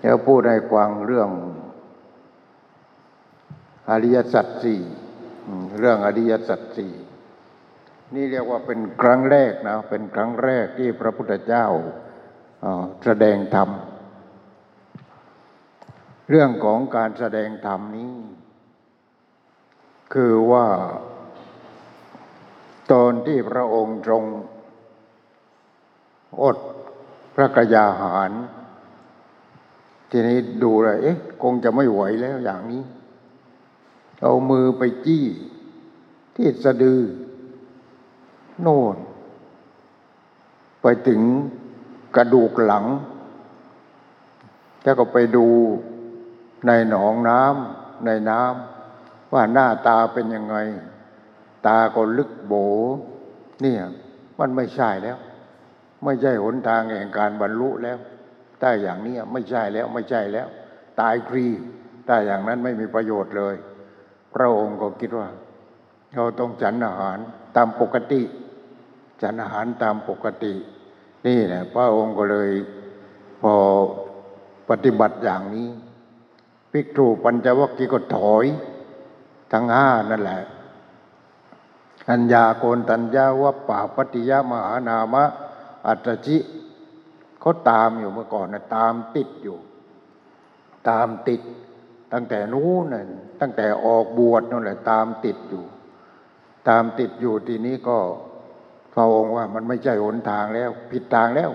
[0.00, 1.30] เดี๋ยวพูดให้ฟังเรื่อง
[3.90, 4.80] อริยสัจสี่
[5.78, 6.92] เรื่องอริยสัจสี่
[8.14, 11.66] นี่เรียกว่าเป็นครั้งแรกนะเป็นครั้งแรกที่พระพุทธเจ้า
[13.04, 13.70] แสดงธรรม
[16.30, 18.14] เรื่องของการแสดงธรรมนี้
[20.14, 20.66] คือว่า
[22.92, 24.24] ตอนที่พระองค์ทรง
[26.42, 26.56] อด
[27.34, 28.32] พระกยาหาร
[30.10, 32.82] ทีนี้ดูเลยเอ๊ะคงจะไม่ไหวแล้วอย่างนี้
[34.20, 35.24] เอามือไปจี้
[36.36, 37.00] ที่สะดือ
[38.60, 38.96] โน่น
[40.82, 41.20] ไปถึง
[42.16, 42.84] กระดูกหลัง
[44.82, 45.46] แล้วก็ไปดู
[46.66, 50.56] ในหนองน้ำในน้ำว่าหน้าตาเป็นยังไง
[51.66, 52.52] ตาก็ลึกโบ
[53.62, 53.82] เนี่ย
[54.38, 55.18] มันไม่ใช่แล้ว
[56.04, 57.98] ไม่ใช่หนทางแห่งการบรรลุแล้ว
[58.60, 60.48] ถ้อย่างนี้ไม่ใช่แล้วไม่ใช่แล้ว
[61.00, 61.46] ตายฟรี
[62.08, 63.54] ถ้อย่างนั้นไม่มีประโยชน์เลย
[64.34, 65.28] พระองค์ก็คิดว่า
[66.14, 67.18] เราต้องฉันอาหาร
[67.56, 68.22] ตามปกติ
[69.22, 70.54] ฉันอาหารตามปกติ
[71.26, 72.50] นี่แหละพระองค์ก็เลย
[73.42, 73.54] พอ
[74.70, 75.68] ปฏิบัติอย่างนี้
[76.72, 78.46] ภิกษุปัญจวัคคีย์ก็ถอย
[79.52, 80.42] ทั้งห้านั่นแหละ
[82.10, 85.24] อัญญาโกนตัญญาวัปปาปฏิยามหานามะ
[85.86, 86.38] อัตจิ
[87.40, 89.58] เขาตามอยู่เมื่อก่อนนะตามติดอยู่
[90.88, 91.42] ตามติด
[92.12, 93.04] ตั้งแต่นู้นน่ะ
[93.40, 95.64] ตั้งแต่ออกบวชนั่นแหละ ตามติดอยู่
[96.68, 97.98] ตามติดอยู่ทีนี้ก็
[98.92, 101.50] พระองค์ว่ามันไม่ใช่หนทางแล้ว ผิดทางแล้ว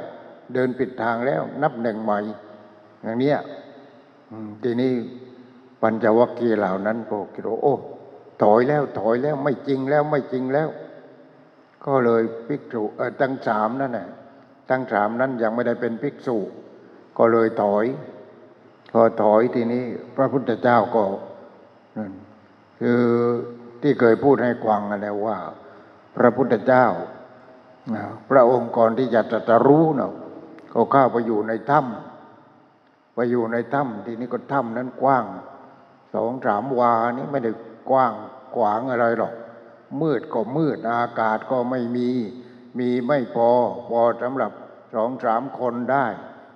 [0.54, 2.20] เดินผิดทางแล้ว นับหนึ่งใหม่
[3.04, 3.38] อย่างเนี้ย
[4.64, 4.94] ทีนี้
[5.82, 7.76] ปัญจวัคคีย์เหล่านั้นก็คิดว่าโอ้
[8.44, 10.70] ถอยแล้วถอยแล้วไม่จริงแล้วไม่จริงแล้ว
[11.86, 14.08] ก็เลยภิกษุเออตั้งสามนั่นแหละ
[14.70, 16.38] ตั้งสามนั้นยังไม่ได้เป็นภิกษุ
[17.18, 17.86] ก็เลยถอย
[18.92, 19.84] พอถอยทีนี้
[20.16, 21.04] พระพุทธเจ้าก็
[21.98, 22.12] นั่น
[22.82, 23.02] คือ
[23.82, 25.38] ที่เคยพูดให้กวางกันแล้วว่า
[26.18, 26.86] พระพุทธเจ้า
[28.30, 30.14] พระองค์ก่อนที่จะตรัสรู้เนาะ
[30.74, 35.26] ก็เข้าไปอยู่ในถ้ำไปอยู่ในถ้ำทีนี้ก็ถ้ำนั้นกว้าง
[36.14, 37.52] สองสามวานี่ไม่ได้
[37.90, 38.14] กว้าง
[38.56, 39.34] ขวางอะไรหรอก
[40.02, 42.10] มืดก็มืดอากาศก็ไม่มี
[42.80, 43.50] มีไม่พอ
[43.90, 44.52] พอสำหรับ
[44.96, 46.06] สองสามคนได้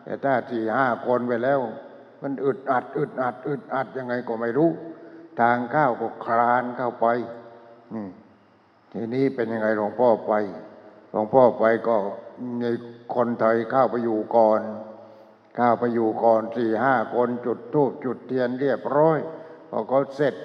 [0.04, 1.60] แต่ถ้าสี่ห้าคนไปแล้ว
[2.22, 4.70] มันอึดอัดอึดอัดอึดอัดยังไงก็ไม่รู้
[5.40, 7.06] ทางข้าวก็คลานเข้าไป
[8.94, 10.34] ทีนี้เป็นยังไงหลวงพ่อไป
[11.12, 11.96] หลวงพ่อไปก็
[12.62, 12.72] มี
[13.16, 14.62] คนไทยเข้าไปอยู่ก่อน
[15.58, 19.20] ข้าไปอยู่ก่อนสี่ห้าคนจุดทูบจุดเทียนเรียบร้อย
[19.70, 20.36] พอเขาเสร็จ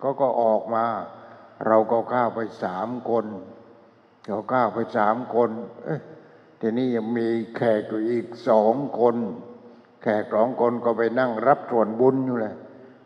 [0.00, 0.86] เขาก็ออกมา
[1.66, 3.24] เราก็เข้าไปสามคน
[4.26, 5.50] เราเข้าไปสามคน
[5.84, 6.00] เอ๊ะ
[6.60, 7.26] ทีนี้ยังมี
[7.56, 9.16] แขกอยู่อีกสองคน
[10.02, 12.54] แขกสองคนก็ไปนั่งรับส่วนบุญอยู่เลย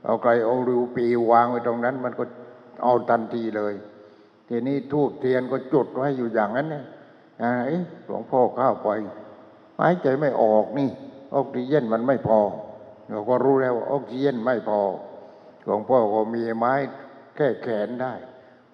[0.04, 2.25] เอาไกลเอารูปีวางไว้ตรงนั้น มันก็
[2.82, 3.75] เอาทันทีเลย
[4.48, 6.84] ทีนี้ทูบเทียนก็จุดไว้อยู่อย่างนั้นเนี่ย
[7.42, 8.88] อ่าเอ๊ะหลวงพ่อข้าไป
[9.81, 10.91] หายใจไม่ออกนี่
[11.34, 12.41] ออกซิเจนมันไม่พอ
[13.10, 14.81] เราก็รู้แล้วว่าออกซิเจนไม่พอ
[15.64, 16.75] หลวงพ่อก็มีไม้
[17.37, 18.14] แค่แขนได้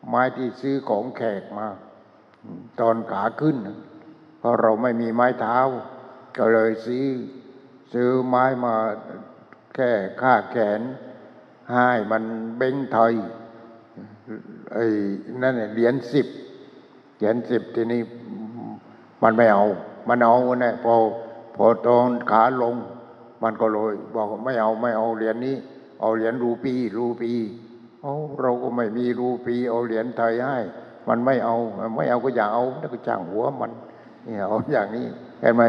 [0.08, 1.68] ไม้ที่ซื้อของแขกมา
[2.80, 3.56] ตอนขาขึ้น
[4.38, 5.58] เพราะเราไม่มีไม้เท้า
[6.36, 7.06] ก็เลยซื้อ
[7.92, 8.74] ซื้อไม้มา
[9.74, 9.90] แค่
[10.20, 10.80] ค่าแขน
[11.70, 12.22] ให้มัน
[12.56, 13.14] เบ้งไทย
[14.72, 14.84] ไอ้
[15.42, 16.26] นั่นเหรียญสิบ
[17.16, 18.02] เหรียญสิบทีนี้
[19.22, 19.64] มันไม่เอา
[20.08, 20.94] มันเอาเนี่ยพอ
[21.56, 22.74] พอตอนขาลง
[23.42, 25.56] มันก็เลยบอกไม่เอาไม่เอาเหรียญนี้
[26.00, 27.32] เอาเหรียญรูปีรูปี
[28.02, 30.58] เอาเราก็ไม่มีรูปี เอาเหรียญไทยให้
[31.08, 31.56] มันไม่เอา
[31.96, 33.72] ไม่เอาก็อย่าเอาแล้วก็จ้างหัวมัน
[34.26, 35.06] นี่เอาอย่างนี้
[35.40, 35.62] เห็นไหม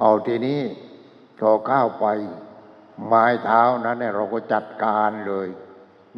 [0.00, 0.60] เอาทีนี้
[1.38, 2.06] พอเข้าไป
[3.06, 5.48] ไม้เท้านั้นเนี่ยเราก็จัดการเลย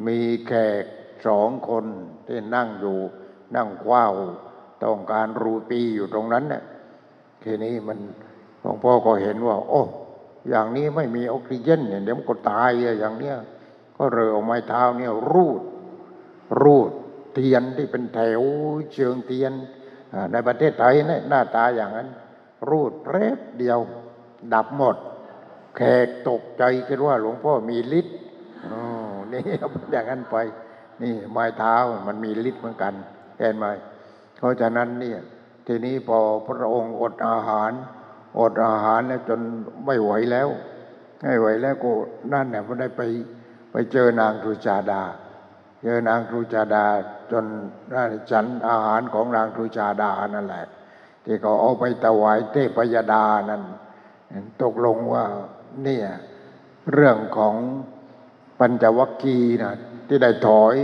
[0.06, 0.52] มีแข
[0.82, 0.84] ก
[1.26, 1.84] สองคน
[2.26, 2.98] ที่นั่งอยู่
[3.56, 4.14] นั่งคว้าว
[4.84, 6.62] ต้องการรูปีอยู่ตรงนั้นเนี่ย
[7.44, 7.98] ทีนี้มัน
[8.60, 9.82] หลวงพ่อก็เห็นว่า โอ้
[10.48, 13.36] อย่างนี้ไม่มีออกซิเจนเนี่ยเดี๋ยวมันก็ตายอะอย่างเนี้ย
[13.96, 15.60] ก็เลยเอาไม้เท้าเนี่ยรูด
[16.62, 16.90] รูด
[17.34, 18.42] เทียนที่เป็นแถว
[18.92, 19.52] เชิงเทียน
[20.32, 22.08] ในประเทศไทยเนี่ยหน้าตาอย่างนั้น
[22.68, 23.80] รูดเรบเดียว
[24.54, 24.96] ดับหมด
[25.76, 28.16] แขกตกใจคิดว่าหลวงพ่อมีฤทธิ์
[28.66, 28.78] อ๋อ
[29.32, 29.42] นี่
[29.90, 30.36] อย่างนั้นไป
[31.02, 31.74] นี่ไม้เท้า
[32.06, 32.92] มันมีฤทธิ์เหมือนกัน
[33.38, 33.66] เห็นไหม
[34.38, 35.18] เพราะฉะนั้นเนี่ย
[35.66, 36.18] ทีนี้พอ
[36.48, 37.72] พระองค์อดอาหาร
[38.40, 39.40] อดอาหารแล้วจน
[39.86, 40.48] ไม่ไหวแล้ว
[41.22, 41.90] ไม่ไหวแล้วก็
[42.32, 43.02] นั่นเนี่ยมันได้ไป
[43.72, 45.02] ไปเจอนางทุจาดา
[45.82, 46.84] เจอนางทุจาดา
[47.32, 47.44] จน
[47.92, 50.66] ได้ฉันอาหารของนางทุจาดานั่นแหละ
[51.24, 53.62] ที่เขาเอาไปถวายเทพยดานั้น
[54.62, 55.24] ตกลงว่า
[55.82, 56.06] เนี่ย
[56.92, 57.54] เรื่องของ
[58.58, 59.74] ปัญจวัคคีย์นะ
[60.08, 60.74] ที่ได้ถอย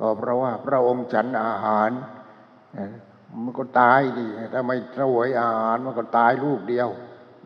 [0.00, 1.90] ก็เพราะว่าพระองค์ฉันอาหาร
[3.42, 6.88] มันก็ตายดิถ้าไม่เสวยอาหารมันก็ตายลูกเดียว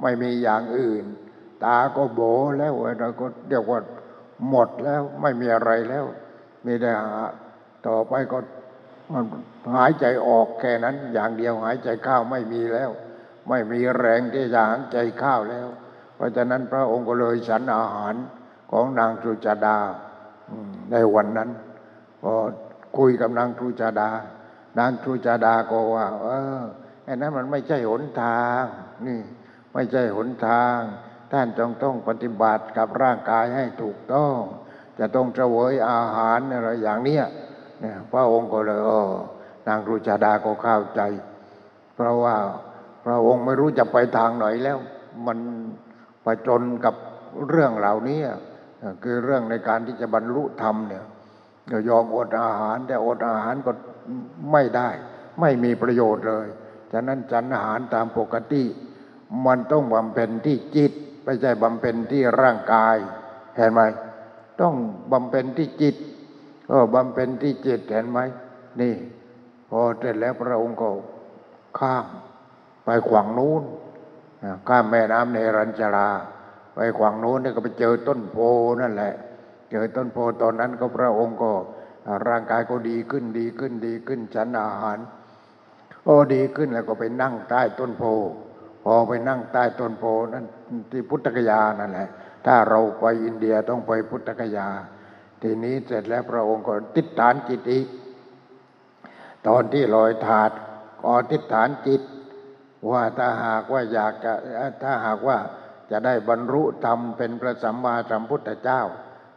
[0.02, 1.04] ไม่มีอย่างอื่น
[1.64, 2.20] ตาก็โบ
[2.58, 3.80] แล้วเราก็เรียกว่า
[4.48, 6.04] หมดแล้วไม่มีอะไรแล้ว
[6.66, 7.14] มีแต่หา
[7.86, 8.38] ต่อไปก็
[9.12, 9.24] มัน
[9.74, 12.90] หายใจออกแค่นั้น อย่างเดียวหายใจเข้าไม่มีแล้ว
[13.48, 15.68] ไม่มีแรงที่จะหายใจเข้าแล้ว
[16.16, 18.14] เพราะฉะนั้นพระองค์ก็เลยฉันอาหาร
[18.72, 19.78] ของนางสุจดา
[20.90, 21.50] ในวันนั้น
[22.22, 22.32] พอ
[22.98, 24.10] คุยกับนางสุจดา
[24.78, 26.26] นางสุจดาก็ว่า เอ
[26.60, 26.62] อ
[27.04, 28.62] ไอ้นั้นมันไม่ใช่หนทาง
[29.06, 29.20] นี่
[29.74, 30.78] ไม่ใช่หนทาง
[31.32, 34.38] ท่านจงต้องปฏิบัติกับร่างกายให้ถูกต้อง
[34.98, 37.24] จะต้องเสวยอาหารอะไรอย่างเนี้ย
[37.84, 39.10] เนี่ยพระองค์ก็เลยเออ
[39.66, 41.00] นางรุจาดาก็เข้าใจ
[41.94, 42.36] เพราะว่า
[43.04, 44.78] พระองค์ไม่รู้จะไปทางไหนแล้ว
[45.26, 45.38] มัน
[46.22, 46.94] ไปจนกับ
[47.48, 48.20] เรื่องเหล่านี้
[49.02, 51.04] คือเรื่องในการที่จะบรรลุธรรมเนี่ย
[51.88, 53.72] ยอมอดอาหาร แต่อดอาหารก็
[54.52, 54.88] ไม่ได้
[55.40, 56.46] ไม่มีประโยชน์เลย
[56.92, 58.62] ฉะนั้นฉันอาหารตามปกติ
[59.46, 60.92] มันต้องบำเพ็ญที่จิต
[61.24, 62.96] ไม่ใช่บำเพ็ญที่ร่างกาย
[63.56, 63.80] เห็นไหม
[64.60, 64.74] ต้อง
[65.12, 65.96] บำเพ็ญที่จิต
[66.68, 68.20] ก็บำเพ็ญที่จิตเห็นไหม
[68.80, 68.94] นี่
[69.70, 70.90] พอเสร็จแล้วพระองค์ก็
[71.78, 72.06] ข้าม
[72.84, 73.62] ไปขวางนู้น
[74.68, 76.08] ข้ามแม่น้ำในรัญชรา
[76.74, 78.36] ไปขวางนู้นนี่ก็ไปเจอต้นโพ
[78.80, 79.14] นั่นแหละ
[79.70, 81.52] เจอต้นโพตอนนั้นก็พระองค์ก็
[82.28, 84.98] ร่างกายก็ดีขึ้นดีขึ้นดีขึ้นฉันอาหาร
[86.04, 88.04] โอ้ดีขึ้นแล้วก็ไปนั่งใต้ต้นโพ
[88.84, 90.44] พอไปนั่งใต้ต้นโพนั้น
[90.90, 92.08] ที่พุทธกยานั่นแหละ
[92.46, 94.68] ถ้าเราไปอินเดียต้องไปพุทธกยา
[95.46, 97.86] ทีนี้เสร็จแล้วพระองค์ก็ติดฐานจิตอีก
[99.46, 100.50] ตอนที่ลอยถาด
[101.02, 102.02] ก็ติดฐานจิต
[102.90, 104.32] ว่าถ้าหากว่าอยากจะ
[104.82, 105.38] ถ้าหากว่า
[105.90, 108.80] จะได้บรรลุธรรมเป็นพระสัมมาสัมพุทธเจ้า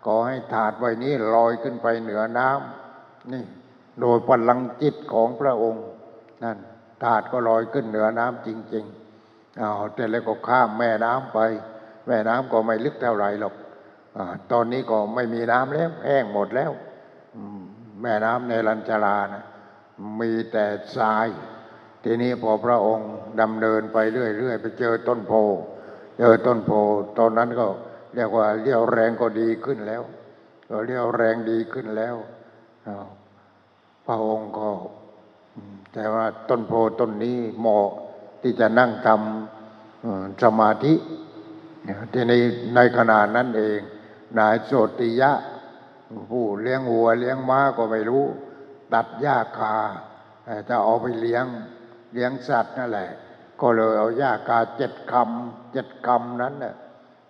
[0.05, 3.43] ก็ให้ถาดใบนี้ลอยขึ้นไปเหนือน้ำนี่
[4.01, 5.85] โดยพลังจิตของพระองค์
[6.43, 6.57] นั่น
[7.03, 8.85] ถาดก็ลอยขึ้นเหนือน้ำจริง
[9.23, 11.39] ๆเอาแต่แล้วก็ข้ามแม่น้ำไป
[12.07, 13.53] แม่น้ำก็ไม่ลึกเท่าไหร่หรอก
[14.51, 16.71] ตอนนี้ก็ไม่มีน้ำแล้ว แห้งหมดแล้ว
[18.01, 19.43] แม่น้ำในลัญชารานะ
[20.21, 20.65] มีแต่
[20.95, 21.27] ทราย
[22.03, 23.09] ทีนี้พอพระองค์
[23.41, 25.33] ดำเนินไปเรื่อยๆไปเจอต้นโพ
[26.19, 26.71] เจอต้นโพ
[27.17, 27.67] ตอนนั้นก็
[28.15, 30.01] เรียกว่าเรี่ยวแรงก็ดีขึ้นแล้ว
[30.69, 32.15] ก็เรี่ยวแรงดีขึ้นแล้ว
[34.05, 34.69] พระองค์ก็
[35.93, 37.87] แต่ว่าต้นโพต้นนี้เหมาะ
[38.41, 40.93] ที่จะนั่งทำสมาธิ
[42.13, 42.41] ทีนี้
[42.75, 43.79] ในขณะนั้นเอง
[44.37, 45.31] นายโสติยะ
[46.29, 48.25] ผู้เลี้ยงวัวเลี้ยงม้าก็ไม่รู้
[48.93, 49.75] ตัดหญ้าคา
[50.69, 51.45] จะเอาไปเลี้ยง
[52.13, 53.09] เลี้ยงสัตว์นั่นแหละ
[53.61, 56.75] ก็เลยเอาหญ้าคาเจ็ดคำเจ็ดคำนั้นเนี่ย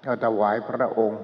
[0.06, 1.24] ก็ถวายพระองค์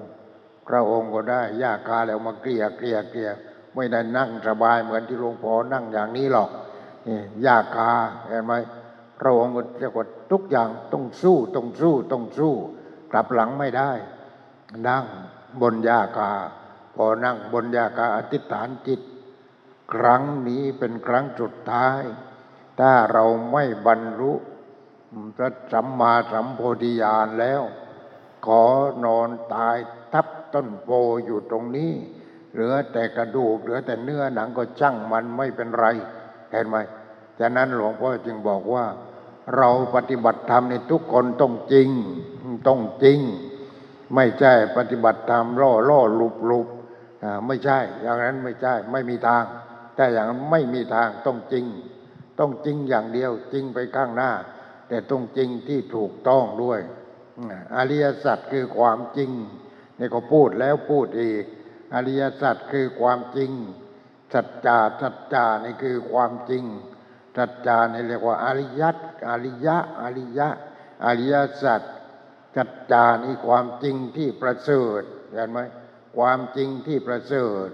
[0.68, 3.30] พระองค์ก็ได้หญ้าคาแล้วมาเกลี่ยเกลี่ยเกลี่ย
[3.74, 6.50] ไม่ได้นั่งสบายเหมือนที่หลวงพ่อนั่งอย่างนี้หรอก
[7.08, 7.90] นี่ยาคา
[8.28, 8.52] เห็นไหม
[9.20, 12.54] พระองค์เรียกว่าทุกอย่างต้องสู้ต้องสู้ต้องสู้
[13.10, 13.90] กลับหลังไม่ได้
[14.88, 15.04] นั่ง
[15.60, 16.32] บนยาคา
[16.96, 19.00] พอนั่งบนยาคาอธิษฐานจิต
[19.92, 22.02] ครั้งนี้เป็นครั้งสุดท้าย
[22.80, 24.32] ถ้าเราไม่บรรลุ
[25.36, 27.62] พระสัมมาสัมโพธิญาณแล้ว
[28.46, 28.64] ขอ
[29.04, 29.76] นอนตาย
[30.12, 30.88] ทับต้นโพ
[31.26, 31.92] อยู่ตรงนี้
[32.52, 35.86] เหลือแต่กระดูกเหลือแต่เนื้อหนังก็ช่างมันไม่เป็นไร
[36.50, 36.76] เห็นไหม
[37.40, 38.84] ฉะนั้นหลวงพ่อจึงบอกว่า
[39.56, 41.88] เราปฏิบัติธรรมในทุกคนต้องจริง
[42.68, 43.18] ต้องจริง
[44.14, 46.68] ไม่ใช่ปฏิบัติธรรมล่อล่อลุบลุบ
[47.46, 49.44] ไม่ใช่ อย่างนั้นไม่ใช่ไม่มีทาง
[49.96, 51.64] แต่อย่างนั้นไม่มีทางต้องจริง
[52.38, 54.32] ต้องจริงอย่างเดียวจริงไปข้างหน้า
[54.88, 56.80] แต่ต้องจริงที่ถูกต้องด้วย
[57.76, 59.30] อริยสัจคือความจริง
[59.98, 61.44] นี่ก็พูดแล้วพูดอีก
[61.94, 63.50] อริยสัจคือความจริง
[64.32, 66.64] สัจจาสัจจานี่คือความจริง
[67.36, 68.96] สัจจานี่เรียกว่าอริยัต
[69.28, 70.48] อริยะอริยะ
[71.04, 71.82] อริยสัจ
[72.56, 75.60] สัจจานี่ความจริงที่ประเสริฐเห็นไหม
[76.18, 77.66] ความจริงที่ประเสริฐ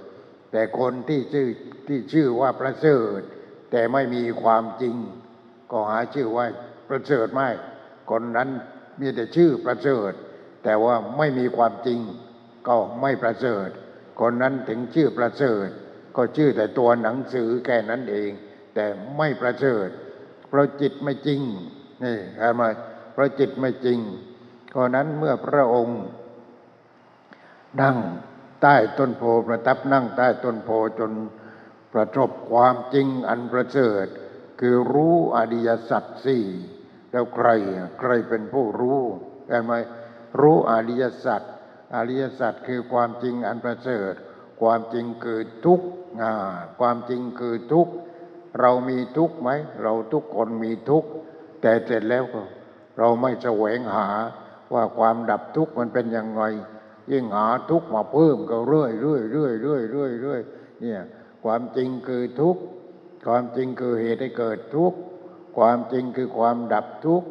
[0.52, 1.48] แต่คนที่ชื่อ
[1.88, 3.18] ที่ชื่อว่าประเสริฐ
[3.70, 4.96] แต่ไม่มีความจริง
[5.72, 6.46] ก็หาชื่อว่า
[6.88, 7.48] ประเสริฐไม่
[8.10, 8.48] คนนั้น
[9.00, 10.12] มีแต่ชื่อประเสริฐ
[10.64, 12.00] แต่ว่าไม่มีความจริง
[12.68, 13.68] ก็ไม่ประเสริฐ
[14.20, 15.66] คนนั้นถึงชื่อประเสริฐ
[16.16, 18.30] ก็ชื่อแต่ตัวหนังสือแค่นั้นเอง
[18.74, 19.88] แต่ไม่ประเสริฐ
[20.48, 21.40] เพราะจิตไม่จริง
[22.04, 22.62] นี่เห็นไหม
[23.12, 23.98] เพราะจิตไม่จริง
[24.70, 26.00] เพราะนั้นเมื่อพระองค์
[27.82, 27.96] นั่ง
[28.62, 31.12] ใต้ต้นโพประทับนั่งใต้ต้นโพจน
[31.92, 34.06] ประสบความจริงอันประเสริฐ
[34.60, 36.46] คือรู้อริยสัจสี่
[37.10, 37.48] แล้วใคร
[38.00, 39.00] ใครเป็นผู้รู้
[39.48, 39.72] เห็นไหม
[40.40, 41.42] รู้อริยสัจ
[41.94, 44.12] อริยสัจคือความจริงอันประเสริฐ
[44.62, 45.86] ความจริงคือทุกข์
[46.22, 46.32] อ่า
[46.80, 47.92] ความจริงคือทุกข์
[48.60, 49.50] เรามีทุกข์ไหม
[49.82, 51.08] เราทุกคนมีทุกข์
[51.62, 52.42] แต่เสร็จแล้วก็
[52.98, 54.08] เราไม่แสวงหา
[54.74, 56.42] ว่าความดับทุกข์มันเป็นยังไง
[57.10, 60.40] ยิ่งหาทุกข์มาเพิ่มก็เรื่อยเรื่อยเรื่อยเรื่อยเรื่อยเรื่อย
[60.80, 61.00] เนี่ย
[61.44, 62.62] ความจริงคือทุกข์
[63.26, 64.98] ความจริงคือเหตุให้เกิดทุกข์
[65.58, 67.28] ความจริงคือความดับทุกข์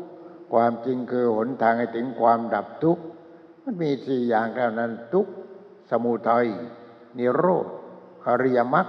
[0.53, 3.03] ความจริงคือหนทางให้ถึงความดับทุกข์
[3.63, 5.31] มันมีสี่อย่างเท่านั้นทุกข์
[5.89, 6.48] สมุทัย
[7.17, 7.67] นิโรธ
[8.27, 8.88] อริยมรรค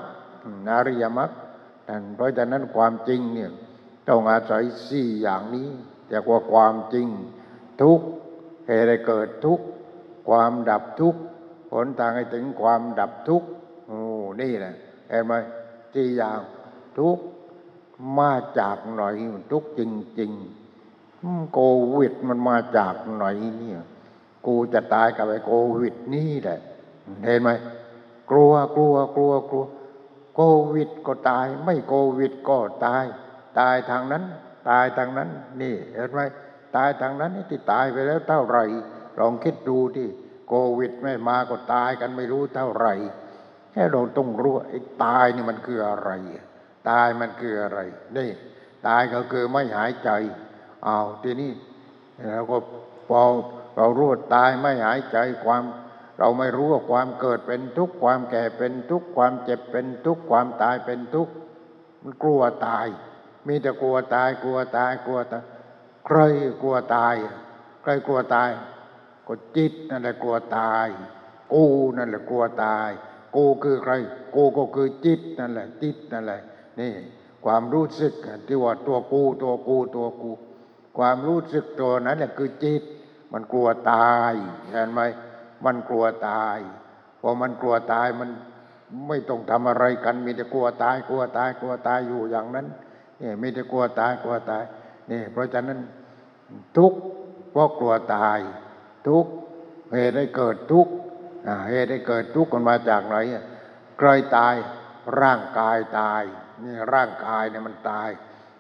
[0.71, 1.31] อริยมรรค
[1.89, 3.51] นั่นเพราะฉะนั้นความจริงเนี่ย
[4.09, 5.69] ต้องอาศัยสี่อย่างนี้
[6.09, 7.07] แต่ว่าความจริง
[7.83, 8.07] ทุกข์
[8.71, 9.67] เหตุให้เกิดทุกข์
[10.29, 11.21] ความดับทุกข์
[11.73, 13.49] หนทางให้ถึงความดับทุกข์
[13.87, 14.01] โอ้
[14.41, 14.75] นี่แหละ
[15.11, 15.33] เห็นไหม
[15.95, 16.41] สี่อย่าง
[16.99, 17.25] ทุกข์
[18.19, 19.03] มาจากไหน
[19.53, 19.81] ทุกข์จ
[20.21, 21.59] ริงๆโค
[21.97, 23.25] วิดมันมาจากไหน
[23.59, 23.81] เนี่ย
[24.47, 26.59] กูจะตายกับไอ้โควิดนี่แหละ
[27.25, 27.49] เห็นไหม
[28.31, 29.65] กลัวกลัวกลัวกลัว
[30.35, 30.41] โค
[30.75, 33.05] วิดก็ตาย ไม่โควิดก็ตาย
[33.59, 34.25] ตายทางนั้น
[34.69, 35.29] ตายทางนั้น
[35.61, 36.21] นี่เห็นไหม
[36.77, 38.65] ตายทางนั้นที่ตายไปแล้วเท่าไหร่
[39.19, 40.09] ลองคิดดูที่
[40.49, 42.95] โควิดไม่มาก็ตายกันไม่รู้เท่าไหร่
[43.73, 46.11] แค่เราต้องรู้ว่าไอ้ตายนี่มันคืออะไร
[46.91, 47.79] ตายมันคืออะไร
[48.17, 48.31] นี่
[48.89, 50.11] ตายก็คือไม่หายใจ
[50.85, 51.53] เอาทีนี้
[52.27, 52.57] แล้วก็
[53.09, 53.23] พอ
[53.77, 55.63] เรารู้ว่าตายไม่หายใจความ
[56.19, 61.33] เราไม่รู้ว่าความเกิดเป็นทุกข์ความแก่เป็นทุกข์ความเจ็บเป็นทุกข์ความตายเป็นทุกข์
[62.03, 62.87] มันกลัวตาย
[63.49, 65.45] มีแต่กลัวตายกลัวตายกลัวตาย
[66.07, 66.19] ใคร
[66.63, 67.15] กลัวตาย
[67.83, 68.51] ใครกลัวตาย
[69.27, 70.87] ก็จิตนั่นแหละกลัวตาย
[71.53, 71.65] กู
[71.97, 72.91] นั่นแหละกลัวตาย
[73.37, 73.93] กูคือใคร
[74.35, 76.41] กูก็คือจิตนั่นแหละ จิตนั่นแหละ
[76.81, 76.93] นี่
[77.45, 78.13] ความรู้สึก
[78.47, 80.31] ที่ว่าตัวกูตัวกูตัวกู
[80.99, 82.83] ความรู้สึกตัวนั้นแหละคือจิต
[83.33, 84.33] มันกลัวตาย
[84.71, 85.01] เห็นไหม
[85.65, 86.59] มันกลัวตาย
[87.21, 88.31] พอมันกลัวตายมัน
[89.09, 92.67] ไม่ต้องทำอะไรกัน มีแต่กลัวตายกลัวตายกลัวตายอยู่อย่างนั้น
[93.21, 94.65] นี่มีแต่กลัวตายกลัวตาย
[95.11, 95.81] นี่เพราะฉะนั้น
[96.77, 96.99] ทุกข์
[97.51, 98.39] เพราะกลัวตาย
[99.09, 99.31] ทุกข์
[99.95, 100.93] เหตุให้เกิดทุกข์
[101.71, 103.45] เหตุให้เกิดทุกข์มันมาจากไหนอะ
[103.99, 104.55] ใครตาย
[105.21, 106.23] ร่างกายตาย
[106.63, 108.11] นี่ร่างกายเนี่ยมันตาย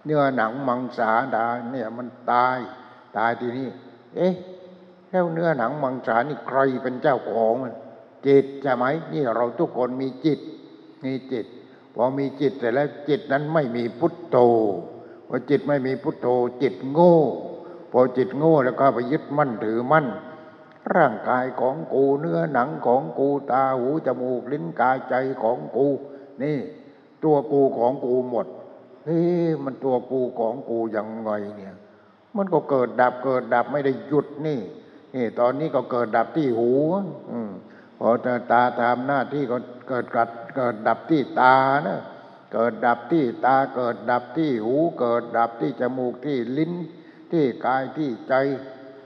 [0.04, 2.58] เนื้อหนังมังสาดาเนี่ยมันตาย
[3.18, 3.68] ตายทีนี้
[4.16, 4.34] เอ๊ะ
[5.10, 7.74] แล้วเนื้อหนังมังสานี่ใครเป็นเจ้าของมัน
[8.26, 10.40] จิตใช่ไหมนี่เราทุกคนมีจิต
[11.04, 11.46] มีจิต
[11.94, 14.36] พอมีจิตแต่แล้วจิตนั้นไม่มีพุทโธ
[15.32, 16.26] พอจิตไม่มีพุทโธ
[16.62, 17.16] จิตโง่
[17.92, 20.06] พอจิตโง่แล้วก็ไปยึดมั่นถือมั่น
[20.94, 25.86] ร่างกายของกูเนื้อหนังของกูตาหูจมูกลิ้นกายใจของกู
[26.42, 26.58] นี่
[27.24, 28.46] ตัวกูของกูหมด
[29.04, 29.20] เฮ้
[29.64, 31.74] มันตัวกูของกูยังไงเนี่ย
[32.36, 34.60] มันก็เกิดดับเกิดดับไม่ได้หยุดนี่
[35.14, 36.70] นี่ตอนนี้ก็เกิดดับที่หู
[37.30, 37.50] อืม
[37.98, 38.08] พอ
[38.50, 39.56] ตาทำหน้าที่ก็
[39.88, 41.54] เกิดกัดเกิดดับที่ตา
[41.86, 42.00] นะ
[42.52, 46.72] เกิดดับที่ตาเกิดดับที่หู เกิดดับที่จมูกที่ลิ้น
[47.32, 48.34] ที่กายที่ใจ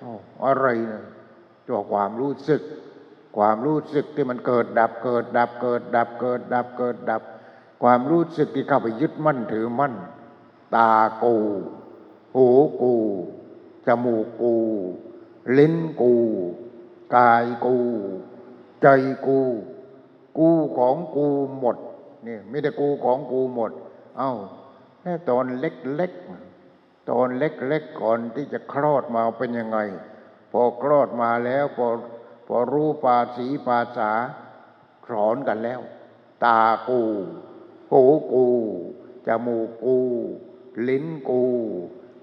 [0.03, 0.05] อ
[0.45, 1.03] อะไรนะ
[1.67, 2.63] ตัวความรู้สึก
[3.37, 7.23] ความรู้สึกที่มันเกิดดับเกิดดับเกิดดับเกิดดับเกิดดับ
[7.83, 9.95] ความรู้สึกที่เข้าไปยึดมั่นถือมั่น
[10.75, 10.91] ตา
[11.23, 11.37] กู
[12.35, 12.49] หู
[12.83, 12.95] กู
[13.87, 14.55] จมูกกู
[15.59, 16.13] ลิ้นกู
[17.17, 17.77] กายกู
[18.83, 18.87] ใจ
[19.27, 19.41] กู
[20.39, 20.49] กู
[20.79, 21.77] ของกูหมด
[22.27, 23.73] นี่ไม่ได้กูของกูหมด
[24.19, 24.33] เอ้า
[25.01, 29.79] แค่ตอนเล็กๆตอนเล็กๆก่อนที่จะคลอดมาเป็นยังไง
[30.53, 31.87] พอคลอดมาแล้วพอ
[32.47, 34.13] พอรู้ภาษีภาษา
[35.09, 35.81] สอนกันแล้ว
[36.45, 37.01] ตากู
[37.91, 38.03] หู
[38.33, 38.47] กู
[39.27, 39.99] จมูกกู
[40.89, 41.43] ลิ้นกู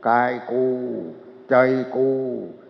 [0.07, 0.65] กายกู
[1.49, 1.55] ใจ
[1.95, 2.09] กู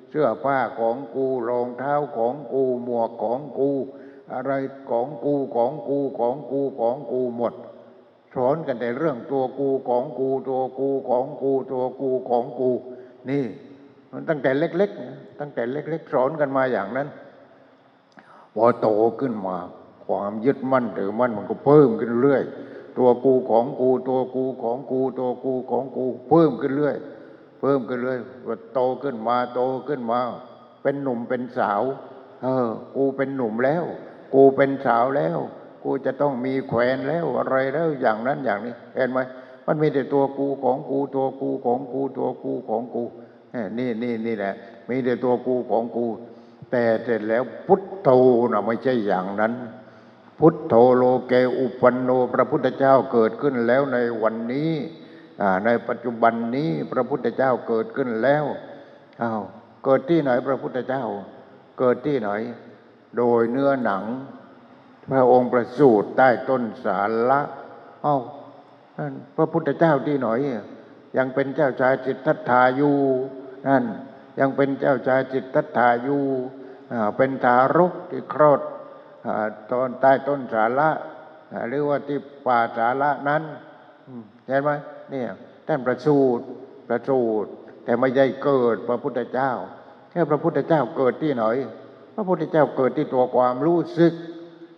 [0.10, 3.72] เสื้อผ้าของกูรองเท้าของกู หมวกของกู
[4.34, 4.54] อะไร
[4.90, 7.54] ของกูของกูของกูของกูหมด
[8.36, 12.72] สอนกันแต่เรื่องตัวกูของกูตัวกูของกูตัวกูของกู
[13.30, 13.46] นี่
[14.12, 17.08] มันตั้งแต่เล็กๆตั้งแต่เล็ก ๆ สอนกันมาอย่างนั้น
[18.56, 18.88] พอโต
[19.20, 19.58] ขึ้นมา
[20.06, 22.44] ความยึดมั่นถือมั่นมันก็เพิ่มขึ้นเรื่อย
[22.98, 26.96] ตัวกูของกูตัวกูของกูตัวกูของกู เพิ่มขึ้นเรื่อย
[27.60, 30.20] เพิ่มขึ้นเรื่อยว่าโตขึ้นมาโตขึ้นมา
[30.84, 31.82] เป็นหนุ่มเป็นสาว
[32.44, 33.84] เออ กูเป็นหนุ่มแล้ว
[34.34, 35.40] กูเป็นสาวแล้ว
[35.84, 39.20] กูจะต้องมีแขวนแล้วอะไรแล้วอย่างนั้นอย่างนี้เห็นไหม
[39.68, 43.04] มันมีแต่ตัวกูของกูตัวกูของกูตัวกูของกู
[43.52, 44.54] เอ้ยนี่นี่นี่แหละ
[44.90, 46.06] มีแต่ตัวกูของกู
[46.72, 48.10] แต่เสร็จแล้วพุทโธ
[48.52, 49.54] นะไม่ใช่อย่างนั้น
[50.40, 54.72] พุทโธโลเกอุปันโนพระพุทธเจ้าเกิดขึ้นแล้วในวันนี้
[55.66, 58.46] ในปัจจุบันนี้พระพุทธเจ้าเกิดขึ้นแล้ว
[59.22, 59.42] อ้าว
[59.86, 61.04] เกิดที่ไหนพระพุทธเจ้า
[61.80, 62.30] เกิดที่ไหน
[63.18, 64.04] โดยเนื้อหนัง
[65.12, 67.00] พระองค์ประสูติใต้ต้นสา
[67.30, 67.42] ละ
[68.04, 68.18] เอ้า
[68.98, 70.40] นั่นพระพุทธเจ้าที่หน่อย
[71.18, 72.98] ยังเป็นเจ้าชายจิตทัตถาอยู่
[73.68, 73.84] นั่น
[74.40, 76.24] ยังเป็นเจ้าชายจิตทัตถาอยู่
[77.18, 78.62] เป็นทารกที่คลอด
[79.28, 80.90] อ่าตอนใต้ต้นสาละ
[81.68, 83.44] หรือว่าที่ป่าสาละนั้น
[84.48, 84.70] เห็นไหม
[85.12, 85.30] เนี่ย
[85.68, 86.44] ท่านประสูติ
[86.88, 87.50] ประสูติ
[87.84, 89.52] แต่ไม่ได้เกิดพระพุทธเจ้า
[90.10, 91.56] แค่พระพุทธเจ้าเกิดที่หน่อย
[92.14, 94.14] พระพุทธเจ้าเกิดที่ตัวความรู้สึก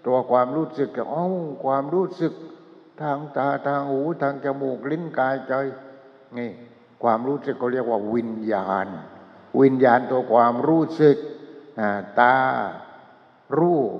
[0.08, 1.26] ตัวความรู้สึกอ๋อ
[1.66, 2.34] ความรู้สึก
[3.02, 5.54] ทางตาทางหูทางจมูกลิ้นกายใจ
[6.38, 6.52] นี่
[7.04, 8.88] ความรู้สึกเขาเรียกว่าวิญญาณ
[9.62, 11.18] วิญญาณตัวความรู้สึก
[12.22, 12.38] ตา
[13.60, 13.98] รูป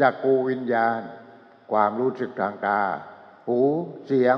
[0.00, 1.00] จักกูวิญญาณ
[1.72, 2.80] ความรู้สึกทางตา
[3.46, 3.60] หู
[4.06, 4.36] เสียง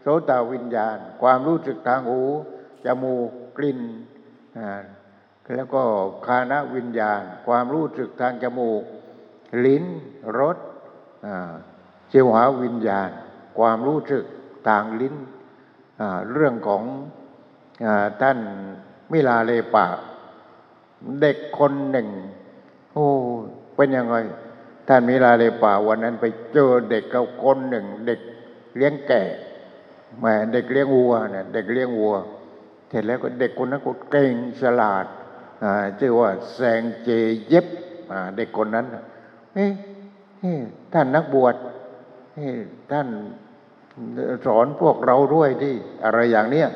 [0.00, 2.22] โสตวิญญาณ ความรู้สึกทางหู
[2.84, 3.80] จมูกกลิ่น
[5.54, 5.82] แล้วก็
[6.26, 8.82] คานวิญญาณ ความรู้สึกทางจมูก
[9.64, 9.84] ลิ้น
[10.38, 10.56] รส
[11.22, 13.10] เจีวหาวิญญาณ
[13.58, 14.24] ความรู้สึก
[14.68, 15.14] ทางลิ้น
[16.32, 16.82] เรื่องของ
[17.84, 17.86] อ
[18.22, 18.38] ท่าน
[19.12, 19.86] มิลาเลปะ
[21.20, 22.08] เด็กคนหนึ่ง
[22.92, 23.06] โอ้
[23.76, 24.16] เป็นยังไง
[24.88, 28.20] ท่านมิลาเลปะวันนั้นไปเจอเด็กกับคนหนึ่ง เด็ก
[28.76, 29.22] เลี้ยงแก่
[30.18, 32.14] แหมเด็กเลี้ยงวัวเนี่ยเด็กเลี้ยงวัว
[32.88, 35.06] เสร็จแล้วก็เด็กคนนั้นก็เก่งฉลาด
[36.00, 37.08] ชื่อว่าแซงเจ
[37.48, 37.66] เย็บ
[38.36, 38.86] เด็กคนนั้น
[39.54, 39.66] เฮ้
[40.92, 41.54] ท่านนักบวช
[42.92, 43.08] ท่าน
[44.46, 45.74] สอนพวกเราด้วยที่
[46.04, 46.68] อะไรอย่างเนี้ย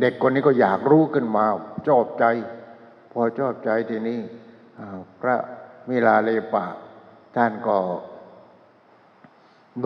[0.00, 1.44] เด็กคนนี้ก็อยากรู้ขึ้นมา
[1.86, 2.24] ชอบใจ
[3.12, 4.20] พอชอบใจทีนี้
[5.20, 5.36] พระ
[5.88, 6.64] มิลาเลปะ
[7.36, 7.78] ท่านก็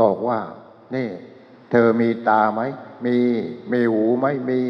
[0.00, 0.38] บอกว่า
[0.94, 1.08] นี่
[1.70, 2.60] เธอมีตาไหม
[3.06, 3.16] มี
[3.72, 4.60] มีหูไหมมี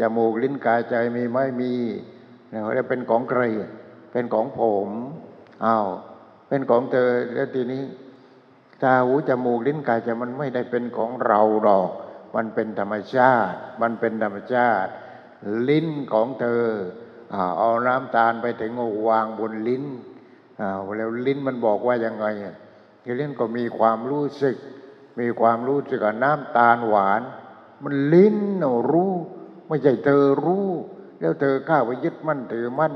[0.00, 1.72] จมูกลิ้นกายใจมีไหมมี
[2.50, 3.42] แล้วเป็นของใคร
[4.12, 4.88] เป็นของผม
[5.64, 5.86] อ้าว
[6.48, 7.82] เป็นของเธอแล้วทีนี้
[8.82, 11.88] ตาหูจมูกลิ้นกายใจมันไม่ได้เป็นของเราหรอก
[12.34, 14.90] มันเป็นธรรมชาติ มันเป็นธรรมชาติ
[15.68, 16.64] ลิ้นของเธอ
[17.34, 18.72] อเอาน้ำตาลไปถึง
[19.08, 19.84] วางบนลิ้น
[20.96, 22.26] แล้วลิ้นมันบอกว่ายังไง
[23.20, 24.56] ลิ้นก็มีความรู้สึก
[25.20, 27.22] มีความรู้สึกกับน้ำตาลหวาน
[27.82, 28.36] มันลิ้น
[28.92, 29.12] รู้
[29.68, 30.68] ไม่ใช่เธอรู้
[31.20, 32.94] แล้วเธอข้าไปยึดมั่นถือมั่น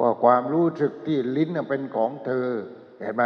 [0.00, 2.46] ว่าความรู้สึกที่ลิ้นเป็นของเธอ
[2.98, 3.22] เห็นไหม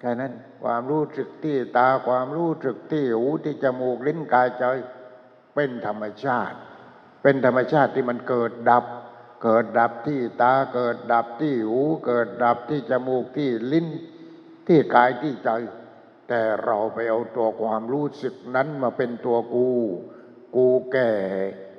[0.00, 0.32] แค่นั้น
[0.62, 4.64] ความรู้สึกที่ตาความรู้สึกที่หูที่จมูกลิ้นกายใจ
[5.54, 6.56] เป็นธรรมชาติ
[7.22, 8.84] เป็นธรรมชาติที่มันเกิดดับ
[9.44, 13.86] เกิดดับที่ตาเกิดดับที่หู เกิดดับที่จมูกที่ลิ้น
[14.68, 15.50] ที่กายที่ใจ
[16.28, 19.68] แต่เราไปเอาตัวความรู้สึกนั้นมาเป็นตัวกู
[20.56, 21.10] กูแก่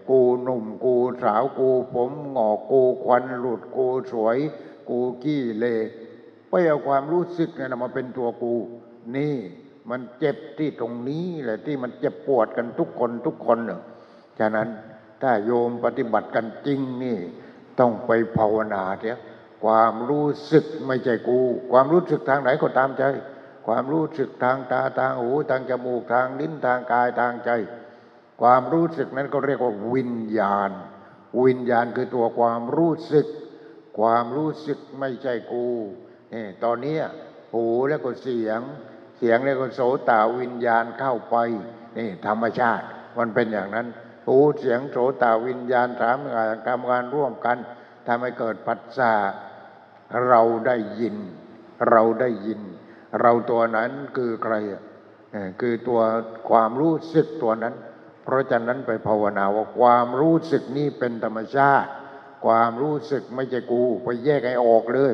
[0.10, 4.38] กูหนุ่มกูสาวกูผมหงอกกูควันหลุดกูสวย
[4.90, 5.66] กูกี้เล
[6.50, 8.54] ไปเอาความรู้สึกเนั่นนะมาเป็นตัวกู
[9.16, 9.36] นี่
[9.90, 13.82] มันเจ็บที่ตรงนี้แหละที่มันเจ็บปวดกันทุกคนทุกคนเน่ะ
[14.40, 14.68] ฉะนั้น
[15.22, 17.18] ถ้าโยมปฏิบัติกันจริงนี่
[17.80, 19.20] ต้องไปภาวนาเถอะ
[19.64, 21.40] ความรู้สึกไม่ใช่กู
[21.72, 23.04] ความรู้สึกทางไหนก็ตามใจ
[23.68, 27.50] ความรู้สึกทางตาทางหูทางจมูกทางลิ้นทางกายทางใจ
[28.44, 30.72] ความรู้สึกนั้นก็เรียกว่าวิญญาณ
[31.44, 33.28] วิญญาณคือตัวความรู้สึก
[34.00, 35.68] ความรู้สึกไม่ใช่กู
[36.34, 36.98] นี่ตอนนี้
[37.54, 38.60] หูแล้วก็เสียง
[39.18, 41.36] เสียงแล้วก็โสตวิญญาณเข้าไป
[41.98, 42.86] นี่ธรรมชาติ
[43.18, 43.88] มันเป็นอย่างนั้น
[44.28, 47.58] หูเสียงโสตวิญญาณสามอย่างทำงานร่วมกัน
[48.08, 49.14] ทำให้เกิดปัจจา
[50.28, 51.16] เราได้ยิน
[51.90, 52.62] เราได้ยิน
[53.22, 54.56] เราตัวนั้นคือใคร
[55.62, 56.02] คือตัว
[56.50, 57.76] ความรู้สึกตัวนั้น
[58.24, 61.90] เพราะฉะนั้นไปภาวนาว่าความรู้สึกนี้เป็นธรรมชาติ
[62.46, 65.14] ความรู้สึกไม่ใช่กู ไปแยกให้ออกเลย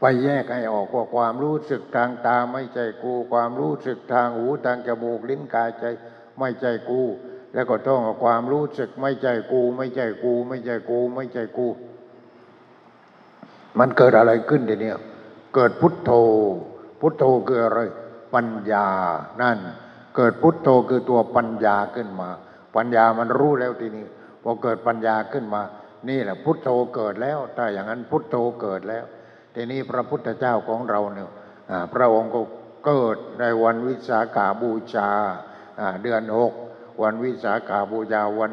[0.00, 5.84] ไปแยกให้ออกว่าความรู้สึกทางตาไม่ใช่กู ความรู้สึกทางหูทางจมูกลิ้นกายใจ
[6.38, 7.02] ไม่ใช่กู
[7.54, 11.66] แล้วก็ต้องเอาความรู้สึกไม่ใช่กู ไม่ใช่กู ไม่ใช่กู ไม่ใช่กู
[13.78, 14.98] มันเกิดอะไรขึ้นทีเนี้ย
[15.54, 16.10] เกิดพุทโธ
[17.00, 17.80] พุทโธคืออะไร
[18.34, 18.88] ปัญญา
[19.42, 19.58] นั่น
[20.16, 22.30] เกิดพุทโธคือตัวปัญญาขึ้นมา
[22.76, 24.06] ปัญญามันรู้แล้วทีนี้
[24.42, 25.62] พอเกิดปัญญาขึ้นมา
[26.08, 29.04] นี่แหละพุทโธเกิดแล้วถ้าอย่างนั้นพุทโธเกิดแล้ว
[29.54, 31.30] ทีนี้พระพุทธเจ้าของเราเนี่ย
[31.94, 32.40] พระองค์ก็
[32.86, 35.10] เกิดในวันวิสาขาบูชา
[36.02, 36.52] เดือนหก
[37.02, 38.52] วันวิสาขาบูชาวัน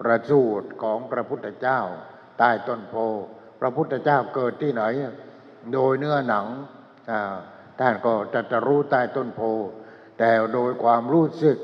[0.00, 1.80] ประสูติของพระพุทธเจ้า
[2.38, 2.94] ใต้ต้นโพ
[3.60, 4.82] พระพุทธเจ้าเกิดที่ไหน
[5.72, 6.46] โดยเนื้อหนัง
[7.80, 9.40] ท่านก็จะจะรู้ใต้ต้นโพ
[10.18, 11.58] แต่โดยความรู้สึก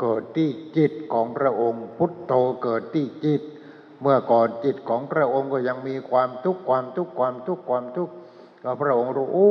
[0.00, 3.42] เกิดที่จิตของพระองค์ พุทโธเกิดที่จิต
[4.02, 8.14] เมื่อก่อนจิตของพระองค์ก็ยังมีความทุกข์ความทุกข์ความทุกข์ความทุกข์
[8.64, 9.50] ก็พระองค์รู้โอ้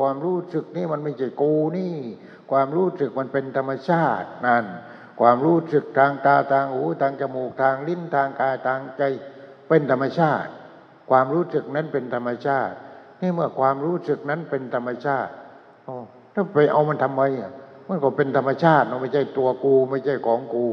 [0.00, 1.94] ความรู้สึกนี่มันไม่ใช่กูนี่
[2.50, 4.64] ความรู้สึกมันเป็นธรรมชาตินั่น
[5.20, 9.02] ความรู้สึกทางตาทางหูทางจมูกทางลิ้นทางกายทางใจ
[9.68, 10.50] เป็นธรรมชาติ
[11.10, 12.74] ความรู้สึกนั้นเป็นธรรมชาติ
[13.20, 15.32] นี่เมื่อความรู้สึกนั้นเป็นธรรมชาติ
[15.84, 15.94] โอ้
[16.34, 17.52] ถ้าไปเอามันทำไมอะ
[17.88, 20.66] มันก็เป็นธรรมชาติมันไม่ใช่ตัวกู ไม่ใช่ของกู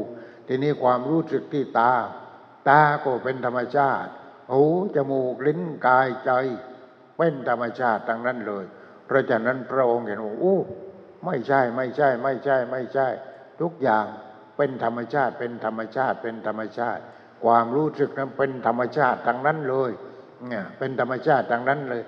[0.48, 1.92] ทีนี้ความรู้สึกที่ตา
[2.68, 4.10] ตาก็เป็นธรรมชาติ
[4.52, 4.64] หู
[4.96, 6.30] จมูกลิ้นกายใจ
[7.16, 8.64] เป็นธรรมชาติทั้งนั้นเลย
[9.06, 10.60] เพราะฉะนั้นพระองค์เห็นว่าอู้
[11.24, 13.08] ไม่ใช่ไม่ใช่ ไม่ใช่ไม่ใช่
[13.60, 14.06] ทุกอย่าง
[14.56, 17.02] เป็นธรรมชาติเป็นธรรมชาติเป็นธรรมชาติ
[17.44, 19.90] ความรู้สึกนั้นเป็นธรรมชาติทั้งนั้นเลย
[20.48, 22.02] เนี่ยเป็นธรรมชาติทั้งนั้นเลย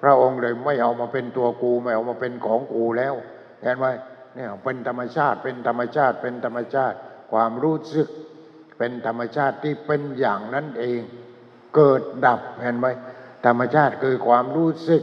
[0.00, 3.14] พระองค์เลยไม่เอามาเป็นตัวกูไม่เอามาเป็นของกูแล้ว
[3.62, 3.86] เห็นไหม
[4.34, 6.96] เนี่ยเป็นธรรมชาติ เป็นธรรมชาติ เป็นธรรมชาติ
[7.32, 8.08] ความรู้สึก
[8.78, 11.00] เป็นธรรมชาติที่เป็นอย่างนั้นเอง
[11.76, 12.86] เกิดดับเห็นไหม
[13.46, 15.02] ธรรมชาติคือความรู้สึก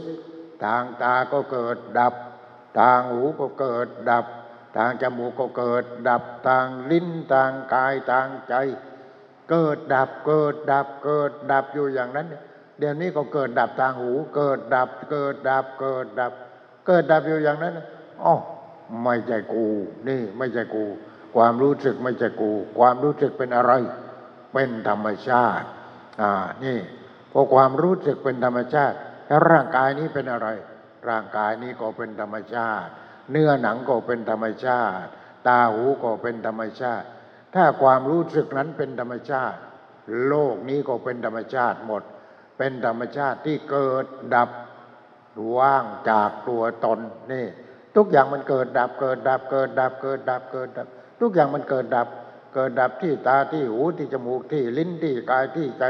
[0.64, 2.14] ทางตาก็เกิดดับ
[2.78, 4.26] ทางหูก็เกิดดับ
[4.76, 8.54] ทางจมูกก็เกิดดับ ทางลิ้นทางกายทางใจ
[9.50, 12.26] เกิดดับเกิดดับเกิดดับอยู่อย่างนั้น
[12.78, 16.32] เดี๋ยวนี้ก็เกิดดับทางหู เกิดดับเกิดดับเกิดดับ
[16.86, 17.74] เกิดดับอยู่อย่างนั้น
[18.24, 18.34] อ๋อ
[19.04, 19.66] ไม่ใช่กู
[20.08, 20.84] นี่ไม่ใช่กู
[21.36, 23.72] ความรู้สึกไม่ใช่กู ความรู้สึกเป็นอะไร
[24.52, 25.66] เป็นธรรมชาติ
[26.20, 26.30] อ่า
[26.64, 26.78] นี่
[27.32, 30.48] พอความรู้สึกเป็นธรรมชาติ แล้วร่างกายนี้เป็นอะไร
[31.08, 32.90] ร่างกายนี้ก็เป็นธรรมชาติ
[33.30, 35.08] เนื้อหนังก็เป็นธรรมชาติ
[35.46, 37.06] ตาหูก็เป็นธรรมชาติ
[37.54, 39.58] ถ้าความรู้สึกนั้นเป็นธรรมชาติ
[40.26, 42.02] โลกนี้ก็เป็นธรรมชาติหมด
[42.58, 44.50] เป็นธรรมชาติที่เกิดดับ
[45.58, 47.00] ว่างจากตัวตน
[47.32, 47.46] นี่
[47.96, 50.86] ทุกอย่างมันเกิดดับเกิดดับเกิดดับเกิดดับเกิดดับ
[51.20, 52.08] ทุกอย่างมันเกิดดับ
[52.54, 55.84] เกิดดับที่ตาที่หูที่จมูกที่ลิ้นที่กายที่ใจ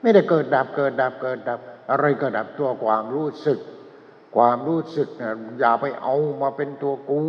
[0.00, 3.58] ไม่ได้เกิดดับเกิดดับเกิดดับ อะไรเกิดดับตัวความรู้สึก
[4.36, 7.22] ความรู้สึกเนี่ยอย่าไปเอามาเป็นตัวกู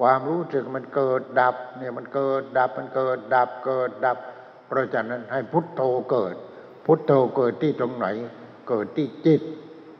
[0.00, 4.18] ความรู้สึกมันเกิดดับเนี่ยมันเกิดดับมันเกิดดับเกิดดับ
[4.66, 6.34] เพราะฉะนั้นให้พุทโธเกิด
[6.86, 8.06] พุทโธเกิดที่ตรงไหน
[8.68, 9.42] เกิดที่จิต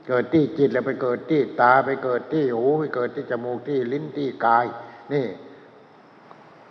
[0.09, 4.67] เกิดที่จิตแล้วไปเกิดที่ตาไปเกิดที่หูไปเกิดที่จมูกที่ลิ้นที่กาย
[5.13, 5.27] นี่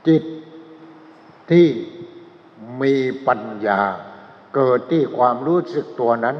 [0.07, 0.23] จิต
[1.51, 1.67] ที่
[2.81, 2.93] มี
[3.27, 3.81] ปัญญา
[4.55, 6.37] เกิดที่ความรู้สึกตัวนั้น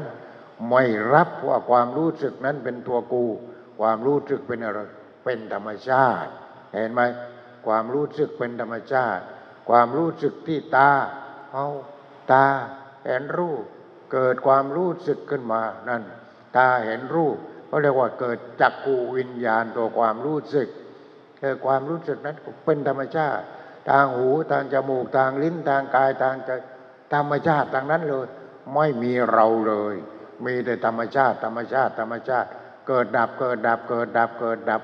[0.70, 3.24] ไม่รับว่าความรู้สึกนั้นเป็นตัวกู
[3.80, 4.80] ความรู้สึกเป็นอะไร
[5.24, 6.30] เป็นธรรมชาติ
[6.72, 7.00] เห็นไหม
[7.66, 9.22] ความรู้สึกเป็นธรรมชาติ
[9.68, 10.90] ความรู้สึกที่ตา
[11.52, 11.66] เอา
[12.32, 12.46] ตา
[13.04, 13.62] เห็นรูป
[14.12, 16.02] เกิดความรู้สึกขึ้นมานั่น
[16.56, 17.36] ตาเห็นรูป
[17.70, 20.68] ก็เรียกว่าเกิดจักกูวิญญาณตัวความรู้สึก
[21.40, 23.44] คือความรู้สึกนั้นเป็นธรรมชาติ
[23.90, 26.50] ทางหูทางจมูกทางลิ้นทางกายทางใจ
[27.14, 28.26] ธรรมชาติทางนั้นเลย
[28.74, 29.94] ไม่มีเราเลย
[30.44, 32.48] มีแต่ธรรมชาติ ธรรมชาติ ธรรมชาติ
[32.88, 34.82] เกิดดับเกิดดับเกิดดับเกิดดับ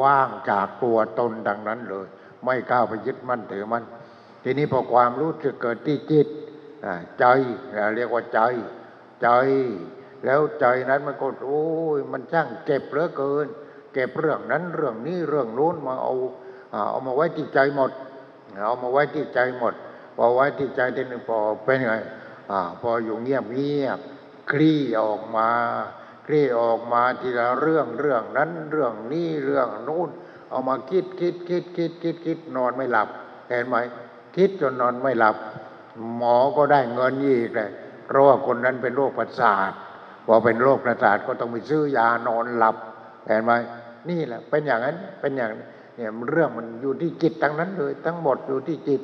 [0.00, 2.06] ว่างจากตัวตนดังนั้นเลย
[2.44, 3.84] ไม่ก้าวไปยึดมั่นถือมั่น
[4.42, 6.28] ทีนี้พอความรู้สึกเกิดที่จิต
[6.84, 7.24] อ่าใจ
[7.96, 8.40] เรียกว่าใจ
[9.22, 9.28] ใจ
[10.24, 11.64] แล้วใจนั้นมันก็โอ้
[11.96, 13.46] ยมันช่างเก็บเหลือเกิน
[13.92, 16.14] เก็บเรื่องนั้นเรื่องนี้เรื่องโน้นมาเอา
[16.90, 17.90] เอามาไว้ที่ใจหมด
[18.64, 19.74] เอามาไว้ที่ใจหมด
[20.16, 21.94] พอไว้ที่ใจทีนึงพอเป็นไง
[22.50, 23.98] อพออยู่เงียบเงียบ
[24.50, 25.48] คลี่ออกมา
[26.26, 30.08] คลี่ออกมาทีละเรื่องเรื่องนั้นเรื่องนี้เรื่องโน้น
[30.50, 33.08] เอามาคิดคิดคิดคิดคิดคิดนอนไม่หลับ
[33.48, 33.76] เห็นไหม
[34.36, 35.36] คิดจนนอนไม่หลับ
[36.16, 37.70] หมอก็ได้เงินอีกเลย
[38.06, 39.72] เพราะว่าคนนั้นเป็นโรคประสาท
[40.26, 42.76] พอเป็นโรคประสาทก็ต้องไปซื้อยานอนหลับ
[43.26, 43.52] เห็นไหม
[44.08, 45.50] นี่แหละ เป็นอย่างนั้นเป็นอย่าง
[45.96, 49.02] เนี่ยเรื่องมันอยู่ที่จิตทั้งนั้นเลย ทั้งหมดอยู่ที่จิต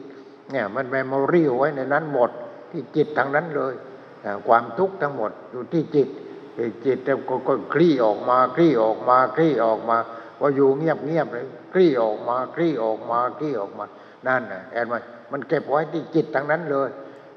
[0.53, 2.31] เนี่ยมัน memory ไว้ในนั้นหมด
[2.71, 3.75] ที่จิตทั้งนั้นเลย
[4.49, 6.09] ความทุกข์ทั้งหมดอยู่ที่จิต
[6.87, 9.97] จิตก็ก็คลี่ออกมาคลี่ออกมาคลี่ออกมา
[10.39, 13.85] พออยู่เงียบเงียบเลยคลี่ออกมาคลี่ออกมาคลี่ออกมา
[14.27, 14.95] นั่นนะเห็นไหม
[15.33, 16.89] มันเก็บไว้ที่จิตทั้งนั้นเลย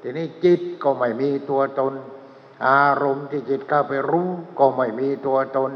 [0.02, 1.92] ทีนี้จิตก็ไม่มีตัวตน
[2.68, 5.70] อารมณ์ที่จิตเข้าไปรู้ก็ไม่มีตัวตน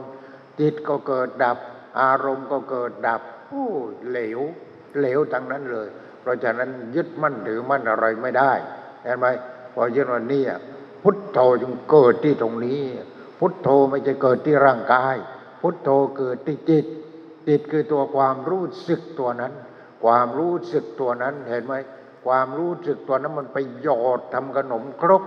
[0.61, 1.59] จิตก็เกิดดับ
[2.01, 3.69] อารมณ์ก็เกิดดับโอ้
[4.09, 4.41] เหลว
[4.99, 5.89] เหลวทั้งนั้นเลย
[6.21, 8.53] เพราะฉะนั้นยึดมั่นถือมั่นอะไรไม่ได้
[9.03, 9.27] เห็นไหม
[9.75, 10.43] พอยึดวันนี้
[11.03, 12.83] พุทโธจึงเกิดที่ตรงนี้
[13.39, 15.17] พุทโธไม่จะเกิดที่ร่างกาย
[15.61, 16.87] พุทโธเกิดที่จิต
[17.49, 19.53] จิตคือตัวความรู้สึกตัวนั้น
[20.05, 21.75] ความรู้สึกตัวนั้นเห็นไหม
[22.27, 25.23] ความรู้สึกตัวนั้นมันไปหยอดทำขนมครก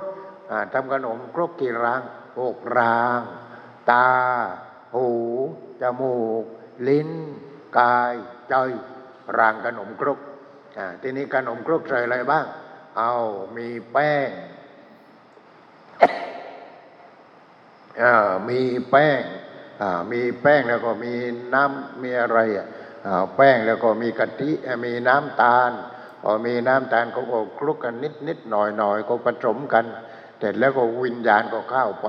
[0.74, 2.02] ทำขนมครกกี่ราง
[2.40, 3.20] หกราง
[3.92, 4.08] ตา
[4.96, 5.08] หู
[5.82, 6.44] จมูก
[6.88, 7.10] ลิ้น
[7.78, 8.14] กาย
[8.50, 8.54] ใจ
[9.38, 10.20] รางขนมครก
[11.02, 12.46] ทีนี้ขนมครกใส่อะไรบ้าง
[12.98, 13.14] เอา
[13.58, 14.30] มีแป้ง
[18.50, 19.22] มีแป้ง
[20.12, 21.14] มีแป้งแล้วก็มี
[21.54, 22.68] น้ำมีอะไรอะ
[23.36, 24.52] แป้งแล้วก็มีกะทิ
[24.86, 25.72] มีน้ำตาล
[26.22, 29.86] พอมีน้ำตาลก็ก็คลุกกันนิดนิดหน่อยหน่อยก็ผสมกัน
[30.40, 32.08] เสร็จแล้วก็วิญญาณก็เข้าไป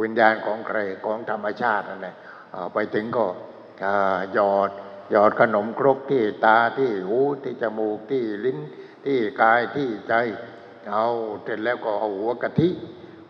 [0.00, 2.16] วิญญาณของใครของธรรมชาตินั่นแหละ
[2.54, 3.26] อ่าไปถึงก็
[4.34, 4.70] หยอด
[5.10, 8.58] หยอดขนมครกที่ตาที่หูที่จมูกที่ลิ้น
[9.06, 10.14] ที่กายที่ใจ
[10.92, 11.06] เอา
[11.44, 12.68] เสร็จแล้วก็เอาหัวกะทิ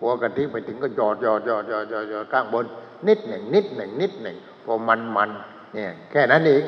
[0.01, 2.65] หัวกะทิไปถึงก็หยอดหยอดหยอดหยอดหยอดหยอดข้างบน
[3.09, 5.31] นิดหนึ่งนิดหนึ่งนิดหนึ่งพอมันมัน
[5.75, 6.63] เนี่ยแค่นั้นเอง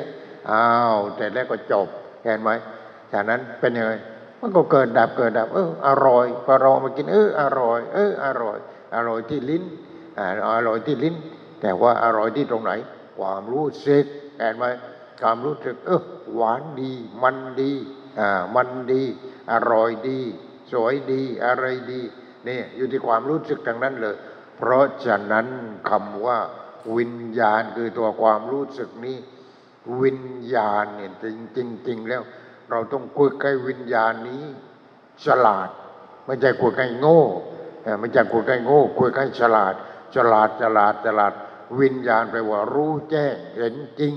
[0.49, 1.87] อ้าวเสร็จแล้วก็จบ
[2.23, 2.49] เห็นไหม
[3.11, 3.93] จากนั้นเป็นยังไง
[4.43, 8.57] มันก็เกิดดับเกิดดับ เอออร่อยพอเรามากินเอออร่อย เอออร่อย
[8.95, 9.63] อร่อยที่ลิ้น
[10.17, 10.25] อ่า
[10.55, 11.15] อร่อยที่ลิ้น
[11.61, 12.71] แต่ว่าอร่อยที่ตรงไหน
[13.19, 14.05] ความรู้สึก
[14.39, 14.65] เห็นไหม
[15.21, 16.01] ความรู้สึก เออ
[16.33, 17.73] หวานดี มันดี
[18.19, 19.03] อ่ามันดี
[19.51, 20.19] อร่อยดี
[20.71, 22.01] สวยดีอะไรดี
[22.47, 24.15] นี่อยู่ที่ความรู้สึกทางนั้นเลย
[24.57, 25.47] เพราะฉะนั้น
[25.89, 26.39] คำว่า
[26.95, 29.17] วิญญาณคือตัวความรู้สึกนี้
[30.01, 31.11] วิญญาณเนี่ย
[31.55, 32.21] จริงจริงแล้ว
[32.73, 34.43] เราต้องคุยกับวิญญาณนี้
[35.25, 35.69] ฉลาด
[36.25, 37.21] ไม่ใช่คุยกับโง่
[37.99, 39.73] ไม่ใช่คุยกับโง่คุยกับฉลาด
[40.15, 41.33] ฉลาดฉลาดฉลาด
[41.79, 44.13] วิญญาณแปลว่า รู้แจ้งเห็นจริง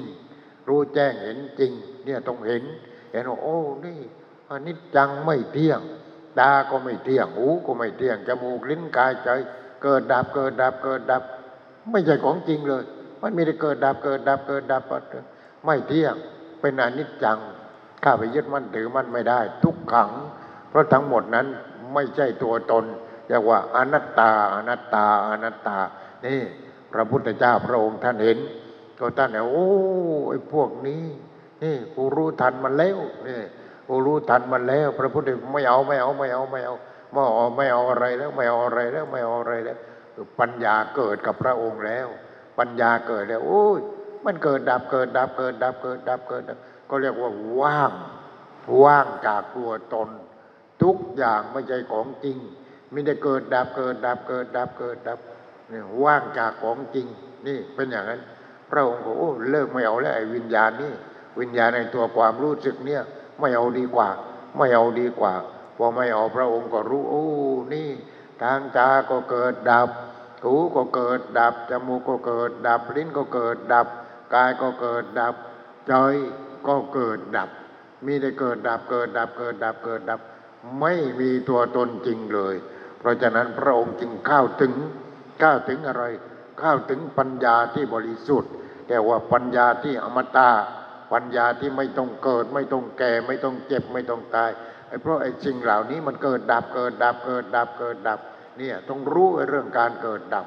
[0.68, 1.72] รู้แจ้งเห็นจริง
[2.04, 2.62] เนี่ยต้องเห็น
[3.12, 3.98] เห็นว่าโอ้นี่
[4.50, 5.80] อนิจจังไม่เที่ยง
[6.38, 9.28] ตาก็ไม่เที่ยงหูก็ไม่เที่ยงจมูกลิ้นกายใจ
[9.82, 11.22] เกิดดับเกิดดับเกิดดับ
[11.90, 12.84] ไม่ใช่ของจริงเลย
[13.22, 14.82] มันมีแต่เกิดดับเกิดดับเกิดดับ
[15.64, 16.14] ไม่เที่ยง
[16.60, 17.38] เป็นอนิจจัง
[18.08, 20.10] ข้าไปยึดมั่นถือมั่นไม่ได้ ทุกขัง
[20.68, 21.46] เพราะทั้งหมดนั้น
[21.94, 22.84] ไม่ใช่ตัวตน
[23.28, 25.78] เรียกว่าอนัตตาอนัตตาอนัตตา
[26.24, 26.40] นี่
[26.92, 28.38] พระพุทธเจ้าพระองค์ท่านเห็น
[28.98, 29.68] ก็ท่านเนี่ยโอ้
[30.28, 31.02] ไอ้พวกนี้
[31.62, 33.38] นี่กูรู้ทันมันแล้วนี่
[33.88, 36.74] กูรู้ทันมันแล้ว พระพุทธเจ้าไม่เอาไม่เอาไม่เอาไม่เอา
[37.12, 39.78] ไม่เอาไม่เอาอะไรแล้วไม่เอาอะไรแล้วไม่เอาอะไรแล้ว
[40.40, 42.08] ปัญญาเกิดกับพระองค์แล้ว
[42.58, 43.80] ปัญญาเกิดแล้วโอ้ย
[44.24, 46.58] มันเกิดดับเกิดดับเกิดดับเกิดดับเกิดดับ
[46.90, 47.92] ก็เรียกว่าว่าง
[48.82, 50.08] ว่างจากตัวตน
[50.82, 52.38] ทุกอย่างไม่ใช่ของจริง
[52.90, 55.18] ไมีแต่เกิดดับเกิดดับเกิดดับเกิดดับ
[55.68, 57.06] เนี่ยว่างจากของจริง
[57.46, 58.20] นี่เป็นอย่างนั้น
[58.70, 60.92] พระองค์ก็โอ้เลิกไม่เอาแล้วไอ้วิญญาณนี่
[61.40, 63.02] วิญญาณในตัวความรู้สึกเนี่ย
[63.40, 64.08] ไม่เอาดีกว่า
[64.56, 65.34] ไม่เอาดีกว่า
[65.76, 67.26] พอไม่เอาพระองค์ก็รู้โอ้
[67.74, 67.88] นี่
[68.42, 69.88] ทางตาก็เกิดดับ
[70.42, 73.86] หูก็เกิดดับจมูกก็เกิดดับลิ้นก็เกิดดับ
[74.34, 75.34] กายก็เกิดดับ
[75.88, 75.92] ใจ
[76.68, 77.50] ก็เกิดดับ
[78.06, 80.20] มีแต่เกิดดับเกิดดับเกิดดับเกิดดับ
[80.80, 82.54] ไม่มีตัวตนจริงเลย
[82.98, 84.72] เพราะฉะนั้นพระองค์จึงเข้าถึง
[85.40, 86.04] เข้าถึงอะไร
[86.60, 88.52] เข้าถึงปัญญาที่บริสุทธิ์
[88.88, 90.50] แต่ว่าปัญญาที่อมตะ
[91.12, 94.50] ปัญญาที่ไม่ต้องเกิด ไม่ต้องแก่ ไม่ต้องเจ็บไม่ต้องตาย
[94.88, 98.20] ไอ้เพราะไอ้สิ่งเหล่านี้มันเกิดดับเกิดดับเกิดดับเกิดดับ
[98.58, 100.46] เนี่ยต้องรู้เรื่องการเกิดดับ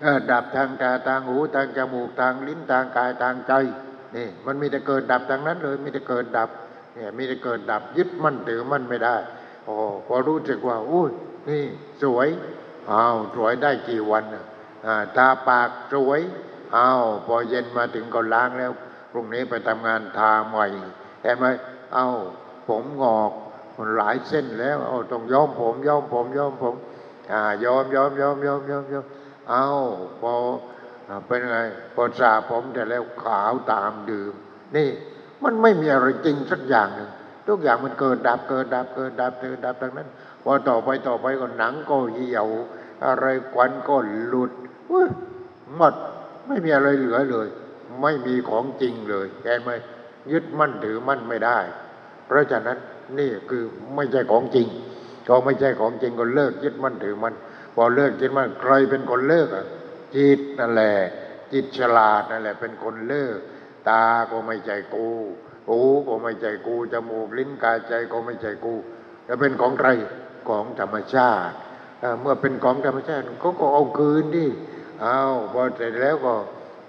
[0.00, 3.52] เออดับทางตาทางหูทางจมูกทางลิ้นทางกายทางใจ
[4.16, 6.48] นี่มันมีแต่เกิดดับทางนั้นเลยมีแต่เกิดดับ
[6.94, 9.16] เนี่ยมีแต่เกิดดับยึดมั่นถือมั่นไม่ได้
[9.64, 9.74] โอ้
[10.06, 11.10] พอรู้สึกว่าอุ้ย
[11.48, 11.64] นี่
[12.02, 12.28] สวย
[12.90, 14.44] อ้าวสวยได้กี่วันน่ะ
[14.86, 16.20] อ่าตาปากสวย
[16.76, 18.72] อ้าวพอเย็นมาถึงก็ล้างแล้ว
[19.10, 20.66] พรุ่งนี้ไปทำงานทาใหม่
[21.22, 21.46] เห็นไหม
[21.94, 22.06] เอ้า
[22.68, 23.32] ผมงอก
[23.96, 26.74] หลายเส้นแล้ว เอาต้องย้อมผมย้อมผมย้อมผม
[27.32, 29.04] อ่าย้อมย้อมย้อมย้อมย้อมย้อม
[29.50, 29.66] เอ้า
[30.20, 30.32] พอ
[31.26, 31.58] เป็นไง
[31.94, 34.32] พอสระผมแต่แล้วขาวตามดื่ม
[34.76, 34.88] นี่
[35.44, 37.10] มันไม่มีอะไรจริงสักอย่างหนึ่ง
[37.48, 40.08] ทุกอย่างมันเกิดดับเกิดดับเกิดดับเกิดดับทั้งนั้น
[40.44, 42.48] พอต่อไปต่อไปก็หนังก็เหี่ยว
[43.06, 44.50] อะไรควันก็หลุด
[44.90, 45.08] อุ๊ย
[45.76, 45.94] หมด
[46.46, 47.48] ไม่มีอะไรเหลือเลย
[48.02, 49.70] ไม่มีของจริงเลยเห็นไหม
[50.32, 51.58] ยึดมั่นถือมั่นไม่ได้
[52.26, 52.78] เพราะฉะนั้น
[53.18, 53.64] นี่คือ
[53.96, 54.66] ไม่ใช่ของจริง
[55.28, 57.34] ก็ไม่ใช่ของจริงก็เลิกยึดมั่นถือมั่น
[57.74, 59.66] พอเลิกยึดมั่นใครเป็นคนเลิกอะ
[60.16, 60.96] จิตนั่นแหละ
[61.52, 63.38] จิตฉลาดนั่นแหละ เป็นคนเลิก
[63.88, 65.08] ตาก็ไม่ใจกู
[65.68, 68.74] หูก็ไม่ใจกูจมูกลิ้นกายใจก็ไม่ใจกู
[69.26, 69.88] แล้วเป็นของใคร
[70.48, 71.54] ของธรรมชาติ
[72.20, 74.46] เมื่อเป็นของธรรมชาติเขาก็เอาคืนดิ
[75.02, 75.18] เอา
[75.52, 76.34] พอเสร็จแล้วก็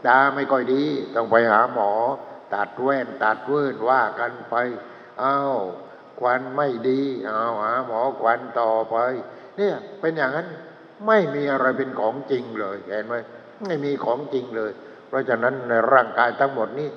[0.08, 0.84] ตาไม่ค่อยดี
[1.16, 1.92] ต้องไปหาหมอ
[2.54, 4.56] ตัดแว่นตัดเวินว่ากันไป
[5.20, 5.38] เอา
[6.20, 8.98] ควันไม่ดีเอาหาหมอควันต่อไป
[9.58, 10.48] เนี่ยเป็นอย่างนั้น
[11.08, 13.16] ไม่มีอะไรเป็นของจริงเลยเห็นไหม
[13.66, 14.72] ไม่มีของจริงเลย
[15.08, 16.90] เพราะฉะนั้นในร่างกายทั้งหมดนี้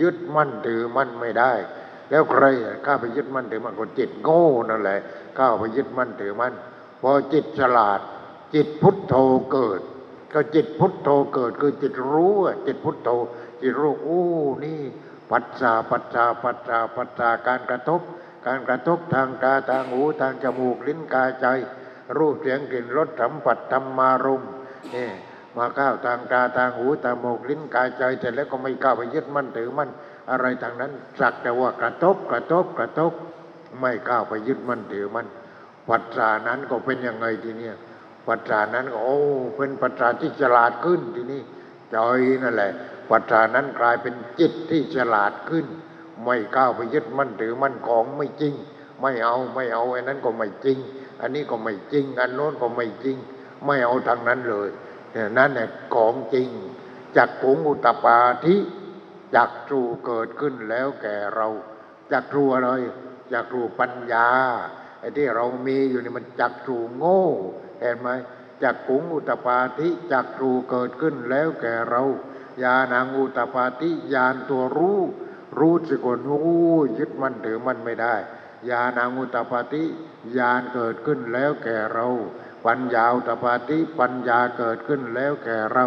[0.00, 1.52] ยึดมั่นถือมั่นไม่ได้
[2.10, 2.44] แล้วใคร
[2.86, 5.00] ข้าไปยึดมั่นถือมั่นก็จิตโง่นั่นแหละ
[5.38, 6.54] ข้าไปยึดมั่นถือมั่น
[7.02, 8.00] พอจิตฉลาด
[8.54, 9.14] จิตพุทโธ
[9.52, 9.80] เกิด
[10.32, 12.34] ก็จิตพุทโธเกิด คือจิตรู้
[12.66, 13.10] จิตพุทโธ
[13.62, 14.28] จิตรู้อู้
[14.64, 14.80] นี่
[15.30, 18.00] ปัจจาปัจจาปัจจาปัจจาการกระทบ
[18.46, 21.46] การกระทบทางตาทางหูทางจมูกลิ้นกายใจ
[22.18, 24.50] รูปเสียงกลิ่นรสสัมผัสธรรมารมณ์
[24.94, 25.08] นี่
[25.56, 29.90] มาก้าวทางตาทางหูตาหมกลิ้นกายใจแต่แล้วก็ไม่ก้าวไปยึดมั่นถือมั่น
[30.30, 33.12] อะไรทางนั้นสักแต่ว่ากระทบกระทบกระทบ
[33.80, 35.26] ไม่ก้าวไปยึดมั่นถือมั่น
[35.88, 37.76] ปัจจานั้นก็เป็นยังไงทีเนี้ย
[38.26, 39.18] ปัจจานั้นก็โอ้
[39.56, 41.42] เป็นปัจจาที่ฉลาดขึ้นทีนี้
[41.90, 41.96] ใจ
[42.42, 42.72] นั่นแหละ
[43.10, 45.66] ปัจจานั้นกลายเป็นจิตที่ฉลาดขึ้น
[46.24, 48.54] ไม่ก้าวไปยึดมั่นถือมั่นของไม่จริง
[49.00, 50.78] ไม่เอาไม่เอาไอันนั้นก็ไม่จริง
[51.20, 53.16] อันนี้ก็ไม่จริง อันโน้นก็ไม่จริง
[53.64, 54.68] ไม่เอาทางนั้นเลย
[55.12, 56.48] เนี่ยนั่นแหละของจริง
[57.16, 58.56] จากขุงอุตปาธิ
[59.34, 61.48] จากตรูเกิดขึ้นแล้วแก่เรา
[62.12, 62.70] จากตรูอะไร
[63.32, 64.28] จากตรูปัญญา
[65.00, 67.22] ไอ้ที่เรามีอยู่นี่มันจากตรูโง่
[67.80, 68.08] เห็นไหม
[68.62, 72.02] จากขุงอุตปาธิจากตรูเกิดขึ้นแล้วแก่เรา
[72.62, 75.00] ญาณังอุตปาธิญาณตัวรู้
[75.60, 78.14] รู้สึกว่ารู้ยึดมันถือมันไม่ได้
[78.70, 79.84] ญาณังอุตปาธิ
[80.38, 82.06] ญาณเกิดขึ้นแล้วแก่เรา
[82.66, 85.86] ปัญญาอุตปาธิปัญญาเกิดขึ้นแล้วแก่เรา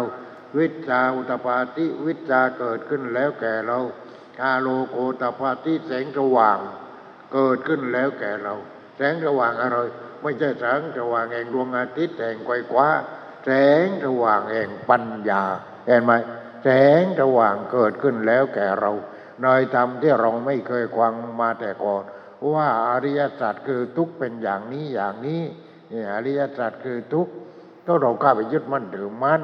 [0.58, 3.80] วิชาอุตปาธิวิชาเกิดขึ้นแล้วแก่เรา
[4.42, 6.58] อาโลโกตปาธิแสงสว่าง
[7.34, 8.54] เกิดขึ้นแล้วแก่เรา
[8.96, 9.78] แสงสว่างอะไร
[10.22, 12.88] ไม่ใช่แสงสว่างแห่งดวงอาทิตย์แห่งไกวคว้า
[13.44, 13.50] แส
[13.84, 15.42] งสว่างแห่งปัญญา
[15.86, 16.12] เห็นไหม
[16.64, 16.68] แส
[17.00, 18.92] งสว่างเกิดขึ้นแล้วแก่เรา
[19.42, 22.04] ในธรรมที่เราไม่เคยฟังมาแต่ก่อน
[22.54, 25.42] ว่าอริยสัจคือทุกข์เป็นอย่างนี้อย่างนี้
[25.92, 27.32] นี่อริยสัจคือทุกข์
[27.86, 29.42] ก็เรากล้าไปยึดมั่นถือมั่น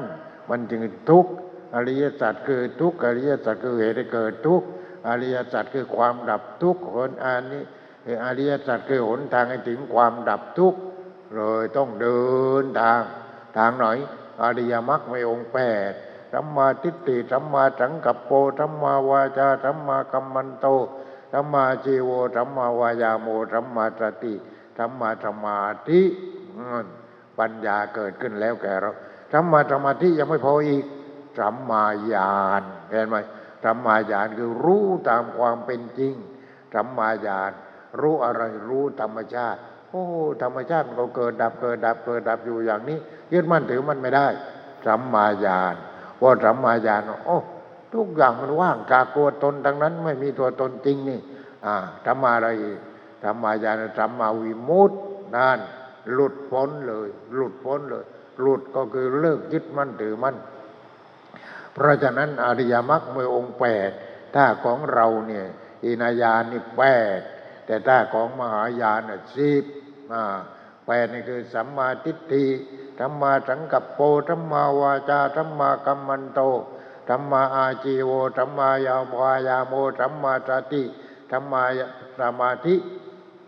[0.49, 1.31] มันจึงทุกข์
[1.75, 4.67] อริยสัจคือทุกข์อริยสัจคือเหตุเกิดทุกข์
[5.07, 7.63] อริยสัจคือความดับทุกข์คนอันนี้
[8.25, 10.79] อริยสัจคือหนทางให้ถึงความดับทุกข์
[11.35, 12.23] เลยต้องเดิ
[12.63, 13.01] นทาง
[13.57, 13.85] ทางไหน
[14.43, 15.91] อริยมรรคไม่องค์แปด
[16.33, 20.67] สัมมาทิฏฐิสัมมาสังกัปโปสัมมาวาจาสัมมากัมมันโต
[21.31, 24.33] สัมมาจีโวสัมมาวายาโมสัมมาสติ
[24.77, 26.01] สัมมาสมาธิ
[27.39, 28.91] ปัญญาเกิดขึ้นแล้วแก่เรา
[29.31, 30.85] สัมมาสมาธิยังไม่พออีก
[31.39, 31.83] สัมมา
[32.13, 33.17] ญาณเห็นไหม
[33.63, 36.13] สัมมาญาณคือรู้ตามความเป็นจริง
[36.73, 37.51] สัมมาญาณ
[38.01, 39.59] รู้อะไรรู้ธรรมชาติ
[39.89, 40.05] โอ้
[40.41, 42.97] ธรรมชาติก็เกิดดับเกิดดับเกิดดับอยู่อย่างนี้
[43.33, 44.27] ยึดมั่นถือมันไม่ได้
[44.85, 45.75] สัมมาญาณ
[46.21, 47.37] ว่าสัมมาญาณโอ้
[47.95, 51.19] ทุกอย่างมันว่างจากตัวตนดังนั้น ไม่มีตัวตนจริงนี่
[51.65, 52.49] อ่าธรรมาอะไร
[53.23, 54.97] ธรรมาญาณสัมมาวิมุตติ
[55.35, 55.59] นั่น
[56.13, 58.05] หลุดพ้นเลย หลุดพ้นเลย
[58.41, 60.35] หลุดก็คือเลิกยึดมั่นถือมั่น
[61.73, 63.91] เพราะฉะนั้นอริยมรรคมีองค์แปด
[64.35, 65.47] ถ้าของเราเนี่ย
[65.85, 66.83] อินายานนี่แป
[67.17, 67.19] ด
[67.65, 69.63] แต่ถ้าของมหายานน่ะสิบ
[70.13, 70.23] อ่า
[70.87, 72.47] แปดนี่คือสัมมาทิฏฐิ
[72.99, 76.41] สัมมาสังกัปโปสัมมาวาจาสัมมากัมมันโต
[77.09, 80.83] สัมมาอาจีโวสัมมายาวายาโมสัมมาสติ
[81.31, 81.63] สัมมา
[82.19, 82.75] สมาธิ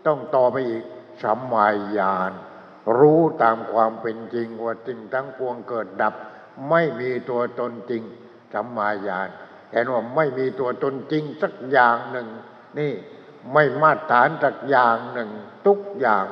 [0.06, 0.84] ต้องต่อไปอีก
[1.22, 1.66] สัมมา
[1.98, 2.32] ญาณ
[2.98, 6.14] รู้ตามความเป็นจริงว่าสิ่งทั้งปวงเกิดดับ
[6.70, 8.02] ไม่มีตัวตนจริง
[8.54, 9.28] สัมมาญาณ
[9.72, 12.28] เห็นว่าไม่มีตัวตนจริงสักอย่างหนึ่ง
[12.78, 12.92] นี่
[13.52, 15.30] ไม่มาตรฐานสักอย่างหนึ่ง
[15.66, 16.24] ทุกอย่าง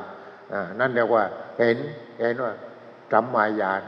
[0.79, 1.23] นั่นเรียกว่า
[1.59, 1.77] เห็น
[2.19, 2.53] เห็นว่า
[3.11, 3.81] สัมมาญาณ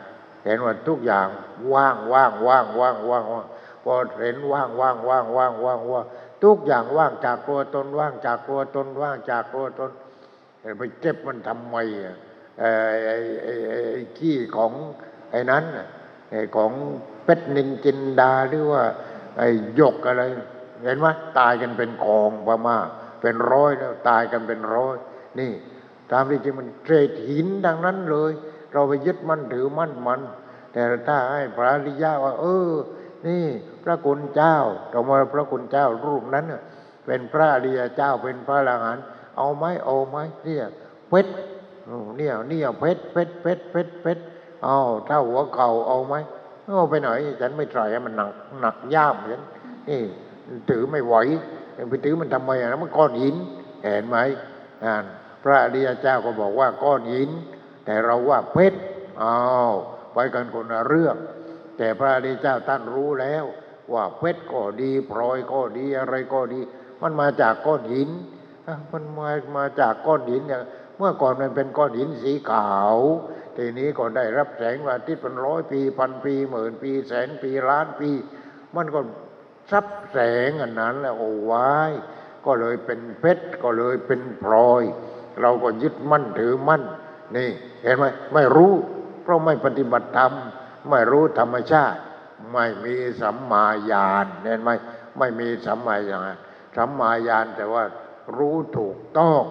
[0.45, 1.27] เห็นว่าทุกอย่าง
[1.73, 3.45] ว่างว่างว่างว่างว่างว่าง
[3.83, 6.05] พอเห็นว่างว่างว่างว่างว่างว่าง
[6.43, 9.91] ทุกอย่างว่างจากตัวตนว่างจากตัวตนว่างจากตัวตน
[10.77, 11.75] ไปเจ็บมันทำไม
[12.59, 12.69] ไอ้
[13.05, 13.15] ไอ้
[13.67, 14.71] ไอ้ขี้ของ
[15.31, 15.63] ไอ้นั้น
[16.31, 16.71] ไอ้ของ
[17.25, 18.83] เป็ดนินจินดาหรือว่า
[19.37, 19.47] ไอ้
[19.79, 20.23] ยกอะไร
[20.83, 21.07] เห็นไหม
[21.39, 22.77] ตายกันเป็นกองพม่า
[23.21, 24.95] เป็นร้อยแล้วตายกันเป็นร้อย
[25.39, 25.51] นี่
[26.11, 28.31] ตามที่จริงมันเศษหินดังนั้นเลย
[28.73, 30.21] เราไปยึดมั่นถือมั่นมัน
[30.73, 32.71] แต่ถ้าให้พระอริยะว่า เออ
[33.27, 33.45] นี่
[33.83, 34.57] พระคุณเจ้า
[34.91, 36.45] เรามาพระคุณเจ้ารูปนั้น
[37.05, 39.03] เป็นพระอริยเจ้าเป็นพระอรหันต์
[39.37, 40.65] เอาไหมเอาไหมเนี่ย
[41.09, 41.31] เพชร
[42.17, 44.23] เนี่ยเนี่ยเพชรเพชรเพชรเพชรเพชร
[44.63, 44.77] เอา
[45.07, 46.15] ถ้าหัวเก่าเอาไหม
[46.65, 49.41] เอาไปหน่อยฉันไม่ใส่ให้มันหนักหนักย่ามฉัน
[49.89, 50.01] นี่
[50.69, 51.15] ถือไม่ไหว
[51.89, 53.35] ไปถือมันทำไมอะมันก้อนหิน
[53.83, 54.17] เห็นไหม
[54.83, 55.03] อ่าน
[55.43, 57.29] พระอริยเจ้าก็บอกว่าก้อนหิน
[57.89, 58.79] แต่เราว่าเพชร
[59.21, 59.37] อ้า
[59.71, 59.73] ว
[60.13, 61.15] ไปกันคนละเรื่อง
[61.77, 63.43] แต่พระอริยเจ้าท่านรู้แล้ว
[63.93, 66.59] ว่าเพชรก็ดีพลอยก็ดีอะไรก็ดี
[67.01, 68.09] มันมาจากก้อนหิน
[68.91, 70.61] มันมามาจากก้อนหินเนี่ย
[70.97, 72.97] เมื่อก่อนมันเป็นก้อนหินสีขาว
[73.57, 78.09] ทีนี้ก็ได้รับแสงวันอาทิตย์เป็นร้อยปีพันปีหมื่นปีแสนปีล้านปี
[78.75, 78.99] มันก็
[79.71, 81.91] ซับแสงอันนั้นแล้วโอ้วาย
[82.45, 84.83] ก็เลยเป็นเพชรก็เลยเป็นพลอย
[85.41, 86.83] เราก็ยึดมั่นถือมั่น
[87.35, 87.49] นี่
[87.83, 88.73] เห็นไหมไม่รู้
[89.23, 90.33] เพราะไม่ปฏิบัติธรรม
[90.89, 91.99] ไม่รู้ธรรมชาติ
[92.53, 94.69] ไม่มีสัมมาญาณเห็นไหม
[95.17, 96.29] ไม่มีสัมมาญาณ
[96.75, 97.83] สัมมาญาณแต่ว่า
[98.37, 99.43] รู้ถูกต้อง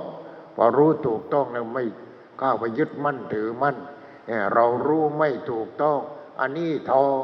[0.54, 1.84] พอรู้ถูกต้องแล้วไม่
[2.38, 3.76] เข้าไปยึดมั่นถือมั่น
[4.54, 5.98] เรารู้ไม่ถูกต้อง
[6.40, 7.18] อันนี้ทอง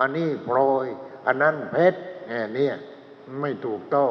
[0.00, 0.86] อันนี้โปรย
[1.26, 2.00] อันนั้นเพชร
[2.54, 2.74] เนี่ย
[3.40, 4.10] ไม่ถูกต้อง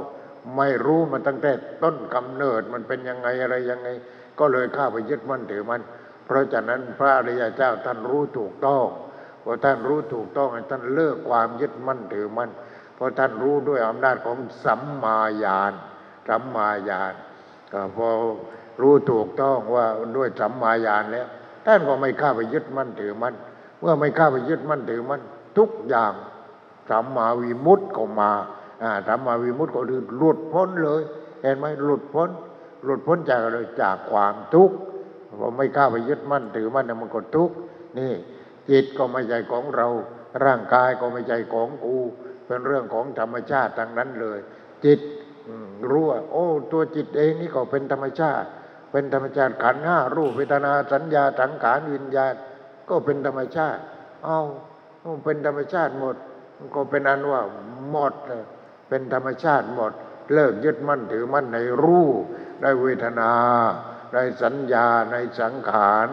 [0.58, 1.52] ไม่รู้มันตั้งแต่
[1.84, 3.90] ต้นกำเนิดมันเป็นยังไงอะไรยังไง
[4.40, 5.82] ก็เลยข้าไปยึดมั่นถือมัน
[6.26, 8.86] เพราะฉะนั้นพระอริยเจ้าท่านรู้ถูกต้อง
[9.44, 12.50] พอท่านรู้ถูกต้องท่านเลิกความยึดมั่นถือมั่น
[12.96, 15.74] เพราะท่านรู้ด้วยอำนาจของสัมมาญาณ
[16.28, 17.14] สัมมาญาณ
[17.96, 18.08] พอ
[18.82, 19.86] รู้ถูกต้องว่า
[20.18, 21.28] ด้วยสัมมาญาณแล้ว
[21.66, 23.36] ท่านก็ไม่ข้าไปยึดมั่นถือมั่น
[23.80, 25.22] เมื่อไม่ข้าไปยึดมั่นถือมั่น
[25.58, 26.14] ทุกอย่าง
[26.90, 28.32] สัมมาวิมุตติก็มา
[28.84, 31.02] อ่าสัมมาวิมุตติก็คือหลุดพ้นเลย
[31.42, 32.30] เห็นไหมหลุดพ้น
[32.84, 34.76] หลุดพ้นจากอะไรจากความทุกข์
[35.40, 37.56] พอไม่เข้าไปยึดมั่นถือมั่นเนี่ยมันก็ทุกข์
[38.00, 38.14] นี่
[38.70, 39.88] จิตก็ไม่ใช่ของเรา
[40.46, 41.98] ร่างกายก็ไม่ใช่ของกู
[42.46, 44.40] เป็นเรื่องของธรรมชาติทั้งนั้นเลย
[44.86, 45.00] จิต
[45.90, 48.48] รู้ว่าโอ้ ตัวจิตเองนี่ก็เป็นธรรมชาติ
[48.92, 52.34] เป็นธรรมชาติขันห้ารูปเวทนาสัญญาสังขารวิญญาณ
[52.90, 53.82] ก็เป็นธรรมชาติ
[54.26, 54.40] เอา
[55.02, 56.16] เอาเป็นธรรมชาติหมด
[56.76, 57.42] ก็เป็นอันว่า
[57.90, 58.44] หมดเลย
[58.90, 59.92] เป็นธรรมชาติหมด
[60.34, 62.24] เลิกยึดมั่นถือมั่นในรูป
[62.62, 63.32] ในเวทนา
[64.14, 66.08] ในสัญญาในสังขาร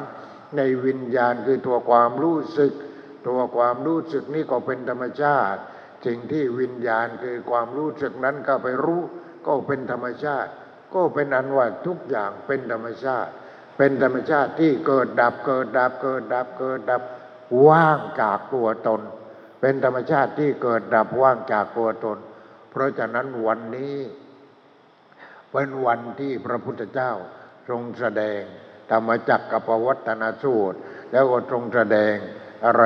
[0.57, 2.73] ในวิญญาณคือตัวความรู้สึก
[3.29, 5.61] ตัวความรู้สึกนี่ก็เป็นธรรมชาติ
[6.07, 9.03] สิ่งที่วิญญาณคือความรู้สึกนั้นก็ไปรู้
[9.47, 10.51] ก็เป็นธรรมชาติ
[10.95, 13.31] ก็เป็นอันว่าทุกอย่างเป็นธรรมชาติ
[13.77, 17.03] เป็นธรรมชาติที่เกิดดับเกิดดับเกิดดับเกิดดับ
[17.67, 19.01] ว่างจากตัวตน
[19.61, 22.19] เป็นธรรมชาติที่เกิดดับว่างจากตัวตน
[22.71, 23.97] เพราะฉะนั้นวันนี้
[25.59, 27.13] เป็นวันที่พระพุทธเจ้า
[27.69, 28.41] ทรงแสดง
[28.91, 30.79] ธรรมจักรกับปวัตนสูตร
[31.13, 32.15] แล้วก็ทรงแสดง
[32.67, 32.85] อะไร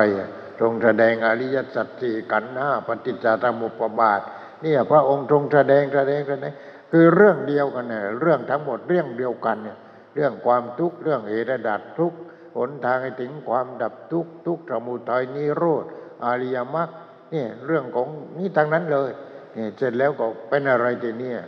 [0.61, 4.21] ทรงแสดงอริยสัจสี่ขันธ์ห้าปฏิจจสมุปบาท
[4.61, 6.53] เนี่ยพระองค์ทรงแสดงแสดงแสดง
[6.91, 9.77] คือเรื่องเดียวกันเนี่ยเรื่องทั้งหมดเรื่องเดียวกันเนี่ย
[10.15, 12.17] เรื่องความทุกข์เรื่องเหตุดับทุกข์
[12.57, 15.85] หนทางให้ถึงความดับทุกข์ทุกข์สมุทัยนิโรธ
[16.25, 16.89] อริยมรรค
[17.31, 18.07] เนี่ยเรื่องของ
[18.37, 19.11] นี่ทั้งนั้นเลย
[19.53, 21.39] เนี่ยเสร็จแล้วก็เป็นอะไรทีเนี่ย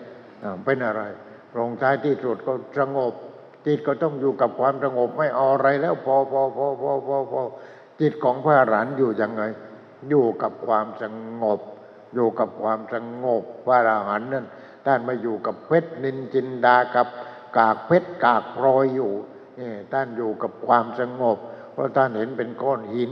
[0.65, 1.01] เป็นอะไร
[1.57, 3.13] ลงท้ายที่สุดก็สงบ
[3.65, 7.41] จิตก็ต้องอยู่กับความสงบไม่เอาอะไรแล้วพอพอพอพอพอพอ
[8.01, 9.43] จิตของพระอรหันต์อยู่ยังไง
[10.09, 11.03] อยู่กับความส
[11.41, 11.59] งบ
[12.13, 14.45] อยู่กับความสงบพระอรหันต์นั้น
[14.85, 17.07] ท่านม่อยู่กับเพชรนินจินดากับ
[17.57, 19.11] กากเพชรกากพลอยอยู่
[19.59, 21.37] นี่ท่านอยู่กับความสงบ
[21.73, 23.11] เพราะท่านเห็นเป็นก้อนหิน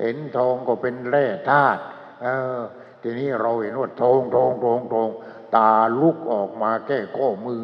[0.00, 1.80] เห็นทองก็เป็นแร่ธาตุ
[2.22, 2.26] เอ
[2.58, 2.60] อ
[3.02, 5.08] ทีนี้เราเห็นว่าทองทองทองทอง
[5.56, 5.70] ตา
[6.00, 7.62] ลุกออกมาแค่ข้อมือ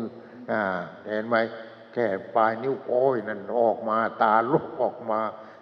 [0.50, 0.62] อ่า
[1.08, 1.36] เห็นไหม
[1.94, 2.06] แค่
[2.36, 5.20] ปลายนิ้วโป้ยนั่นออกมาตาลุกออกมา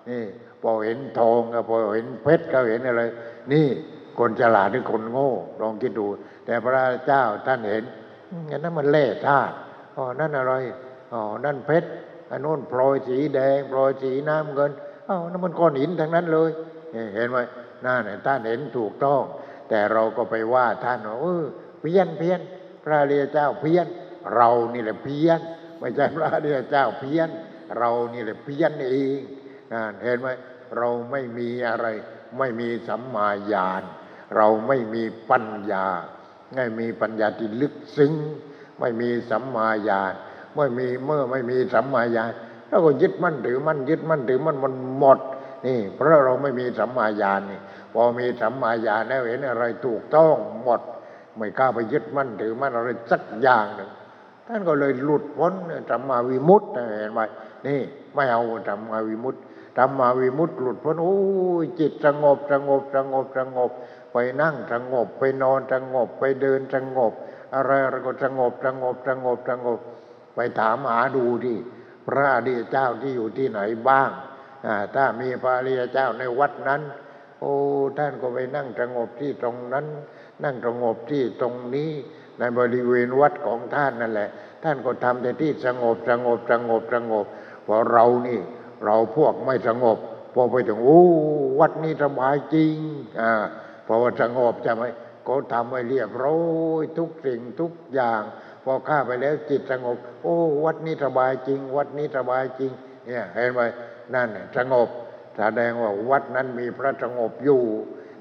[0.08, 0.22] นี่
[0.62, 3.02] พอเห็นทองก็พอเห็นเพชรก็เห็นอะไร
[3.52, 3.66] นี่
[4.18, 6.06] คนฉลาดหรือคนโง่ลองคิดดู
[6.46, 7.84] แต่พระเจ้าท่านเห็น
[8.50, 9.54] อันนั้นมันแร่ธาตุ
[9.96, 10.54] อ๋อนั่นอะไร
[11.12, 11.88] อ๋อนั่นเพชร
[12.30, 14.70] อันโน้นพลอยสีแดงพลอยสีน้ำเงิน
[15.08, 16.50] อ้าวนั่นมันก้อนหินทั้งนั้นเลย
[17.14, 17.38] เห็นไหม
[17.84, 19.22] นั่นน่ะท่านเห็นถูกต้อง
[19.68, 21.44] แต่เราก็ไปว่าท่านว่าเออ
[21.82, 22.40] เพี้ยนเพี้ยน
[22.84, 23.86] พระอริยเจ้าเพี้ยน
[24.34, 25.40] เรานี่แหละเพี้ยน
[25.78, 27.28] ไม่ใช่พระอริยเจ้าเพี้ยน
[27.78, 29.20] เรานี่แหละเพี้ยนเอง
[30.02, 30.28] เห็นไหม
[30.76, 31.86] เราไม่มีอะไร
[32.38, 33.82] ไม่มีสัมมาญาณ
[34.36, 35.86] เราไม่มีปัญญา
[36.54, 38.12] ไม่มีปัญญาที่ลึกซึ้ง
[38.80, 40.12] ไม่มีสัมมาญาณ
[40.56, 42.32] ไม่มีเมื่อไม่มีสัมมาญาณ
[42.68, 45.18] เราก็ยึดมั่นถือมั่นยึดมั่นถือมั่นมันหมด
[45.66, 47.60] นี่ เพราะเราไม่มีสัมมาญาณนี่
[47.92, 50.80] พอมีสัมมาญาณแล้วเห็นอะไรถูกต้องหมด
[51.36, 53.90] ไม่กล้าไปยึดมั่นถือมั่นอะไรสักอย่างหนึ่ง
[54.46, 55.52] ท่านก็เลยหลุดพ้น
[55.90, 56.66] สัมมาวิมุตติ
[56.98, 57.20] เห็นไหม
[57.66, 57.80] นี่
[58.14, 59.40] ไม่เอาสัมมาวิมุตติ
[59.76, 61.16] สัมมาวิมุตติหลุดพ้นโอ้
[61.62, 63.70] ยจิตสงบสงบสงบสงบ
[64.12, 67.12] ไปนั่งสงบ ไปนอนสงบ ไปเดินสงบ
[67.54, 69.78] อะไรอะไรก็สงบสงบสงบสงบ
[70.34, 71.56] ไปถามหาดูที่
[72.06, 74.10] พระอริยเจ้าที่อยู่ที่ไหนบ้าง
[74.94, 76.82] ถ้ามีพระอริยเจ้าในวัดนั้น
[77.40, 77.54] โอ้
[77.98, 79.86] ท่านก็ไปนั่งสงบที่ตรงนั้น
[80.44, 81.90] นั่งสงบที่ตรงนี้
[82.38, 84.30] ในบริเวณวัดของท่านนั่นแหละ
[84.62, 87.26] ท่านก็ทำแต่ที่สงบสงบสงบสงบ
[87.64, 88.38] เพราะเรานี่
[88.84, 89.98] เราพวกไม่สงบ
[90.34, 91.02] พอไปถึงโอ้
[91.60, 92.76] วัดนี้สบายจริง
[93.20, 93.32] อ่า
[93.84, 94.84] เพราะว่าสงบจะไหม
[95.26, 96.42] ก็ทำไว้เรียบร้อ
[96.80, 98.22] ยทุกสิ่งทุกอย่าง
[98.64, 102.72] พอข้าไปแล้วจิตสงบ โอ้ วัดนี้สบายจริง วัดนี้สบายจริง
[103.06, 103.60] เนี่ยเห็นไหม
[104.14, 104.88] นั่นสงบ
[105.38, 107.62] แสดงว่าวัดนั้นมีพระสงบอยู่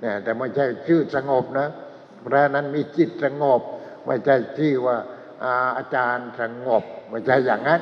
[0.01, 1.67] เนี่ยแต่ไม่ใช่ชื่อสงบนะ
[2.25, 3.61] พระนั้นมีจิตสงบ
[4.05, 4.97] ไม่ใช่ชื่ว่า
[5.43, 7.81] อาอาจารย์สงบ ไม่ใช่อย่างนั้น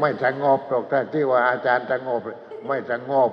[0.00, 2.22] ไม่สงบหรอกถ้าที่ว่าอาจารย์สงบ
[2.66, 3.30] ไม่สงบ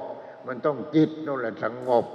[0.47, 2.05] มันต้องจิตนั่นแหละสงบ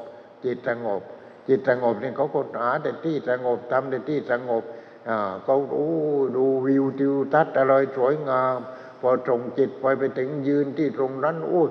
[0.45, 1.03] จิตสงบ
[1.49, 4.62] จิตสงบนี่เขาก็หาแต่ที่สงบทำแต่ที่สงบ
[5.09, 5.91] อ่าเขาโอ้
[6.36, 8.59] ดูวิวทิวทัศน์อะไรสวยงาม
[9.01, 11.68] พอตรงจิตไปไปถึงยืนที่ตรงนั้นโอ้ย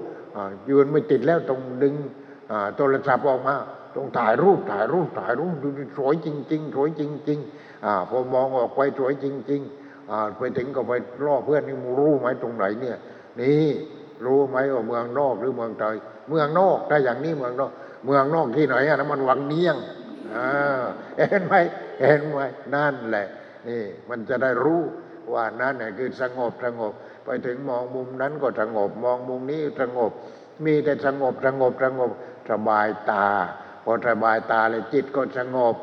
[0.69, 1.95] ยืนไม่ติดแล้วตรงดึง
[2.77, 3.55] โทรศัพท์ออกมา
[3.95, 10.91] ต้องถ่ายรูปถ่ายรูปถ่ายรูปดูดิสวยจริง ๆ สวยจริง ๆ อ่าพอมองออกไปสวยจริง ๆ อ่าไปถึงก็ไป
[11.25, 12.97] ล่อเพื่อนนี่มึงรู้ไหมตรงไหนเนี่ย
[13.41, 13.67] นี่
[14.25, 15.95] รู้ไหมว่าเมืองนอกหรือเมืองไทย
[16.29, 17.71] เมืองนอกถ้าอย่างนี้เมืองนอก
[18.05, 19.75] เมืองนอกที่ไหนอะนะมันวังเนียง
[20.35, 20.47] อ่า
[21.17, 21.55] เห็นไหม
[22.01, 22.39] เห็นไหม
[22.75, 23.27] นั่นแหละ
[23.67, 24.81] นี่ มันจะได้รู้
[25.33, 26.93] ว่านั่นน่ะคือสงบสงบ
[27.25, 30.11] ไปถึงมองมุมนั้นก็สงบ มองมุมนี้สงบ
[30.65, 32.11] มีแต่สงบสงบสงบ
[32.49, 33.27] สบายตา
[33.89, 35.75] พอสบายตาเลยจิตก็สงบ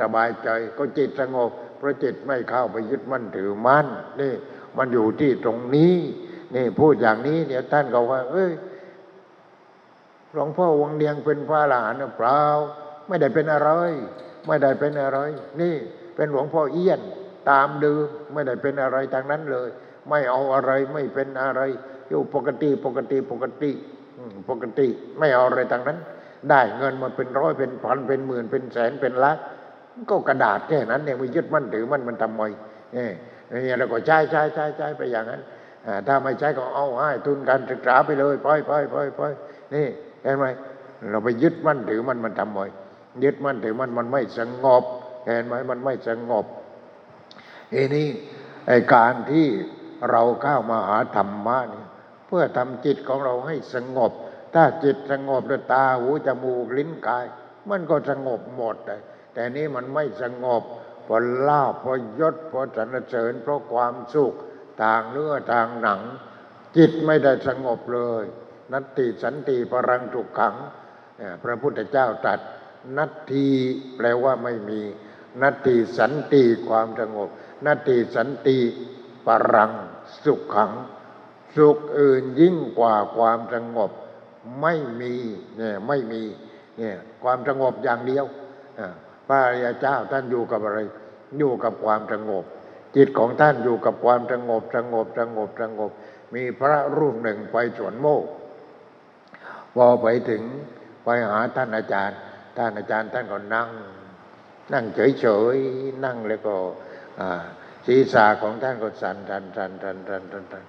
[0.00, 3.86] สบายใจก็จิตสงบ เพราะจิตไม่เข้าไปยึดมั่นถือมั่น
[4.20, 4.32] นี่
[4.76, 5.94] มันอยู่ที่ตรงนี้
[6.54, 8.52] นี่พูดอย่างนี้เดี๋ยวท่านก็ว่า เอ้ย
[10.32, 12.42] หลวงพ่อวังเดียงเป็นพระอรหันเปล่า
[13.08, 13.70] ไม่ได้เป็นอะไร
[14.46, 15.18] ไม่ได้เป็นอะไร
[15.60, 15.74] นี่
[16.16, 17.00] เป็นหลวงพ่อเอี้ยน
[17.50, 19.68] ตามเดิมไม่ได้เป็นอะไรทางนั้นเลย
[20.08, 21.60] ไม่เอาอะไรไม่เป็นอะไร
[22.08, 23.70] อยู่ปกติปกติปกติ
[24.48, 24.86] ปกติ
[25.18, 25.98] ไม่เอาอะไรทางนั้น
[26.50, 29.36] ได้เงินมาเป็นร้อยเป็นพันเป็นหมื่นเป็นแสนเป็นล้าน
[30.10, 32.42] ก็กระดาษแค่นั้นเนี่ยไม่ยึดมั่นถือมันมันทำไม
[32.96, 33.08] นี่
[33.52, 35.42] นี่แล้วก็ใช้ใช้ใช้ใช้ไปอย่างนั้น
[36.06, 39.22] ถ้าไม่ใช้ก็เอาให้ทุนการศึกษาไปเลยไปไปไปไป
[39.74, 39.86] นี่
[40.22, 40.44] เห็นไหม
[41.10, 42.60] เราไปยึดมั่นถือมันมันทำไม
[43.24, 44.84] ยึดมั่นถือมันมันไม่สงบ
[45.24, 46.44] เห็นไหมมันไม่สงบ
[47.72, 48.06] ทีนี้
[48.66, 49.46] ไอการที่
[50.10, 51.86] เราเข้ามาหาธรรมะเนี่ย
[52.26, 54.12] เพื่อทำจิตของเราให้สงบ
[54.56, 57.26] ถ้าจิตสงบด้วยตาหูจมูกลิ้นกาย
[57.70, 59.00] มันก็สงบหมดเลย
[59.34, 60.62] แต่นี่มันไม่สงบ
[61.04, 64.34] เพราะลาภเพราะยศเพราะสรรเสริญเพราะความสุข
[64.82, 66.00] ทางเนื้อทางหนัง
[66.76, 68.24] จิตไม่ได้สงบเลย
[68.72, 70.54] นัตติสันติปรังทุกขัง
[71.42, 72.40] พระพุทธเจ้าตรัส
[72.96, 73.48] นัตที
[73.96, 74.80] แปลว่าไม่มี
[75.42, 77.28] นัตติสันติความสงบ
[77.66, 78.58] นัตติสันติ
[79.26, 79.72] ปรัง
[80.24, 80.72] สุขขัง
[81.56, 83.90] สุขอื่นยิ่งกว่าความสงบ
[84.62, 85.14] ไม่มี
[85.58, 86.22] เนี่ยไม่มี
[86.78, 88.24] เนี่ยความสงบอย่างเดียว
[89.26, 90.78] พระอริยเจ้าท่านอยู่กับอะไร
[91.38, 92.44] อยู่กับความสงบ
[92.96, 95.90] จิตของท่านอยู่กับความสงบสงบสงบสงบ
[96.34, 98.24] มีพระรูปหนึ่งไปสวนโมก
[99.74, 100.42] พอไปถึง
[101.04, 102.18] ไปหาท่านอาจารย์
[102.58, 103.68] ท่านอาจารย์ท่านก็นั่ง
[104.72, 104.84] นั่ง
[105.20, 106.54] เฉยๆนั่งแล้วก็
[107.86, 110.64] ศีรษะของท่านก็สั่นสั่นสั่นสั่นสั่นสั่นสั่น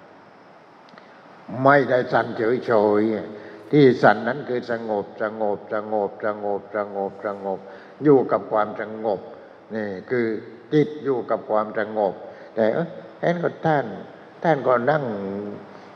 [1.64, 2.72] ไม่ได้สั่นเฉ
[3.02, 7.60] ยๆ ที่สันนั้นคือสงบสงบสงบสงบสงบสงบ
[8.04, 9.20] อยู่กับความสงบ
[9.76, 10.26] นี่คือ
[10.74, 12.14] จิตอยู่กับความสงบ
[12.56, 12.88] แต่เออ
[13.20, 13.86] แอนก็ท่าน
[14.44, 15.04] ท่านก็นั่ง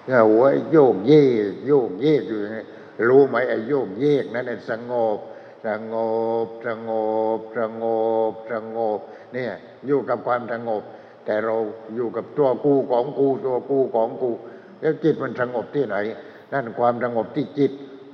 [0.09, 1.13] หัวโยกเย
[1.51, 2.39] กโยกเยกอยู่
[3.09, 5.17] รู้ไหมไอ้โยกเยกนั้นสงบ
[5.67, 5.95] สง
[6.45, 6.89] บสง
[7.37, 7.83] บสง
[8.31, 8.99] บสงบ
[9.33, 9.51] เนี่ย
[9.85, 10.81] อยู่กับความสงบ
[11.25, 11.55] แต่เรา
[11.95, 14.31] อยู่กับตัวกูของกูตัวกูของกู
[14.81, 15.97] แล้วจิตมันสงบที่ไหน
[16.53, 17.71] นั่นความสงบที่จิต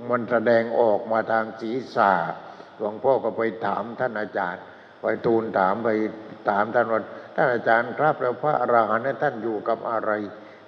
[0.10, 2.14] มันแสดงออกมาทางศีรษะ
[2.78, 4.62] หลวงพ่อก็ไปถามท่านอาจารย์
[5.02, 5.90] ไปทูลถามไป
[6.50, 7.02] ถามท่านว่า
[7.36, 10.12] ท่านอาจารย์ครับแล้วพระอรหันต์เนี่ยท่านอยู่กับอะไร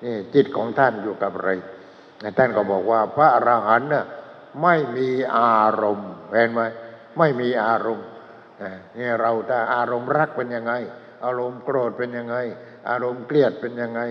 [0.04, 1.52] นี่จิตของท่านอยู่กับอะไร
[2.38, 4.06] ท่านก็บอกว่าพระอรหันต์เนี่ย
[4.64, 6.62] ไม่มีอารมณ์เห็นไหม
[7.18, 8.08] ไม่มีอารมณ์
[8.98, 10.74] นี่เราถ้าอารมณ์รักเป็นยังไง
[11.26, 12.36] อารมณ์โกรธเป็นยังไง
[12.90, 14.02] อารมณ์เกลียดเป็นยังไง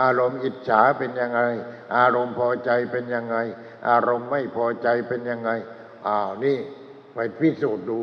[0.00, 1.40] อารมณ์อิจฉาเป็นยังไง
[1.96, 3.36] อารมณ์พอใจเป็นยังไง
[3.88, 5.50] อารมณ์ไม่พอใจเป็นยังไง
[6.06, 6.58] อ้าวนี่
[7.14, 8.00] ไปพิสูจน์ดู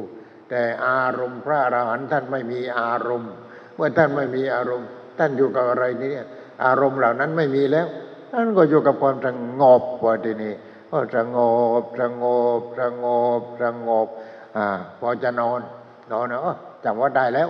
[0.49, 3.31] แต่อารมณ์พระอรหันต์ท่านไม่มีอารมณ์
[3.75, 4.87] เมื่อท่านไม่มีอารมณ์
[5.19, 6.27] ท่านอยู่กับอะไรนี่เนี่ย
[6.65, 7.87] อารมณ์เหล่านั้นไม่มีแล้ว
[8.31, 9.27] ท่านก็อยู่กับความส
[9.61, 10.53] งบว่าทีนี้
[10.91, 11.37] ก็สง
[11.81, 12.23] บสง
[12.59, 13.05] บสง
[13.39, 14.07] บสงบ
[14.57, 14.67] อ่า
[14.99, 15.61] พอจะนอน
[16.11, 17.49] นอนเนาะจำว่าได้แล้ว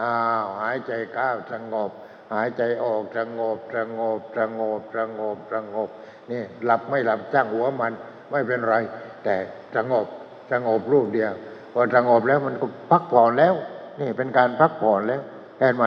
[0.00, 1.90] อ้าวหายใจเข้าสงบ
[2.32, 5.88] หายใจออกสงบสงบสงบสงบสงบ
[6.30, 7.92] นี่หลับไม่หลับจ้างหัวมัน
[8.30, 8.76] ไม่เป็นไร
[9.24, 9.34] แต่
[9.76, 10.06] สงบ
[10.52, 11.32] สงบรูปเดียว
[11.72, 13.54] พอสงบแล้วมันก็พักผ่อนแล้ว
[14.00, 15.22] นี่เป็นการพักผ่อนแล้ว
[15.58, 15.84] เห็นไหม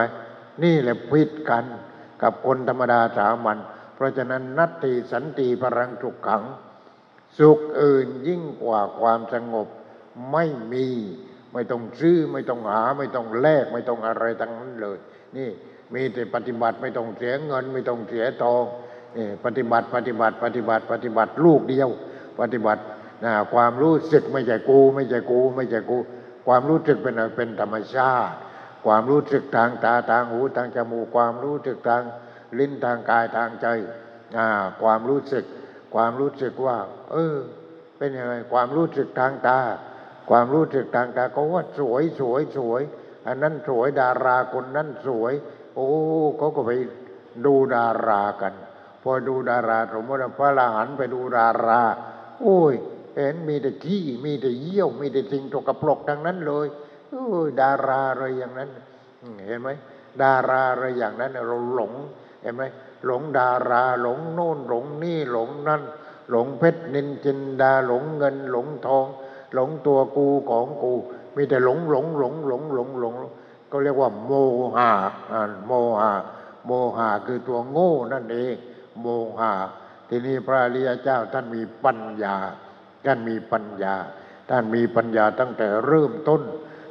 [0.64, 1.64] นี่แหละพิดกัน
[2.22, 3.58] กับคนธรรมดาสามัญ
[3.94, 6.42] เพราะฉะนั้นนัตติสันติพรังทุกขัง
[7.38, 9.68] สุขอื่นยิ่งกว่าความสงบ
[10.32, 10.88] ไม่มี
[11.52, 14.98] ไม่ต้องซื้อไม่ต้องหา ไม่ต้องแลกไม่ต้องอะไรทั้งนั้นเลย
[15.36, 15.48] นี่
[15.94, 18.64] มีแต่ปฏิบัติไม่ต้องเสียเงิน ไม่ต้องเสียทอง
[19.44, 21.88] ปฏิบัติปฏิบัติปฏิบัติปฏิบัติลูกเดียว
[22.40, 22.82] ปฏิบัติ
[23.24, 25.98] นะความรู้สึกไม่ใช่กู ไม่ใช่กู ไม่ใช่กู
[26.46, 28.36] ความรู้สึกเป็นเป็นธรรมชาติ
[28.86, 32.02] ความรู้สึกทางตาทางหูทางจมูกความรู้สึกทาง
[32.58, 33.66] ลิ้นทางกายทางใจ
[34.82, 35.44] ความรู้สึก
[35.94, 36.76] ความรู้สึกว่า
[37.10, 37.36] เออ
[37.98, 39.58] เป็นยังไงความรู้สึกทางตา
[40.30, 42.82] ความรู้สึกทางตาเขาว่าสวยสวยสวย
[43.26, 45.32] อันนั้นสวยดาราคนนั้นสวย
[45.74, 45.88] โอ้
[46.38, 46.70] เขาก็ไป
[47.46, 48.54] ดูดารากัน
[49.02, 51.80] พอดูดาราสมมติว่าพระอรหันไปดูดารา
[52.40, 52.74] โอ้ย
[53.16, 56.66] เห็นมีแต่ขี้มีแต่เยี่ยว มีแต่สิ่งตกกระปรกทั้งนั้นเลย
[57.10, 58.70] เออดาราอะไรอย่างนั้น
[59.46, 59.68] เห็นไหม
[60.22, 61.92] ดาราอะไรอย่างนั้นเราหลง
[62.42, 62.62] เห็นไหม
[63.06, 65.82] หลงดาราหลงโน่นหลงนี่หลงนั่น
[66.30, 69.06] หลงเพชรนินจินดาหลงเงิน หลงทอง
[69.54, 70.92] หลงตัวกูของกู
[71.36, 73.14] มีแต่หลงหลงหลงหลงหลงหลง
[73.72, 74.32] ก็เรียกว่าโม
[74.76, 74.90] หะ
[75.66, 76.12] โมหะ
[76.66, 78.54] โมหะคือตัวโง่นั่นเอง
[79.00, 79.06] โม
[79.38, 79.52] หะ
[80.08, 82.36] ทีนี้พระอริยเจ้าท่านมีปัญญา
[83.06, 83.94] ท่านมีปัญญา
[84.50, 86.42] ท่านมีปัญญาตั้งแต่เริ่มต้น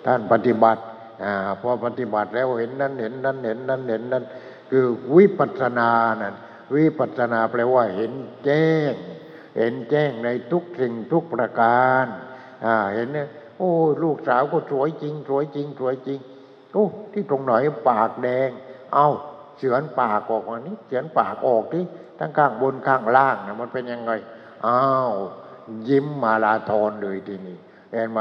[0.05, 0.81] ท่านปฏิบัติ
[1.23, 4.23] อาพอปฏิบัติแล้วเห็นนั้นเห็นนั้นเห็นนั้นเห็นนั้น
[4.71, 5.89] คือวิปัสสนา
[6.21, 6.35] นั่น
[6.75, 8.13] วิปัสสนาแปลว่าเห็น
[8.45, 8.93] แจ้ง
[9.57, 12.05] เห็นแจ้งในทุกสิ่งทุกประการ
[12.65, 13.27] อ่าเห็นเนี่ย
[13.57, 13.71] โอ้
[14.03, 16.19] ลูกสาวก็สวยจริง สวยจริง สวยจริง
[16.73, 17.53] โอ้ที่ตรงไหน
[17.89, 18.49] ปากแดง
[18.93, 19.07] เอา
[19.57, 21.83] เฉือนปากออกมานี่เฉือนปากออกที่
[22.19, 24.11] ทั้งข้างบนข้างล่างนะมันเป็นยังไง
[24.65, 25.13] อ้าว
[25.89, 27.57] ยิ้มมาลาทอนเลยทีนี้
[27.91, 28.19] เห็นไหม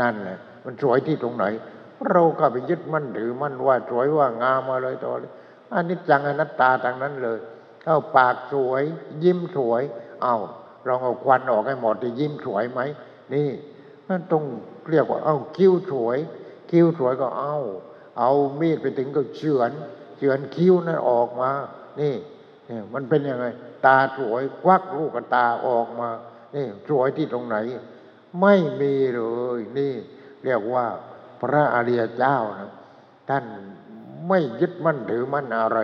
[0.00, 1.44] นั่นแหละ มันสวยที่ตรงไหน
[2.10, 5.32] เราก็ไปยึดมั่นถือมั่นว่าสวยว่างามมาเลยต่อเลย
[5.72, 7.38] อันนี้จังอนัตตาทางนั้นเลย
[7.86, 8.82] เอาปากสวย
[9.24, 9.82] ยิ้มสวย
[10.22, 10.36] เอา
[10.86, 12.80] ลองเอาควันออกให้หมดที่ยิ้มสวยไหม
[13.34, 13.48] นี่
[14.08, 14.44] นั่นต้อง
[14.90, 16.18] เรียกว่า เอาคิ้วสวย
[16.70, 17.56] คิ้วสวยก็เอา
[18.20, 19.72] เอามีดไปถึงก็เฉือน
[20.18, 21.50] เฉือนคิ้วนั้นออกมา
[22.00, 22.14] นี่
[22.68, 23.46] นี่มันเป็นยังไง
[23.86, 26.08] ตาสวยควักลูกตาออกมา
[26.54, 27.56] นี่สวยที่ตรงไหน
[28.40, 29.22] ไม่มีเล
[29.58, 29.94] ย นี่
[30.44, 30.86] เรียกว่า
[31.40, 32.70] พระอริยเจ้านะ
[33.28, 33.44] ท่าน
[34.28, 35.78] ไม่ยึดมั่นถือมั่นอะไร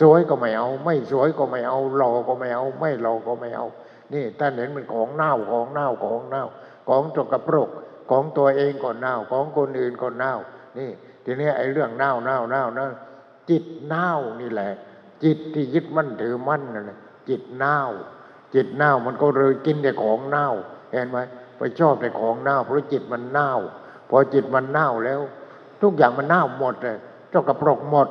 [0.00, 3.66] สวยก็ไม่เอา ไม่สวยก็ไม่เอาหล่อก็ไม่เอา ไม่หล่อก็ไม่เอา
[4.12, 6.44] นี่ท่านเห็นมันของเน่าของเน่าของเน่า
[6.88, 7.70] ของตกกระปรก
[8.10, 10.34] ของตัวเองก็เน่าของคนอื่นก็เน่า
[10.78, 10.90] นี่
[11.26, 12.90] ทีนี้ไอ้เรื่องเน่าเน่าเน่าเนะ
[13.50, 14.70] จิตเน่านี่แหละ
[15.24, 16.98] จิตที่ยึดมั่นถือมั่นนั่นแหละ
[17.28, 17.78] จิตเน่า
[18.54, 20.48] จิตเน่ามันก็เลยกินแต่ของเน่า
[20.92, 21.18] เห็นไหม
[21.58, 23.52] ไปชอบแต่ของเน่า เพราะจิตมันเน่า
[24.10, 25.20] พอจิตมันเน่าแล้ว
[25.82, 26.96] ทุกอย่างมันเน่าหมดเลย
[27.30, 28.08] เจ้ากระปรกหมด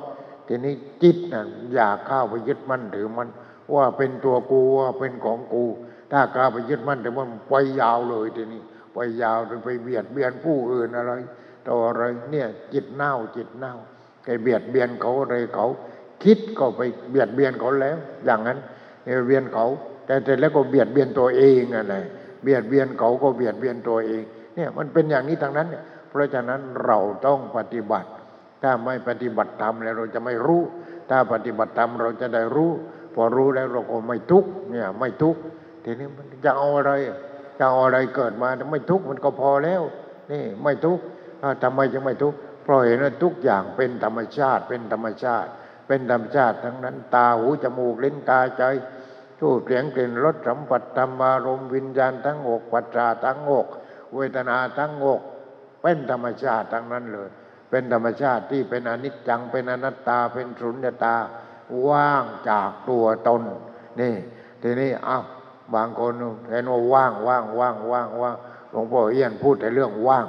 [0.47, 1.43] ทีนี้จิตน่ะ
[1.73, 3.27] อยากเข้าไปยึดมั่นถือมัน
[3.73, 5.63] ว่าเป็นตัวกูว่าเป็นของกู
[6.11, 8.61] ถ้ากล้าไปยึดมั่นแต่มันไปยาวเลยทีนี้
[8.93, 11.11] ไปยาวจนไปเบียดเบียนผู้อื่นอะไร
[11.67, 13.73] ต่ออะไรเนี่ยจิตเน่าจิตเน่า
[14.23, 15.67] ไปเบียดเบียนเขาอะไรเขา
[16.23, 18.57] คิดก็ไปเบียดเบียนเขาแล้ว อย่างนั้น
[19.03, 19.65] เบียดเบียนเขา
[20.05, 21.95] แต่เสร็จแล้วก็เบียดเบียนตัวเองอะไร
[22.43, 24.23] เบียดเบียนเขาก็เบียดเบียนตัวเอง
[24.55, 28.09] เนี่ยมันเป็นอย่างนี้ทางนั้นเนี่ยเพราะฉะนั้นเราต้องปฏิบัติ
[28.63, 30.61] ถ้าไม่ปฏิบัติธรรมแล้วเราจะไม่รู้
[31.09, 32.71] ถ้าปฏิบัติธรรมเราจะได้รู้
[33.15, 35.41] พอรู้แล้วเราก็ไม่ทุกข์เนี่ยไม่ทุกข์
[35.83, 36.91] ทีนี้มันจะเอาอะไร
[37.59, 39.81] จะเอาอะไรเกิดมาไม่ทุกข์มันก็พอแล้ว
[40.31, 41.03] นี่ไม่ทุกข์
[41.63, 45.49] ทำไมจึงไม่ทุกข์เพราะเห็นว่าทุกอย่างเป็นธรรมชาติ เป็นธรรมชาติ
[45.87, 48.63] เป็นธรรมชาติทั้งนั้น ตาหูจมูกลิ้นกายใจ
[49.39, 53.67] ทูดเสียงกลิ่นรสสัมผัสธรรมารมณ์วิญญาณทั้งอกปัจจาทั้งอก
[54.15, 55.21] เวทนาทั้งอก
[55.81, 57.29] เป็นธรรมชาติทั้งนั้นเลย
[57.69, 61.15] เป็นธรรมชาติที่เป็นอนิจจังเป็นอนัตตาเป็นสุญญตา
[61.87, 63.41] ว่างจากตัวตน
[64.01, 64.13] นี่
[64.61, 65.23] ทีนี้อ้าว
[65.75, 66.13] บางคน
[66.49, 68.35] เห็นว่าว่างว่างว่างว่างว่าง
[68.71, 70.25] หลวงพ่อเอี้ยนพูดแต่เรื่องว่าง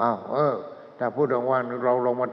[0.00, 0.54] อ้าวเออ
[0.98, 2.28] ถ้าพูดถึงว่างเราลองมา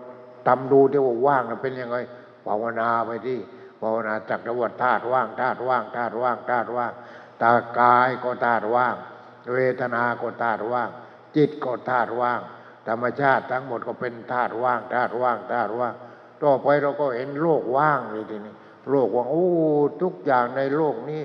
[0.47, 1.97] ทำดูที่ว่าว่างนะเป็นยังไง
[2.45, 3.39] ภาวนาไปที่
[3.81, 6.91] ภาวนาจักรวัฏธาตุว่างธาตุว่างธาตุว่างธาตุว่าง
[7.41, 8.95] ตากายก็ธาตุว่าง
[9.53, 10.89] เวทนาก็ธาตุว่าง
[11.35, 12.39] จิตก็ธาตุว่าง
[12.87, 15.93] ธรรมชาติทั้งหมดก็เป็นธาตุว่างธาตุว่างธาตุว่าง
[16.43, 18.53] ต่อไปเราก็เห็นโลกว่างเลยทีนี้
[18.89, 19.47] โลกว่างโอ้
[20.01, 21.21] ทุกอย่างในโลกนี้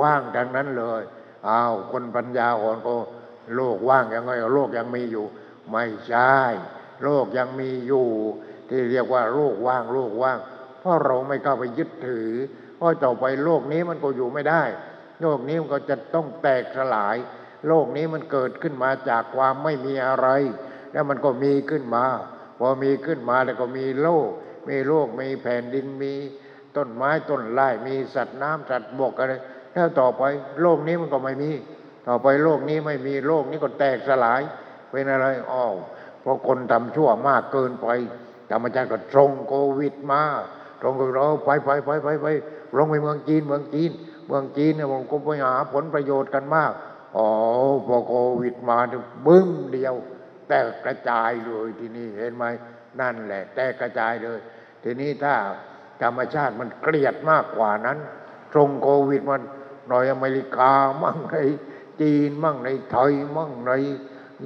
[0.00, 1.02] ว่างดังนั้นเลย
[1.48, 2.94] อ้าวคนปัญญาอ่อนก็
[3.54, 5.24] โลกว่างยังไงโลกยังมีอยู่
[5.72, 6.34] ไม่ใช่
[7.02, 8.08] โลกยังมีอยู่
[8.68, 10.38] ที่เรียกว่าโลกว่างโลกว่าง
[10.80, 12.30] เพราะเราไม่เข้าไปยึดถือ
[12.76, 14.62] เพราะต่อไปโลกนี้มันก็อยู่ไม่ได้
[15.20, 17.16] โลกนี้มันก็จะต้องแตกสลาย
[17.66, 20.28] โลกนี้มันเกิดขึ้นมาจากความไม่มีอะไร
[20.92, 22.04] แล้วมันก็มีขึ้นมา
[22.58, 24.28] พอมีขึ้นมาแล้วก็มีโลก
[24.68, 26.14] มีโลกมีแผ่นดินมี
[26.76, 29.34] ต้นไม้ต้นไม้มีสัตว์น้ำสัตว์บกอะไร
[29.72, 30.22] แล้วต่อไป
[30.62, 31.52] โลกนี้มันก็ไม่มี
[32.08, 34.42] ต่อไปโลกนี้ไม่มีโลกนี้ก็แตกสลาย
[34.90, 35.74] เป็นอะไรอ้าว
[36.20, 37.88] เพราะคนทำชั่วมากเกินไป
[38.50, 40.22] ธรรมชาติก็ตรงโควิดมา
[40.80, 42.26] ตรงกับเราไปไปไปไปไป
[42.76, 43.90] ลงไปเมืองจีนเมืองจีน
[44.26, 46.72] เมืองจีนเนี่ยมันก็ไปหาผลประโยชน์กันมาก
[47.16, 47.28] อ๋อ
[47.86, 49.94] พอโควิดมาเนี่ยบึ้มเดียว
[50.48, 52.44] แตกกระจายเลยทีนี้เห็นไหม
[53.00, 54.38] นั่นแหละ แตกกระจายเลย
[54.84, 55.34] ทีนี้ถ้า
[56.02, 57.98] ธรรมชาติมันเกลียดมากกว่านั้น
[58.52, 59.42] ตรงโควิดมัน
[59.88, 60.72] หน่อยอเมริกา
[61.02, 61.36] มั่งใน
[62.00, 63.72] จีนมั่งในไทยมั่งใน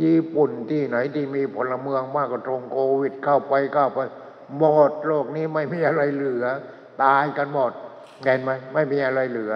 [0.03, 4.01] ญี่ปุ่นที่ไหนที่มีพลเมืองมากก็ตรงโควิดเข้าไปเข้าไป
[4.57, 6.45] หมดโลกนี้ไม่มีอะไรเหลือ
[7.03, 7.73] ตายกันหมด
[8.25, 9.53] เห็นไหมไม่มีอะไรเหลือ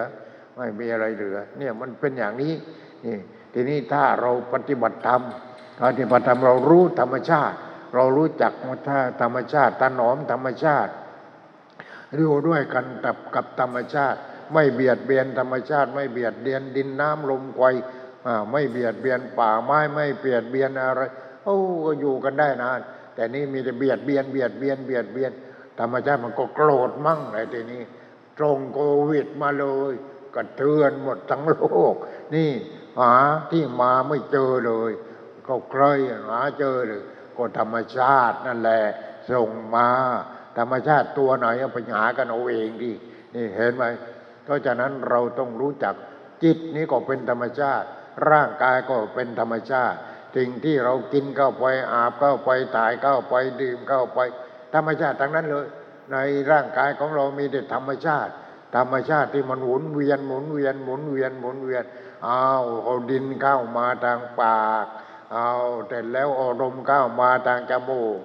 [0.57, 2.53] ไม่มีอะไรเหลือ เนี่ยมันเป็นอย่างนี้
[3.05, 3.17] นี่
[3.53, 5.21] ทีนี้ถ้าเราปฏิบัติธรรม
[5.85, 7.55] ปฏิบัติธรรมเรารู้ธรรมชาติ
[7.95, 8.53] เรารู้จัก
[8.87, 10.91] ท่าธรรมชาติตาหนอมธรรมชาติ
[12.17, 14.19] อยู่ด้วยกันกับกับธรรมชาติ
[14.53, 18.04] ไม่เบียดเบียนธรรมชาติ ไม่เบียดเบียนดินน้ำลมไฟอ่า
[18.51, 21.01] ไม่เบียดเบียนป่าไม้ไม่เบียดเบียนอะไร
[21.43, 22.79] โอ้ก็อยู่กันได้นาน
[23.15, 25.31] แต่นี่มีแต่เบียดเบียนเบียดเบียนเบียดเบียน
[25.79, 27.81] ธรรมชาติมันก็โกรธมั่งไอ้ทีนี้
[28.37, 29.93] ตรงโควิดมาเลย
[30.35, 31.55] กระเทือนหมดทั้งโล
[31.93, 31.95] ก
[32.35, 32.49] นี่
[32.99, 33.13] หา
[33.51, 34.91] ที่มาไม่เจอเลย
[35.47, 35.83] ก็ใคร
[36.27, 37.03] หาเจอเลย
[37.37, 38.83] ก็ธรรมชาตินั่นแหละ
[39.31, 39.87] ส่งมา
[40.57, 42.91] ธรรมชาติตัวไหนเอาไปหากันเอาเองดิ
[43.35, 43.83] นี่เห็นไหม
[44.43, 45.95] เพราะฉะนั้นเราต้องรู้จัก
[46.43, 47.87] จิตนี้ก็เป็นธรรมชาติ
[48.29, 49.97] ร่างกายก็เป็นธรรมชาติ
[50.35, 54.19] สิ่งที่เรากินเข้าไปอาบเข้าไปถ่ายเข้าไปดื่มเข้าไป
[54.73, 55.67] ธรรมชาติทั้งนั้นเลย
[56.11, 56.17] ใน
[56.51, 58.31] ร่างกายของเรามีแต่ธรรมชาติ
[58.75, 61.83] ธรรมชาติที่มันหมุนเวียนหมุนเวียนหมุนเวียนหมุนเวียน
[62.25, 62.49] เอา
[62.83, 64.85] เอาดินเข้ามาทางปาก
[65.33, 65.51] เอา
[65.89, 68.19] แต่แล้วเอาลมเข้ามาทางจมูก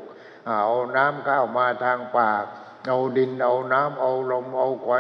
[0.47, 0.67] เอา
[0.97, 2.45] น้ำเข้ามาทางปาก
[2.87, 4.91] เอาดินเอาน้ำเอาลมเอาไฟ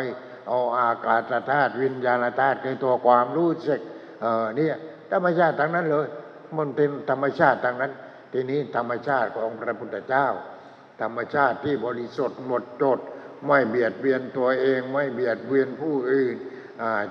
[0.48, 3.80] เอาอากาศธาตุวิญญาณธาตุคือตัวความรู้สึก
[4.20, 4.74] เออเนี่ย
[5.12, 6.06] ธรรมชาติทั้งนั้นเลย
[6.58, 7.92] มันเป็นธรรมชาติทั้งนั้น
[8.32, 10.26] ทีนี้ธรรมชาติของพระพุทธเจ้า
[11.02, 12.98] ธรรมชาติที่บริสุทธิ์หมดจด
[13.46, 16.34] ไม่เบียดเบียนตัวเอง ไม่เบียดเบียนผู้อื่น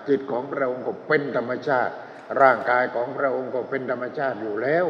[0.07, 1.93] จิตของพระองค์ก็เป็นธรรมชาติ
[2.41, 4.85] ร่างกายของพระองค์ก็เป็นธรรมชาติอยู่แล้ว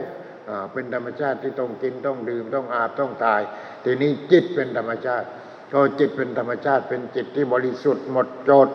[0.73, 3.41] เป็นธรรมชาติที่ต้องกินต้องดื่มต้องอาบต้องตาย
[3.85, 5.27] ทีนี้จิตเป็นธรรมชาติ
[5.73, 8.69] ก็จิตเป็นธรรมชาติเป็นจิตที่บริสุทธิ์หมดจด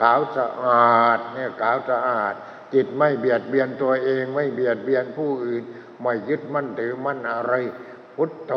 [0.00, 2.34] ขาวสะอาดเนี่ยขาวสะอาด
[2.74, 5.62] จิตไม่เบียดเบียนตัวเองไม่เบียดเบียนผู้อื่น
[6.02, 7.54] ไม่ยึดมั่นถือมั่นอะไร
[8.16, 8.54] พุทโธ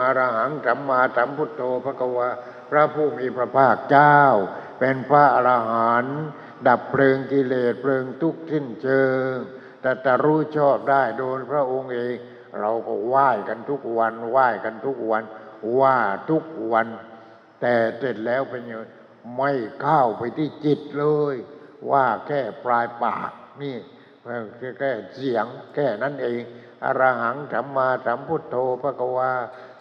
[0.00, 2.28] อารหังสัมมาสัมพุทโธพระกวา
[2.70, 4.20] พระผู้มีพระภาคเจ้า
[4.78, 6.20] เป็นพระอรหันต์
[6.66, 9.32] ดับเพลิงกิเลสเพลิงทุกข์สิ้นเชิง
[9.80, 12.16] แต่แต่รู้ชอบได้โดยพระองค์เอง
[12.60, 15.22] เราก็ไหว้กันทุกวันไหว้กันทุกวัน
[15.80, 15.98] ว่า
[16.30, 16.86] ทุกวัน
[17.60, 18.82] แต่เสร็จแล้วเป็นยัง
[19.38, 21.34] ไม่เข้าไปที่จิตเลย
[21.90, 23.30] ว่าแค่ปลายปาก
[23.62, 23.76] นี่
[24.78, 26.40] แค่เสียงแค่นั้นเอง
[26.84, 29.32] อรหังสัมมาสัมพุทโธพระกวา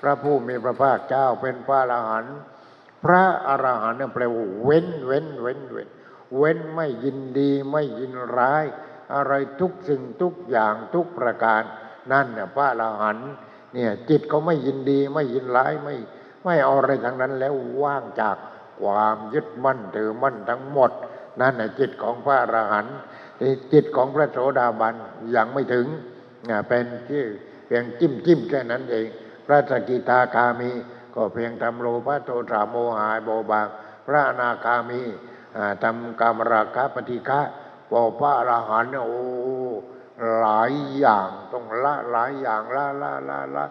[0.01, 2.37] พระผู้มีพระภาคเจ้าเป็นพระอรหันต์
[3.03, 5.89] พระอรหันต์เนี่ยแปลว่าเว้นเว้นเว้นเว้น
[6.37, 8.65] เว้นไม่ยินดีไม่ยินร้าย
[9.13, 11.61] อะไรทุกสิ่งทุกอย่างทุกประการ
[12.11, 13.29] นั่นเนี่ยพระอรหันต์
[13.73, 15.95] เนี่ยจิตเขาไม่ยินดีไม่ยินร้ายไม่
[16.43, 17.53] ไม่เอาอะไรทั้งนั้นแล้ว
[17.83, 18.37] ว่างจาก
[18.81, 20.91] ความยึดมั่นถือมั่นทั้งหมด
[21.41, 22.97] นั่นแหละจิตของพระอรหันต์
[23.73, 24.95] จิตของพระโสดาบัน
[25.35, 25.87] ยังไม่ถึง
[26.67, 27.23] เป็นที่
[27.65, 29.07] เพียงจิ้มจิ้มแค่นั้นเอง
[29.45, 30.71] พระสกิทาคามี
[31.15, 33.67] ก็เพียงทำโลภะโทสะโมหะโบบาง
[34.07, 35.01] พระนาคามี
[35.83, 37.41] ทำกรรมราคะปฏิฆะ
[37.89, 39.19] พอพระอรหันต์โอ้
[40.39, 43.65] หลายอย่างต้องละหลายอย่างละละละละ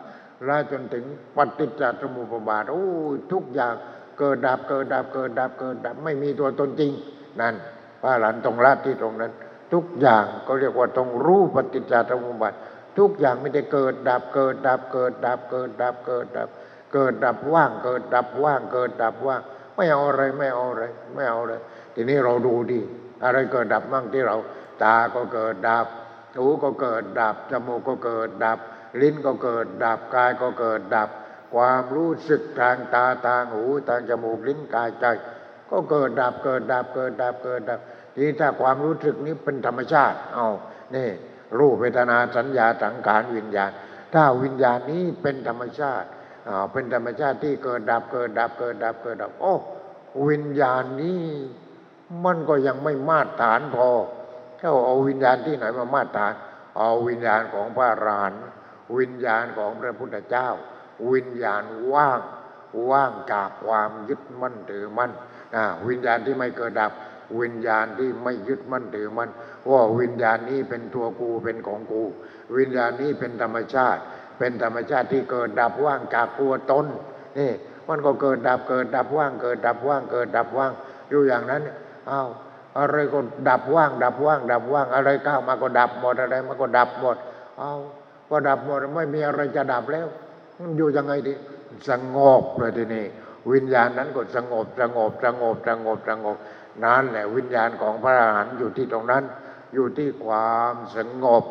[0.49, 1.05] ละจนถึง
[1.37, 2.85] ปฏิจจสมุปบาทโอ้
[3.33, 3.75] ทุกอย่าง
[4.19, 6.93] เกิดดับเกิดดับเกิดดับเกิดดับไม่มีตัวตนจริง
[7.41, 7.55] นั่น
[8.03, 9.33] พระหลันตรงละที่ตรงนั้น
[9.73, 12.55] ทุกอย่างก็เรียกว่าต้องรู้ปฏิจจสมุปบาท
[12.99, 16.49] ทุกอย่างไม่ได้เกิดดับเกิดดับเกิดดับเกิดดับเกิดดับ
[16.93, 19.41] เกิดดับว่างเกิดดับว่างเกิดดับว่าง
[19.77, 21.61] ไม่เอาอะไรไม่เอาอะไรไม่เอาเลย
[21.95, 22.81] ทีนี้เราดูดิ
[23.25, 24.37] อะไรเกิดดับมั่งที่เรา
[24.83, 25.87] ตาก็เกิดดับ
[26.37, 28.59] หูก็เกิดดับจมูกก็เกิดดับ
[29.01, 31.09] ลิ้นก็เกิดดับกายก็เกิดดับ
[31.55, 35.07] ความรู้สึกทางตาทางหูทางจมูกลิ้นกายใจ
[35.71, 37.81] ก็เกิดดับเกิดดับเกิดดับเกิดดับ
[38.19, 40.49] นี้ถ้าความรู้สึกนี้เป็นธรรมชาติ เอา
[40.97, 41.09] นี่
[41.59, 43.71] รูปเวทนาสัญญาสังขารวิญญาณ
[44.15, 46.09] ถ้าวิญญาณนี้เป็นธรรมชาติ
[46.73, 49.55] เป็นธรรมชาติที่เกิดดับเกิดดับเกิดดับเกิดดับ โอ้
[50.29, 51.23] วิญญาณนี้
[52.25, 53.89] มันก็ยังไม่มาตรฐานพอ
[54.61, 56.33] ถ้าเอาวิญญาณที่ไหนมามาตรฐาน
[56.79, 58.33] เอาวิญญาณของพระราน
[58.99, 60.49] วิญญาณของพระพุทธเจ้า
[61.13, 61.63] วิญญาณ
[61.93, 62.21] ว่าง
[62.91, 65.13] ว่างจากความยึดมั่นถือมั่น
[65.89, 66.93] วิญญาณที่ไม่เกิดดับ
[67.41, 69.29] วิญญาณที่ไม่ยึดมั่นถือมัน
[69.71, 72.03] ว่าวิญญาณนี้เป็นตัวกูเป็นของกู
[72.57, 74.01] วิญญาณนี้เป็นธรรมชาติ
[74.39, 76.87] เป็นธรรมชาติที่เกิดดับว่างจากตัวตน
[77.39, 77.53] นี่
[77.89, 80.73] มันก็เกิดดับเกิดดับว่าง เกิดดับว่างเกิดดับว่าง
[81.11, 81.63] อยู่อย่างนั้น
[82.11, 82.29] อ้าว
[82.79, 83.19] อะไรก็
[83.49, 87.17] ดับว่าง ดับว่าง ดับว่างอะไรก้าวมาก็ดับหมดอะไรมันก็ดับหมด
[87.59, 87.79] เอาว
[88.29, 90.07] พอดับหมดไม่มีอะไรจะดับแล้ว
[90.61, 91.35] มันอยู่ยังไงดี
[91.89, 93.05] สงบเลยทีนี้
[93.53, 96.37] วิญญาณนั้นก็สงบสงบสงบสงบสงบ
[96.85, 99.25] นั่นแหละวิญญาณของพระอรหันต์อยู่ที่ตรงนั้น
[99.75, 101.45] อยู่ที่ความสงบ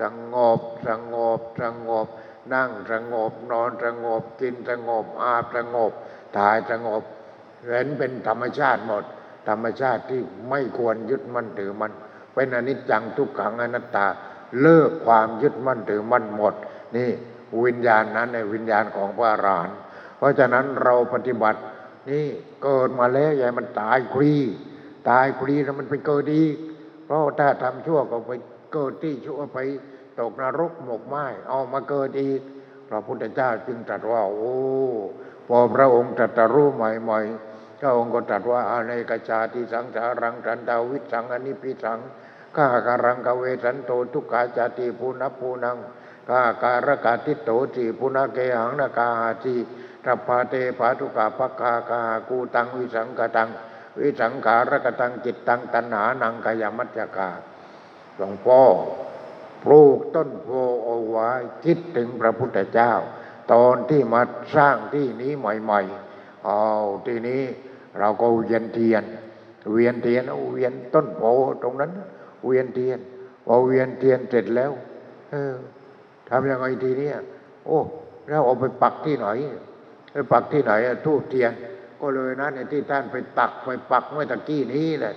[0.00, 0.02] ส
[0.34, 2.06] งบ สงบ สงบ
[2.54, 5.92] นั่งสงบ นอนสงบ กินสงบ อาบสงบ
[6.36, 7.02] ถ่ายสงบ
[7.66, 9.04] เห็นเป็นธรรมชาติหมด
[9.48, 10.20] ธรรมชาติที่
[10.50, 11.92] ไม่ควรยึดมั่นถือมัน
[12.34, 14.06] เป็นอนิจจังทุกขังอนัตตา
[14.60, 16.54] เลิกความยึดมั่นถือมั่นหมด
[16.96, 17.10] นี่
[17.64, 19.76] วิญญาณนั้นในวิญญาณของพระอรหันต์
[20.16, 21.60] เพราะฉะนั้นเราปฏิบัติ
[22.10, 22.26] นี่
[22.62, 24.32] เกิดมาแล้วอย่ามันตายฟรี
[25.08, 26.54] ตายฟรีแล้วมันไปเกิดอีก
[27.04, 28.32] เพราะถ้าทำชั่วก็ไป
[28.72, 29.58] เกิดที่ชั่วไป
[30.18, 31.14] ตกนรกหมกไหม
[31.48, 32.40] เอามาเกิดอีก
[32.88, 34.56] พระพุทธเจ้าจึงตรัสว่า โอ้
[35.48, 41.98] พอพระองค์ตรัสรู้ใหม่ๆพระองค์ก็ตรัสว่าอาในกชาติสังสารังสันดาวิสังอนิพิสัง
[42.56, 45.76] ข้าการังกเวสันโตทุกขาจาติภูนัภูนัง
[46.28, 49.54] ข้าการกาติโตจีภูนาเกหังนากาหาจี
[50.04, 53.48] ทัพพาเตปาทุกาปักคากากูตังวิสังกตัง
[53.98, 57.30] วิสังขารกตังจิตตังตัณหานังกายมัจจกา
[58.16, 58.62] หลวงพ่อ
[59.62, 60.48] ปลูกต้นโพ
[60.84, 61.28] เอาไว้
[61.64, 62.92] คิดถึงพระพุทธเจ้า
[63.52, 64.22] ตอนที่มา
[64.56, 66.62] สร้างที่นี้ใหม่ๆเอา
[67.06, 67.42] ทีนี้
[67.98, 69.04] เราก็เวียนเทียน
[69.72, 71.22] เวียนเทียนเอาเวียนต้นโพ
[71.62, 71.92] ตรงนั้น
[72.46, 72.98] เวียนเทียน
[73.46, 74.72] พอเวียนเทียนเสร็จแล้ว
[75.30, 75.54] เออ
[76.28, 77.16] ทำยังไงทีเนี้ย
[77.66, 77.78] โอ้
[78.28, 79.28] แล้วเอาไปปักที่ไหน
[80.12, 80.72] ไปปักที่ไหน
[81.06, 81.52] ทูบเทียน
[82.02, 85.14] ก็เลยนะในที่ท่านไปตักไปปักเมื่อตะกี้นี้แหละ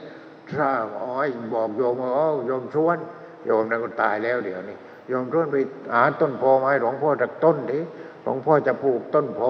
[0.51, 0.69] ถ้า
[1.03, 1.19] อ้อ
[1.53, 2.97] บอกโยมว่าอ๋อโยมชวน
[3.45, 4.77] โยมนั้นก็ตายแล้วเดี๋ยวนี้
[5.07, 5.55] โยมชวนไป
[5.93, 7.79] หาต้นโพไม้หลวงพ่อจากต้นดิ
[8.23, 9.41] หลวงพ่อจะปลูกต้นโพ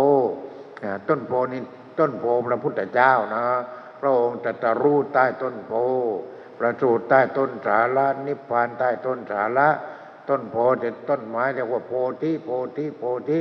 [1.09, 1.61] ต้นโพนี่
[1.99, 3.45] ต้นโพพระพุทธเจ้านะ
[3.99, 5.71] พระองค์ตรัสรู้ใต้ต้นโพ
[6.59, 9.69] ประสูติใต้ต้นสาระนิพพานใต้ต้นสาระ
[10.29, 13.39] ต้นโพเป็นต้นไม้เรียกว่าโพธิโพธิโพธิ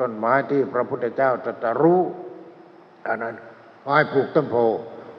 [0.00, 2.02] ต้นไม้ที่พระพุทธเจ้าตรัสรู้
[3.06, 3.34] อันนั้น
[3.84, 4.56] ให้ปลูกต้นโพ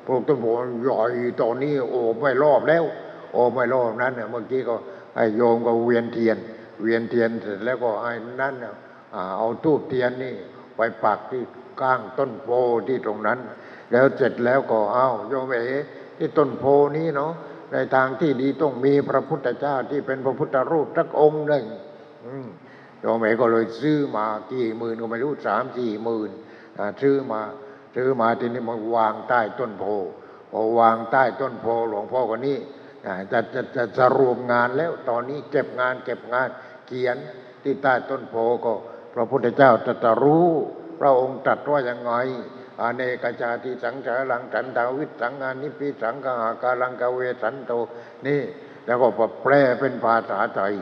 [0.08, 0.46] ปลูกต้นโพ
[0.84, 1.00] ใหญ่
[1.42, 2.84] ตอนนี้โอ้ไม่รอบแล้ว
[3.32, 4.76] โอ้ไม่รอบนั้นเนี่ยเมื่อกี้ก็
[5.16, 6.38] ให้โยมก็เวียนเทียน
[6.82, 8.12] เวียนเทียนเสร็จแล้วก็ไอ้
[8.42, 8.76] นั่นน่ะ
[9.14, 10.36] อ่าเอาทูบเทียนนี่
[10.76, 11.44] ไปปักที่
[11.82, 12.50] ก้างต้นโพ
[12.88, 13.40] ที่ตรงนั้น
[13.92, 15.78] แล้วเสร็จแล้วก็เอาโยมเอ๋
[16.18, 16.66] ที่ต้นโพ
[16.98, 17.32] นี้เนาะ
[17.74, 21.66] ในทางที่ดีต้องมีพระพุทธเจ้าที่เป็นพระพุทธรูปสักองค์หนึ่ง
[23.02, 26.30] โยมเอ๋ก็เลยซื้อมากี่หมื่นก็ไม่รู้สามสี่หมื่น
[27.02, 27.42] ซื้อมา
[27.96, 29.84] ซื้อมาทีนี้มาวางใต้ต้นโพ
[30.52, 32.58] พอวางใต้ต้นโพหลวงพ่อคนนี้
[33.32, 36.50] จะจะจะจะรวมงานแล้วตอนนี้เก็บงานเก็บงาน
[36.88, 37.18] เขียน
[37.64, 38.36] ที่ใต้ต้นโพ
[38.66, 38.74] ก็
[39.14, 40.50] พระพุทธเจ้าตรัสรู้
[41.00, 42.14] พระองค์ตรัสว่ายังไง
[42.82, 47.72] อเนกชาติสังสารังสันดาวิสังงานิพิสังกหาการังกเวสันโต
[48.28, 48.42] นี่
[48.86, 49.08] แล้วก็
[49.44, 50.74] แปลเป็นภาษาไทย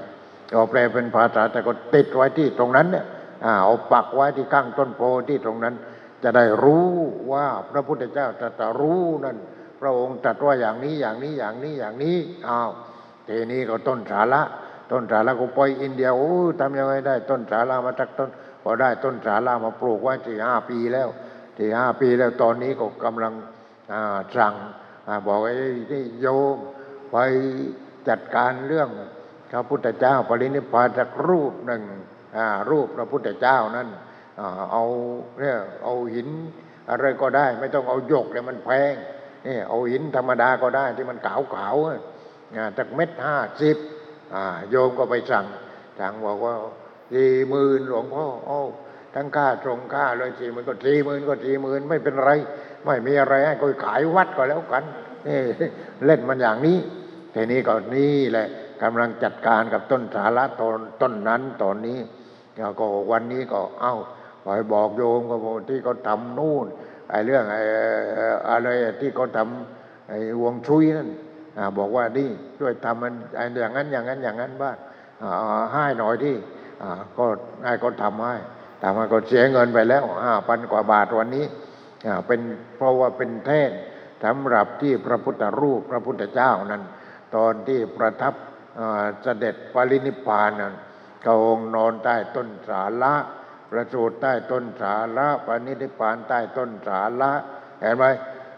[0.51, 3.05] เอาแปลเป็นภาษาแต่ก็ติดไว้ที่ตรงนั้นเนี่ย
[3.45, 5.76] อ่าเอาปักไว้ที่ข้างต้นโพที่ตรงนั้น
[6.24, 6.89] จะได้รู้
[7.32, 9.38] ว่าพระพุทธเจ้าตรัสรู้นั่น
[9.80, 12.17] พระองค์ตรัสว่าอย่างนี้อย่างนี้อย่างนี้อย่างนี้
[12.47, 12.70] อ้าว
[13.28, 14.41] ทีนี้ก็ต้นสาระ
[14.91, 18.30] ต้นสาระก็ไปอินเดียโอ้ทำยังไงได้ ต้นสาระมาจากต้น
[18.63, 21.09] ก็ได้ต้นสาระมาปลูกไว้สี่ห้าปีแล้ว
[21.57, 23.34] สี่ห้าปีแล้วตอนนี้ก็กำลัง
[24.36, 24.53] สั่ง
[25.07, 25.53] อบอกไอ้
[25.91, 26.57] นี่โยม
[27.11, 27.17] ไป
[28.07, 28.89] จัดการเรื่อง
[29.51, 31.84] พระพุทธเจ้าปรินิพพานจากรูปหนึ่ง
[32.70, 33.88] รูปพระพุทธเจ้านั้น
[34.71, 34.83] เอา
[35.39, 36.29] เนี่ยเอาหิน
[36.89, 38.95] อะไรก็ได้ ไม่ต้องเอาหยกเลยมันแพง
[39.45, 41.99] นี่เอาหินธรรมดาก็ได้ที่มันขาวขาวๆอะ
[42.77, 43.77] จากเม็ดห้าสิบ
[44.69, 45.45] โยมก็ไปสั่ง
[45.99, 46.55] สั่งบอกว่า
[47.13, 48.59] สี่หมื่นหลวงพ่อโอ้
[49.15, 52.31] ทั้งค่าตรงค่าเลยสี่หมื่นก็สี่หมื่นก็สี่หมื่นไม่เป็นไร
[52.85, 54.83] ไม่มีอะไรให้ก็ขายวัดก็แล้วกัน
[55.27, 55.39] นี่
[56.05, 56.77] เล่นมันอย่างนี้
[57.33, 58.47] ทีนี้ก็นี่แหละ
[58.83, 61.99] กำลังจัดการกับต้นสาระตนต้นนั้นตอนนี้
[62.57, 63.95] แล้วก็วันนี้ก็เอ้า
[64.49, 66.65] ไปบอกโยมก็บที่เขาทำนู่น
[67.09, 67.61] ไอ้เรื่องไอ้
[68.49, 68.67] อะไร
[69.01, 71.09] ที่เขาทำไอ้วงชุยนั่น
[71.57, 74.75] อบอกว่านี่ช่วยทำมันไอ้อย่างนั้นอย่างนั้นอย่างนั้นบ้าง
[75.71, 76.35] ให้หน่อยที่
[77.17, 77.25] ก็
[77.63, 78.35] ไอ้ก็ทำให้
[78.83, 81.45] ทำให้ก็เสียเงินไปแล้วห้าพันกว่าบาทวันนี้
[82.27, 82.39] เป็น
[82.75, 83.71] เพราะว่าเป็นแท่น
[84.23, 86.83] สำหรับที่พระพุทธรูปพระพุทธเจ้านั้น
[87.35, 88.33] ตอนที่ประทับ
[89.23, 90.73] เสด็จปรินิพพานนั้น
[91.23, 93.13] พระองนอนใต้ต้นสาระ
[93.72, 97.32] ประสูติใต้ต้นสาระปณิธิพานใต้ต้นสาระ
[97.82, 98.05] เห็นไหม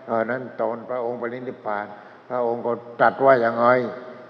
[0.08, 1.86] ตอนนั้นตอนพระองค์ปณิธิพาน
[2.30, 3.68] พระองค์ก็ตรัสว่าอย่างไง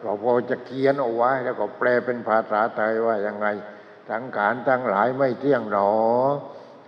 [0.01, 3.47] หลวงพ่อจะเขียนเอาไว้ แล้วก็แปลเป็นภาษาไทยว่าอย่างไง
[4.11, 5.91] สังขารทั้งหลายไม่เที่ยงหนอ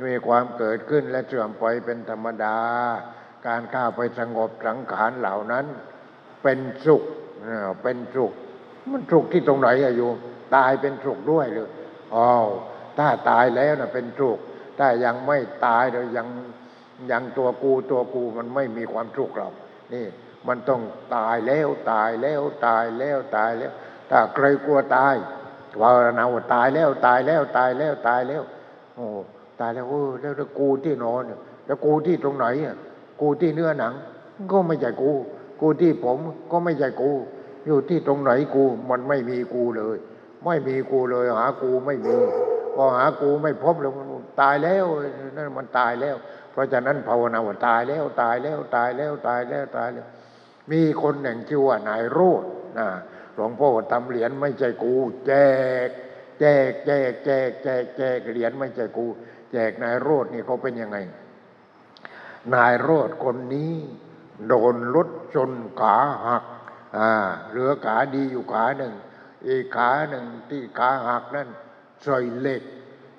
[0.08, 2.58] มีความเกิดขึ้นและเสื่อมไปเป็นธรรมดา
[3.48, 5.66] การข้าไปสงบสังขารเหล่านั้น
[6.44, 7.04] เป็นสุข
[7.44, 8.32] เออเป็นสุข
[8.92, 10.16] มันสุขที่ตรงไหนอะโยม
[10.56, 11.70] ตายเป็นสุขด้วยเลย
[12.16, 12.48] อ้าว
[12.98, 14.40] ถ้าตายแล้วนะเป็นสุข
[14.80, 16.28] ถ้ายังไม่ตายเลยยัง
[17.12, 19.54] ยังตัวกูตัวกูมันไม่มีความสุขหรอก
[19.94, 20.06] นี่
[20.48, 20.82] มันต้อง
[21.16, 23.72] ตายแล้วตายแล้วตายแล้วตายแล้ว
[24.10, 25.16] ถ้าใครกลัวตาย
[25.82, 28.44] ภาวนาว่าตายแล้วตายแล้วตายแล้วตายแล้ว
[28.96, 29.06] โอ้
[29.60, 32.78] ตายแล้วเออแล้วแล้วกูที่นอนเนี่ยแล้วกูที่ตรงไหนอะ
[33.22, 33.94] กูที่เนื้อหนัง
[34.52, 35.12] ก็ไม่ใช่กู
[35.62, 36.18] กูที่ผม
[36.52, 37.12] ก็ไม่ใช่กู
[37.66, 39.98] อยู่ที่ตรงไหนกูมันไม่มีกูเลย
[40.46, 42.16] ไม่มีกูเลยหากูไม่มี
[42.76, 44.08] พอหากูไม่พบแล้วมัน
[44.42, 44.86] ตายแล้ว
[45.38, 46.16] นั่นมันตายแล้ว
[46.52, 50.08] เพราะฉะนั้นภาวนาว่าตายแล้วตายแล้วตายแล้วตายแล้วตายแล้ว
[50.72, 52.44] มีคนหนึ่งชื่อว่านายโรด
[52.80, 52.88] นะ
[53.34, 54.96] หลวงพ่อทำเหรียญไม่ใช่กู
[55.28, 55.34] แจ
[55.88, 55.90] ก
[56.40, 59.06] แจกแจกแจกแจกแจกเหรียญไม่ใช่กู
[59.52, 60.98] แจกนายโรดนี่เขาเป็นยังไง
[62.54, 63.74] นายโรดคนนี้
[64.48, 65.96] โดนรถชนขา
[66.26, 66.44] หัก
[66.98, 67.12] อ่า
[67.50, 68.94] เหลือขาดีอยู่ขาหนึ่ง
[69.48, 71.50] อีกขาหนึ่งที่ขาหักนั่น
[72.04, 72.62] ใส่เล็ก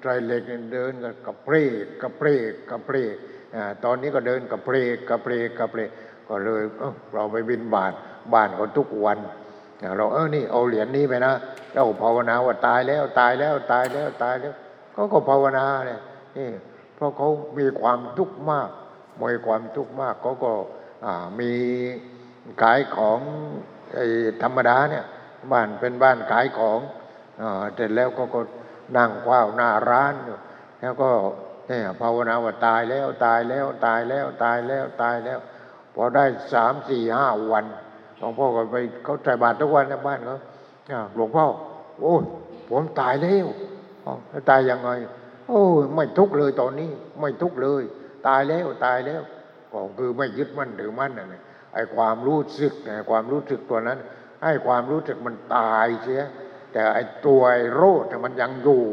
[0.02, 3.16] ใส่เล็กเดินกับกระเพรกกระเพรกกระเพรก
[3.84, 5.90] ตอนนี้ก็เดินกระเพรกกระเพรกกระเพรก
[6.28, 6.62] ก็เลย
[7.14, 7.92] เราไปบินบาท
[8.32, 9.18] บ้านเขาทุกวัน
[9.96, 11.34] เราเออนี่เอาเหรียญนี้ไปนะ
[11.72, 14.54] เราภาวนาว่าตายแล้วตายแล้วตายแล้วตายแล้ว
[14.92, 16.00] เขาก็ภาวนาเนี่ย
[16.38, 16.48] นี่
[16.94, 17.28] เพราะเขา
[17.58, 18.70] มีความทุกข์มาก
[19.20, 20.52] มีความทุกข์มากเขาก็
[21.40, 21.52] มี
[22.62, 23.20] ขายของ
[24.42, 25.04] ธรรมดาเนี่ย
[25.52, 26.80] บ้านเป็นบ้านขายของ
[27.74, 28.40] เสร็จแล้วก็ก็
[28.96, 30.38] นั่งเฝ้าหน้าร้านอยู่
[30.80, 31.10] แล้วก็
[31.68, 35.38] เนี่ยภาวนาว่าตายแล้วตายแล้วตายแล้วตายแล้วตายแล้ว
[35.94, 37.64] พอได้สามสี่ห้าวัน
[38.18, 40.38] หลวงพ่อก็ไปเขาใส่บาตรทุกวันในบ้านเขา
[40.92, 41.44] อ่าหลวงพ่อ
[42.00, 42.22] โอ้ย
[42.70, 43.46] ผมตายแล้ว
[44.50, 44.90] ตายยังไง
[45.48, 46.90] โอ้ยไม่ทุกเลยตอนนี้
[47.20, 47.82] ไม่ทุกเลย
[48.26, 49.22] ตายแล้วตายแล้ว
[49.72, 51.42] ก็คือไม่ยึดมั่นถือมั่นนะเนี่ย
[51.74, 53.98] ไอ้ความรู้สึกนะความรู้สึกตัวนั้น
[54.44, 56.22] ให้ความรู้สึกมันตายเสีย
[56.74, 58.84] แต่ไอ้ตัวไอ้โรคเนี่ยมันยังอยู่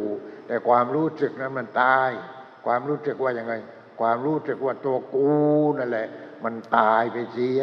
[0.48, 2.10] แต่ความรู้สึกนั้นมันตาย
[2.66, 3.54] ความรู้สึกว่ายังไง
[4.00, 5.30] ความรู้สึกว่าตัวกู
[5.80, 6.08] นั่นแหละ
[6.44, 7.62] มันตายไปเสีย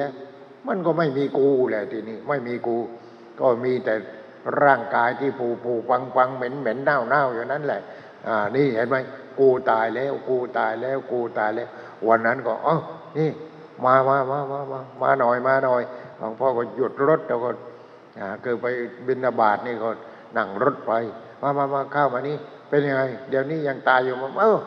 [0.68, 2.76] มันก็ไม่มีกูแหละทีนี้ ไม่มีกู
[3.40, 3.94] ก็มีแต่
[4.62, 7.80] ร่างกายที่ผูผูฟังฟังเหม็นเหม็นเน่าเน่าอย่างนั้นแหละ
[8.26, 8.96] อ่า นี่เห็นไหม
[9.40, 11.68] กูตายแล้ว กูตายแล้ว กูตายแล้ว
[12.08, 12.76] วันนั้นก็อ๋อ
[13.18, 13.30] นี่
[13.84, 15.82] มามามามามามาหน่อย มาหน่อย
[16.18, 17.50] หลวงพ่อก็หยุดรถแล้วก็
[18.20, 18.66] อ่าเกิดไป
[19.06, 19.90] บินาบาตนี่ก็
[20.36, 20.92] นั่งรถไป
[21.40, 22.36] มามามาเข้ามานี่
[22.68, 24.58] เป็นยังไง เดี๋ยวนี้ยังตายอยู่มั้งเออ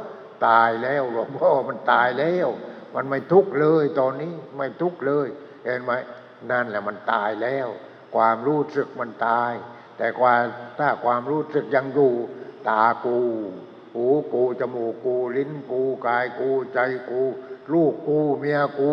[0.48, 2.48] ตายแล้วหลวงพ่อมันตายแล้ว
[2.96, 5.28] มันไม่ทุกข์เลยตอนนี้ไม่ทุกข์เลย
[5.66, 5.92] เห็นไหม
[6.52, 7.68] นั่นแหละมันตายแล้ว
[8.16, 9.52] ความรู้สึกมันตาย
[9.98, 10.44] แต่ความ
[10.80, 12.14] ถ้าความรู้สึกยังอยู่
[12.70, 13.20] ตากู
[13.94, 17.22] หูกูจมูกกู ลิ้นกูกายกูใจกู
[17.74, 18.92] ลูกกูเมียกู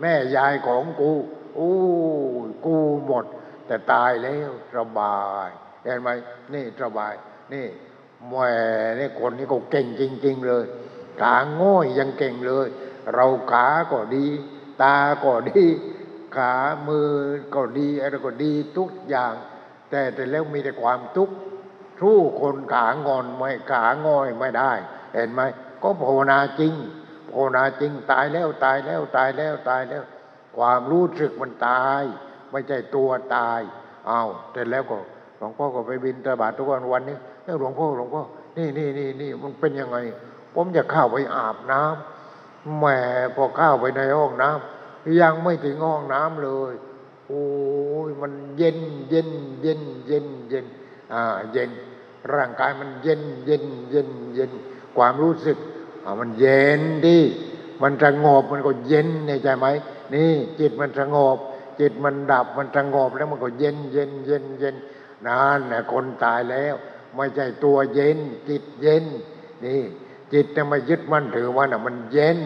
[0.00, 1.12] แม่ยายของกู
[1.54, 1.72] โอ้
[2.66, 3.24] กูหมด
[3.66, 5.50] แต่ตายแล้วสบาย
[5.86, 6.08] เห็นไหม
[6.54, 7.14] นี่สบาย
[7.52, 7.66] นี่
[8.28, 8.34] แหม
[8.98, 10.64] นี่คนนี้ก็เก่งจริง ๆ เลย
[11.20, 12.68] ขาง่อยยังเก่งเลย
[13.14, 14.26] เราขาก็ดี
[14.82, 15.64] ตาก็ดี
[16.36, 16.52] ขา
[16.88, 17.10] มือ
[17.54, 19.34] ก็ดีอะไรก็ดีทุกอย่าง
[19.90, 21.34] แต่แต่แล้วมีแต่ความทุกข์
[22.00, 24.72] สู้คนขางอนไม่ขางอยไม่ได้
[25.14, 25.40] เห็นไหม
[25.82, 26.74] ก็ภาวนาจริง
[27.30, 30.02] ภาวนาจริงตายแล้วตายแล้วตายแล้วตายแล้ว
[30.56, 32.02] ความรู้สึกมันตาย
[32.50, 33.60] ไม่ใช่ตัวตาย
[34.06, 34.22] เอา
[34.52, 34.98] เสร็จแล้วก็
[35.38, 38.22] หลวงพ่อก็ไปบินตาบาตทุกวันวันนี้เอ้ยหลวงพ่อหลวงพ่อ
[38.56, 39.96] นี่นี่นี่นี่มันเป็นยังไง
[40.54, 42.84] ผมจะเข้าไปอาบน้ำแหม
[43.36, 46.74] พอเข้าไปในห้องน้ำยังไม่ถึงห้องน้ำเลย
[47.28, 47.44] โอ้
[48.08, 48.78] ยมันเย็น
[49.10, 49.28] เย็น
[49.62, 50.66] เย็นเย็นเย็น
[51.12, 51.22] อ่า
[51.52, 51.70] เย็น
[52.34, 54.50] ร่างกายมันเย็นเย็นเย็นเย็น
[54.96, 55.58] ความรู้สึก
[56.04, 57.18] อ่ามันเย็นดิ
[57.82, 59.66] มันสงบมันก็เย็นเนี่ยใจไหม
[60.14, 61.38] นี่จิตมันสงบ
[61.80, 64.74] จิตมันดับมันสงบแล้วมันก็เย็นเย็นเย็นเย็น
[65.26, 66.74] นั่นะคนตายแล้ว
[67.16, 69.04] ไม่ใช่ตัวเย็น จิตเย็น
[69.64, 69.82] นี่
[70.32, 72.38] จิตจะไม่ยึดมั่นถือมันอะ มันเย็น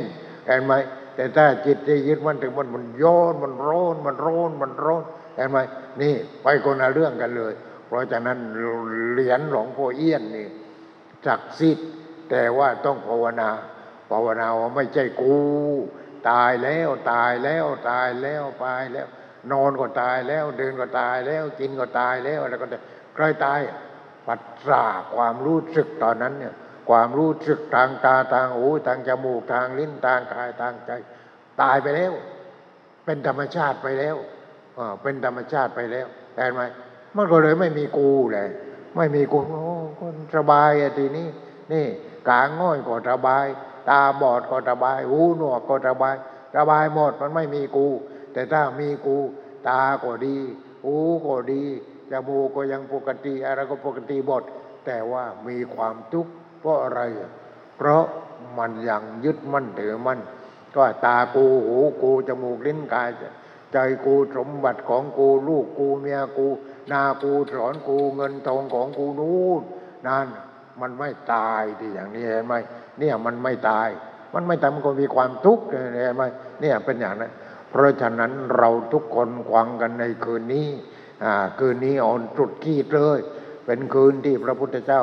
[0.47, 0.73] เห็นไหม
[1.14, 5.03] แต่ถ้าจิตจะยึดมั่นถือมันมันโยนมันร้อนมันร้อนมันร้อน
[5.37, 5.59] เห็นไหม
[6.01, 7.53] นี่ ไปคนละเรื่องกันเลย
[7.87, 8.39] เพราะฉะนั้น
[9.12, 10.47] เหรียญหลวงพ่อเอี้ยนนี่
[11.27, 11.89] ศักดิ์สิทธิ์
[12.31, 13.51] แต่ว่าต้องภาวนา
[14.11, 15.37] ภาวนาว่าไม่ใช่กู
[16.31, 19.07] ตายแล้วตายแล้วตายแล้วตายแล้ว
[19.53, 22.82] นอนก็ตายแล้วเดินก็ตายแล้วกินก็ตายแล้วอะไรก็ตาย
[23.14, 23.61] ใครตาย
[24.26, 24.84] ปัสสา
[25.14, 26.55] ความรู้สึกตอนนั้นเนี่ย
[26.91, 30.91] ความรู้สึกทางตาทางหูทางจมูกทางลิ้นทางกายทางใจ
[31.62, 32.12] ตายไปแล้ว
[33.05, 34.16] เป็นธรรมชาติไปแล้ว
[34.78, 36.62] อ่าเป็นธรรมชาติไปแล้วเห็นไหม
[37.16, 38.49] มันก็เลยไม่มีกูเลย
[38.97, 41.28] ไม่มีกูโอ้คนสบายอะทีนี้
[41.72, 41.86] นี่
[42.28, 43.47] กาง่อยก็สบาย
[43.91, 46.14] ตาบอดก็สบาย หูหนวกก็สบาย
[46.57, 47.86] สบายหมดมันไม่มีกู
[48.33, 49.16] แต่ถ้ามีกู
[49.68, 50.37] ตาก็ดี
[50.85, 51.62] หูก็ดี
[52.11, 54.43] จมูกก็ยังปกติอะไรก็ปกติหมด
[54.87, 57.01] แต่ว่ามีความทุกข์เพราะอะไร
[57.76, 58.05] เพราะ
[58.59, 60.20] มันยังยึดมั่นถือมั่น
[60.76, 63.09] ก็ตากูหูกูจมูกลิ้นกาย
[63.72, 66.47] ใจกูสมบัติของกูลูกกูเมียกู
[66.93, 69.62] นากูสอนกูเงินทองของกูนู่น
[70.07, 70.26] นั่น
[70.81, 72.55] มันไม่ตายที่อย่างนี้เห็นไหม
[72.99, 73.89] เนี่ยมันไม่ตาย
[74.35, 76.24] มันไม่ตายมันก็มีความทุกข์เห็นไหม
[76.61, 77.33] เนี่ยเป็นอย่างนั้น
[77.71, 80.68] เพราะฉะนั้นเราทุกคนควังกันในคืนนี้
[81.59, 83.18] คืนนี้อ่อนตรุดขีดเลย
[83.66, 85.03] เป็นคืนที่พระพุทธเจ้า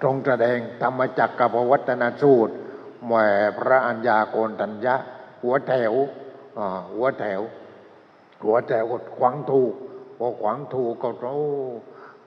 [0.00, 2.54] ตรงแสดงธรรมจักรกับวัฒนสูตร
[3.06, 3.26] แหม่
[3.58, 4.94] พระอัญญาโกนทัญญะ
[5.42, 5.94] หัวแถว
[6.94, 7.40] หัวแถว
[8.44, 9.74] หัวแถวก็ขวางถูก
[10.18, 11.38] พอขวางถูกก็โอ้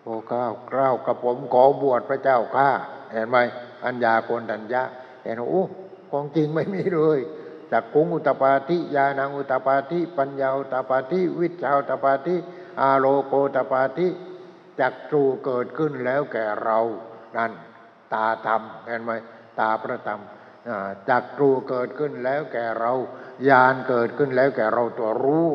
[0.01, 2.69] โอ้ก้าวกล้าวกับผมขอบวชพระเจ้าข้า
[3.11, 3.37] เห็นไหม
[3.85, 4.81] อัญญาโกนทัญญะ
[5.23, 5.63] เห็นโอ้
[6.11, 7.19] ของจริงไม่มีเลย
[7.71, 12.35] จากกุงอุตปาทิยานังอุตปาทิปัญญาอุตปาทิวิชาอุตปาทิ
[12.81, 14.07] อาโลโกตปาทิ
[14.79, 16.79] จักรูเกิดขึ้นแล้วแก่เรา
[17.37, 17.51] นั่น
[18.13, 19.11] ตาธรรมเห็นไหม
[19.59, 20.21] ตาพระธรรม
[21.09, 22.93] จักรูเกิดขึ้นแล้วแก่เรา
[23.49, 25.47] ญาณเกิดขึ้นแล้วแก่เราตัวรู้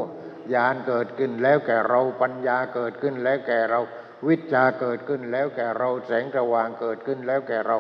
[0.55, 3.81] ญาณเกิดขึ้นแล้วแก่เราปัญญาเกิดขึ้นแล้วแก่เรา
[4.29, 7.79] วิชาเกิดขึ้นแล้วแก่เราแสงสว่างเกิดขึ้นแล้วแก่เรา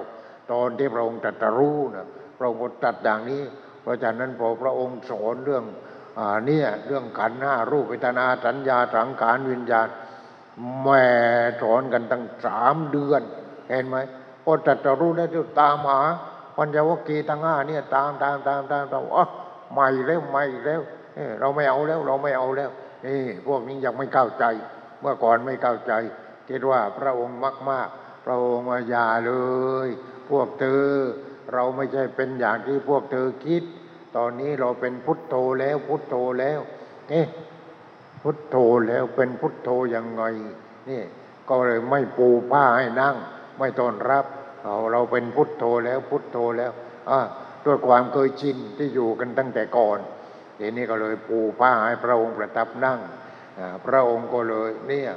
[0.52, 2.06] ตอนที่พระองค์ตรัสรู้นะ
[2.38, 3.42] พระองค์ตรัสอย่างนี้
[3.82, 5.64] เพราะฉะนั้นพอพระองค์สอนเรื่อง
[6.18, 9.88] อเนี่ยเรื่องขันห้ารูปเวทนาสัญญาสังขารวิญญาณ
[10.80, 11.04] แหม่
[11.62, 13.22] สอนกันตั้งสามเดือน
[13.68, 13.96] เห็นไหม
[14.44, 16.00] พอตรัสรู้แล้วจะตามหา
[16.56, 19.24] ปัญญวกีทั้งห้าเนี่ยตามตามตามตามตามอ๋อ
[19.72, 20.80] ใหม่แล้วใหม่แล้ว
[21.40, 22.70] เราไม่เอาแล้วเราไม่เอาแล้ว
[23.06, 24.44] นี่พวกนี้ยังไม่เข้าใจ
[25.00, 25.92] เมื่อก่อนไม่เข้าใจ
[26.48, 27.38] คิดว่าพระองค์
[27.70, 29.32] มาก ๆ พระองค์ว่าอย่าเล
[29.86, 29.88] ย
[30.30, 30.90] พวกเธอ
[31.54, 33.62] เราไม่ใช่เป็นอย่างที่พวกเธอคิด
[34.16, 36.60] ตอนนี้เราเป็นพุทโธแล้วพุทโธแล้ว
[37.08, 37.26] เอ๊ะ
[38.22, 38.56] พุทโธ
[38.88, 40.22] แล้วเป็นพุทโธยังไง
[40.90, 41.02] นี่
[41.48, 43.16] ก็เลยไม่ปูผ้าให้นั่ง
[43.58, 44.24] ไม่ต้อนรับ
[44.62, 46.72] เอาเราเป็นพุทโธแล้วพุทโธแล้ว
[47.10, 47.20] อ่า
[47.64, 49.98] ด้วยความเคยชินที่อยู่กันตั้งแต่ก่อน
[50.58, 53.00] ทีนี้ก็เลยปูผ้าให้พระองค์ประทับนั่ง
[53.86, 55.10] พระองค์ก็เลยเนี่ย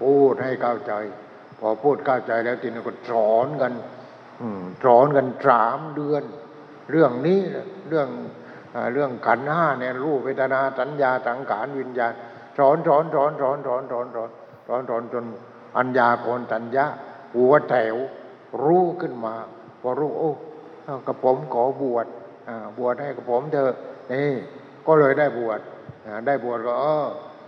[0.00, 0.92] พูดให้เข้าใจ
[1.60, 3.72] พอพูดเข้าใจแล้วทีนี้ก็สอนกัน
[4.84, 6.22] สอนกันสามเดือน
[6.90, 7.40] เรื่องนี้
[7.88, 8.08] เรื่อง
[8.92, 12.12] เรื่องขันห้าเนี่ยรูปเวทนาสัญญาสังขารวิญญาณ
[12.58, 14.30] สอนสอนสอนสอนสอนสอนสอน
[14.68, 15.24] สอนสอนจน
[15.76, 16.86] อัญญาโกนตัญญะ
[17.34, 17.96] หัวแถว
[18.64, 19.34] รู้ขึ้นมา
[19.82, 20.30] พอรู้โอ้
[21.06, 22.06] กระผมขอบวช
[22.78, 23.74] บวชให้กระผมเถอะ
[24.12, 24.30] นี่
[24.86, 25.60] ก็เลยได้บวช
[26.26, 27.06] ได้บวชก็เออ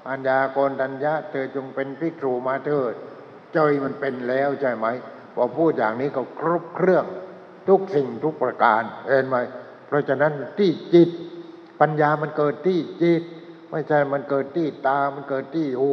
[0.09, 2.95] อัญญาโกนตัญญะเธอจงเป็นภิกษุมาเถิด
[3.55, 4.87] เจยมันเป็นแล้วใช่ไหม
[5.43, 7.05] อพูดอย่างนี้ก็ครบเครื่อง
[7.69, 9.37] ทุกสิ่งทุกประการเห็นไหม
[9.87, 11.11] เพราะฉะนั้นที่จิต
[11.81, 13.23] ปัญญามันเกิดที่จิต
[13.71, 15.93] ไม่ใช่มันเกิดที่ตา มันเกิดที่หู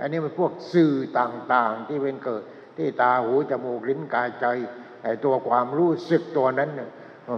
[0.00, 2.42] อันนี้มันพวกสื่อต่างๆ ที่เป็นเกิด
[2.78, 4.46] ที่ตาหูจมูกลิ้นกายใจ
[5.02, 6.90] ไอ้ตัวความรู้สึกตัวนั้นเนี่ย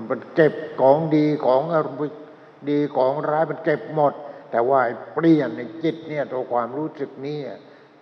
[0.09, 2.01] มันเก็บของดีของอารมณ์
[2.71, 4.15] ดีของร้ายมันเก็บหมด
[4.51, 4.81] แต่ว่า
[5.15, 7.39] เปลี่ยนในจิตเนี่ยตัวความรู้สึกนี้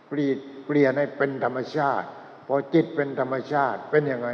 [0.09, 0.37] เปลี่ยน
[0.67, 2.09] เปลี่ยนให้เป็นธรรมชาติ
[2.47, 4.29] พอจิตเป็นธรรมชาติเป็นยังไง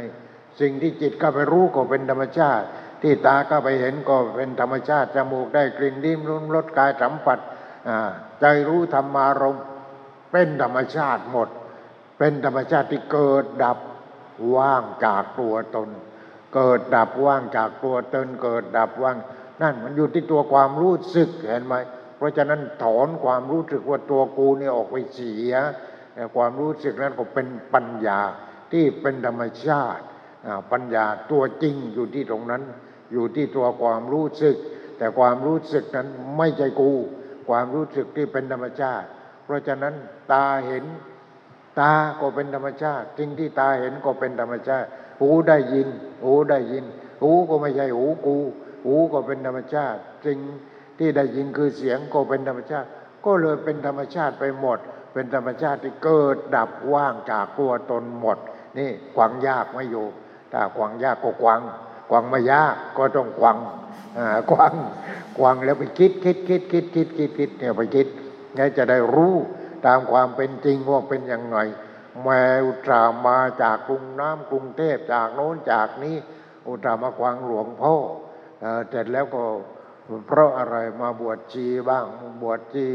[0.59, 2.65] สิ่งที่จิตก็ไปรู้ก็เป็นธรรมชาติ
[3.01, 7.39] ที่ตาก็ไปเห็นก็เป็นธรรมชาติจมูกได้กลิ่นดิ้มรสรสกายสัมผัส
[8.41, 9.65] ใจรู้ธรรมารมณ์
[10.31, 11.49] เป็นธรรมชาติหมด
[12.17, 13.77] เป็นธรรมชาติที่เกิดดับ
[14.55, 15.89] ว่างจากตัวตน
[16.55, 19.17] เกิดดับว่างจากตัวตน เกิดดับว่าง
[19.61, 21.75] นั่นมันอยู่ที่ตัวความรู้สึกเห็นไหม
[22.17, 25.53] เพราะฉะนั้นถอนความรู้สึกว่าตัวกูเนี่ยออกไปเสีย
[26.35, 28.19] ความรู้สึกนั้นก็เป็นปัญญา
[28.71, 30.03] ที่เป็นธรรมชาติ
[30.71, 32.63] ปัญญาตัวจริงอยู่ที่ตรงนั้น
[33.11, 34.55] อยู่ที่ตัวความรู้สึก
[34.97, 36.07] แต่ความรู้สึกนั้น
[36.37, 36.91] ไม่ใช่กู
[37.49, 39.07] ความรู้สึกที่เป็นธรรมชาติ
[39.45, 39.93] เพราะฉะนั้น
[40.31, 40.85] ตาเห็น
[41.79, 44.87] ตาก็เป็นธรรมชาติสิ่งที่ตาเห็นก็เป็นธรรมชาติ
[45.19, 45.87] หูได้ยิน
[46.23, 46.85] หูได้ยิน
[47.21, 48.37] หูก็ไม่ใช่หูกู
[48.85, 50.39] หูก็เป็นธรรมชาติสิ่ง
[50.99, 52.87] ที่ได้ยินคือเสียงก็เป็นธรรมชาติ
[53.25, 54.79] ก็เลยเป็นธรรมชาติไปหมด
[55.13, 58.37] เป็นธรรมชาติที่เกิดดับว่างจากตัวตนหมด
[58.77, 60.05] นี่ขวางยากไม่อยู่
[60.51, 61.61] ถ้าขวางยากก็ขวาง
[62.09, 63.57] ขวางไม่ยากก็ต้องขวาง
[64.51, 64.73] ขวาง
[65.37, 68.07] ขวางแล้วไปคิดคิดคิดคิดคิดคิดคิดเนี่ยไปคิด
[68.55, 69.35] ไงจะได้รู้
[69.85, 71.57] ตามความเป็นจริงว่าเป็นอยังไง
[72.23, 76.15] แมวอุตส่ามาจากกรุงน้ำกรุงเทพจากโน้นจากนี้
[76.67, 77.95] อุตส่ามาควางหลวงพ่อ
[78.61, 79.43] เอ่อเสร็จแล้วก็
[80.27, 82.05] เพราะอะไรมาบวชชีบ้าง
[82.41, 82.85] บวชชี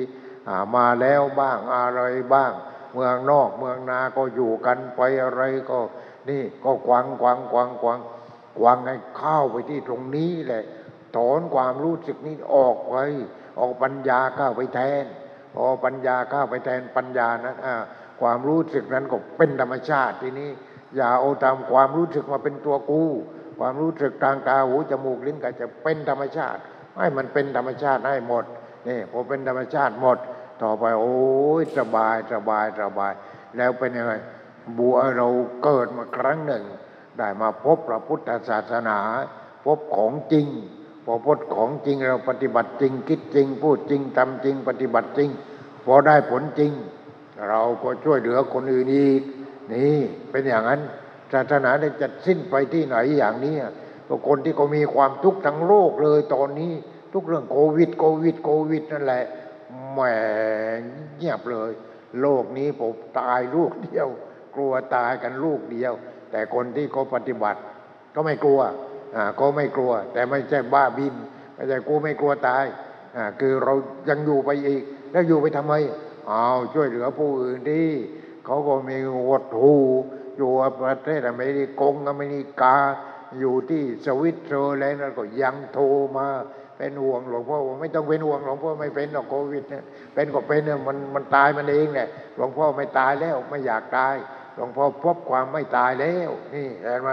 [0.76, 2.02] มาแล้วบ้างอะไร
[2.34, 2.52] บ้าง
[2.94, 5.78] เมืองนอกเมืองนาก็อยู่กันไปอะไรก็
[6.30, 7.98] นี่ก็กวางกวางกวางกวาง
[8.58, 10.64] กวางให้เข้าไปที่ตรงนี้แหละ
[11.16, 12.96] ถอนความรู้สึกนี้ออกไป
[13.58, 15.04] ออกปัญญาเข้าไปแทน
[15.54, 17.74] พอปัญญาเข้าไปแทนปัญญานั้นอ่า
[18.20, 20.50] ความรู้สึกนั้นก็เป็นธรรมชาติทีนี้
[20.96, 23.02] อย่าเอาตามความรู้สึกมาเป็นตัวกู
[23.58, 26.60] ความรู้สึกทางตาหูจมูกลิ้นกายจะเป็นธรรมชาติ
[26.98, 28.44] ให้มันเป็นธรรมชาติให้หมด
[28.88, 30.18] นี่พอเป็นธรรมชาติหมด
[30.62, 31.16] ต่อไปโอ้
[31.60, 33.12] ยสบายสบายสบาย
[33.56, 34.12] แล้วเป็นยังไง
[34.78, 35.28] บัวเรา
[35.62, 36.64] เกิดมาครั้งหนึ่ง
[37.18, 38.98] ได้มาพบพระพุทธศาสนา
[39.64, 40.46] พบของจริง
[41.04, 45.30] พอพบของจริงเราปฏิบัติจริง คิดจริง พูดจริงทำจริง ปฏิบัติจริง
[45.84, 46.72] พอได้ผลจริง
[47.48, 49.22] เราก็ช่วยเหลือคนอื่นอีก
[49.72, 49.98] นี่
[50.30, 50.80] เป็นอย่างนั้น
[51.32, 53.54] ศาสนาได้จัดสิ้นไปที่ไหนอย่างนี้
[54.08, 56.72] ก็คนที่เขามีความทุกข์ทั้งโลกเลยตอนนี้
[57.12, 59.24] ทุกเรื่องโควิดโควิดโควิดนั่นแหละ
[59.96, 60.02] แหม
[61.16, 61.72] เงียบเลย
[62.20, 64.08] โลกนี้ผมตายลูกเดียว
[64.54, 65.92] กลัวตายกันลูกเดียว
[66.30, 67.60] แต่คนที่เขาปฏิบัติ
[68.14, 68.60] ก็ไม่กลัว
[69.16, 71.14] อ่าก็ไม่กลัว แต่ไม่ใช่บ้าบิน
[71.54, 72.64] ไม่ใช่กูไม่กลัวตาย
[73.16, 73.74] อ่าคือเรา
[74.08, 74.82] ยังอยู่ไปอีก
[75.12, 75.74] แล้วอยู่ไปทำไม
[76.30, 77.88] อ้าวช่วยเหลือผู้อื่นที่
[78.44, 78.96] เขาก็มี
[79.28, 79.74] วดหู
[80.36, 80.50] อยู่
[80.82, 82.74] ประเทศอเมริกงอเมริกา
[83.38, 85.84] อยู่ที่สวิตเซอร์แลนด์แล้วก็ยังโทร
[86.16, 86.26] มา
[86.78, 89.84] เป็นห่วงหลวงพ่อไม่ต้องเป็นห่วงหลวงพ่อไม่เป็นหรอกโควิดเนี่ย
[90.14, 94.14] เป็นก็เป็นเนี่ยมันมันตายมันเองแหละหลวงพ่อไม่ตายแล้วไม่อยากตาย
[94.56, 97.10] หลวงพ่อพบความไม่ตายแล้วนี่เห็นไหม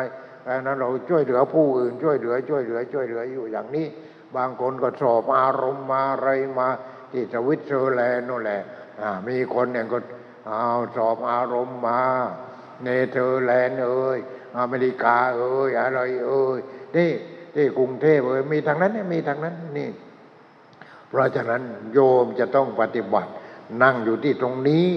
[0.47, 3.87] ดังนั้นเราช่วยเหลือผู้อื่นช่วยเหลือช่วยเหลือ ช่วยเหลืออยู่อย่างนี้
[4.35, 6.29] บางคนก็สอบอารมณ์มาอะไร
[6.59, 6.67] มา
[7.11, 8.61] ที่สวิตเซอร์แลนด์นั่นแหละ
[9.27, 9.97] มีคนเนี่ยก็
[10.47, 10.67] เอา
[10.97, 12.01] สอบอารมณ์มา
[12.83, 14.19] เนเธอร์แลนด์เอ้ย
[14.59, 16.59] อเมริกาเอ้ยอะไรเอ้ย
[16.95, 17.11] นี่
[17.55, 19.89] ที่กรุงเทพเอ้ยมีทางนั้นเนี่ยมีทางนั้นนี่
[21.09, 21.61] เพราะฉะนั้น
[21.93, 23.31] โยมจะต้องปฏิบัติ
[23.83, 24.87] นั่งอยู่ที่ตรงนี้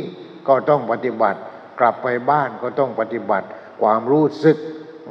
[0.49, 1.39] ก็ต้องปฏิบัติ
[1.81, 3.47] กลับไปบ้านก็ต้องปฏิบัติ
[3.83, 4.57] ความรู้สึก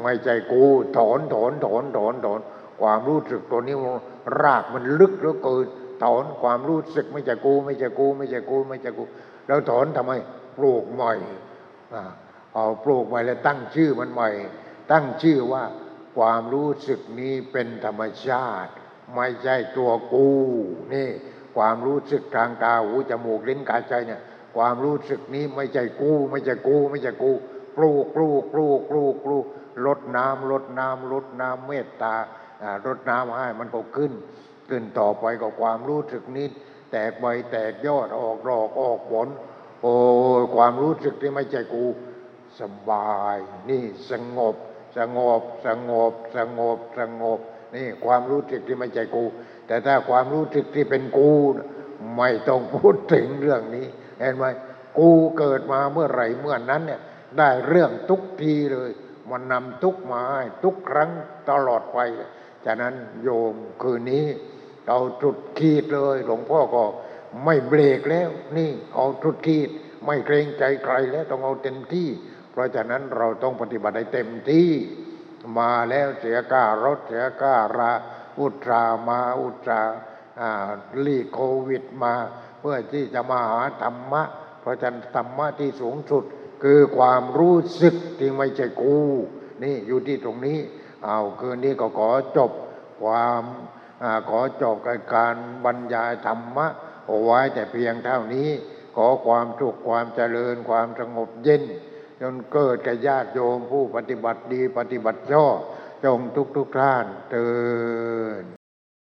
[0.01, 0.63] ไม่ใจกู
[0.97, 2.39] ถอนถอนถอนถอนถอน
[2.81, 3.93] ความรู้สึกตัวนี้มัน
[4.41, 5.65] รากมันลึกเหลือเกิน
[6.03, 9.03] ถอนความรู้สึกไม่ใช่กู ไม่ใช่กูไม่ใช่กูไม่ใช่กู
[9.47, 10.11] แล้วถอนทำไม
[10.57, 11.13] ปลูกใหม่
[12.53, 14.29] เอาปลูกใหม่แล้วตั้งชื่อมันใหม่
[14.91, 15.63] ตั้งชื่อว่า
[16.17, 18.71] ความรู้สึกนี้เป็นธรรมชาติ
[19.15, 20.29] ไม่ใช่ตัวกู
[20.93, 21.09] นี่
[21.57, 24.21] ความรู้สึกทางตาหูจมูกลิ้นกายใจเนี่ย
[24.57, 27.31] ความรู้สึกนี้ไม่ใช่กู ไม่ใช่กู ไม่ใช่กู
[27.77, 29.45] ปลูกปลูกปลูกปลูกปลูก
[29.85, 32.15] ลดน้ำลดน้ำลดน้ำเมตตา
[32.61, 34.13] อ่ารดน้ำให้มันก็ขึ้น
[34.69, 36.47] ขึ้นต่อไปก็ความรู้สึกนี้
[36.91, 39.27] แตกใบแตกยอดออกดอกออกผล
[39.81, 39.93] โอ้
[40.55, 41.85] ความรู้สึกที่ไม่ใช่กู
[42.59, 43.37] สบาย
[43.69, 44.55] นี่สงบ
[44.97, 47.39] สงบสงบสงบสงบ
[47.75, 49.23] นี่ความรู้สึกที่ไม่ใช่กู
[49.67, 51.31] แต่ถ้าความรู้สึกที่เป็นกู
[52.17, 53.87] ไม่ต้องพูดถึงเรื่องนี้
[54.19, 54.45] เห็นไหม
[54.99, 57.01] กูเกิดมาเมื่อไหร่เมื่อนั้นเนี่ย
[57.37, 58.91] ได้เรื่องทุกทีเลย
[59.29, 61.09] มันนำทุกมาให้ทุกครั้ง
[61.49, 61.99] ตลอดไป
[62.65, 62.93] ฉะนั้น
[63.23, 64.25] โยมคืนนี้
[64.89, 66.83] เอาจุดขีดเลย หลวงพ่อก็
[67.45, 69.69] ไม่เบรกแล้ว นี่เอาจุดขีด
[70.05, 72.09] ไม่เกรงใจใครแล้วต้องเอาเต็มที่
[72.55, 74.69] เพราะฉะนั้นเราต้องปฏิบัติให้เต็มที่
[75.59, 77.91] มาแล้วเสียค่ารถเสียค่ารา
[78.39, 79.81] อุตรามาอุตรา
[81.05, 82.13] ลีโควิดมา
[82.59, 84.23] เพื่อที่จะมาหาธรรมะ
[84.61, 86.23] เพราะฉะนั้นธรรมะที่สูงสุด
[86.63, 88.97] คือความรู้สึกที่ไม่ใช่กู
[89.63, 90.59] นี่อยู่ที่ตรงนี้
[91.05, 92.51] เอาคืนนี้ก็ขอจบ
[93.03, 93.43] ความ
[94.03, 94.75] อขอจบ
[95.13, 96.67] การบรรยายธรรมะ
[97.05, 98.49] เอาไว้แต่เพียงเท่านี้
[98.95, 101.63] ขอความสุขความเจริญความสงบเย็น
[102.21, 105.57] จนเกิดแก่ญาติโยมผู้ปฏิบัติดีปฏิบัติชอบ
[106.05, 107.47] จงทุกทุกท่านเตื
[108.23, 108.64] อน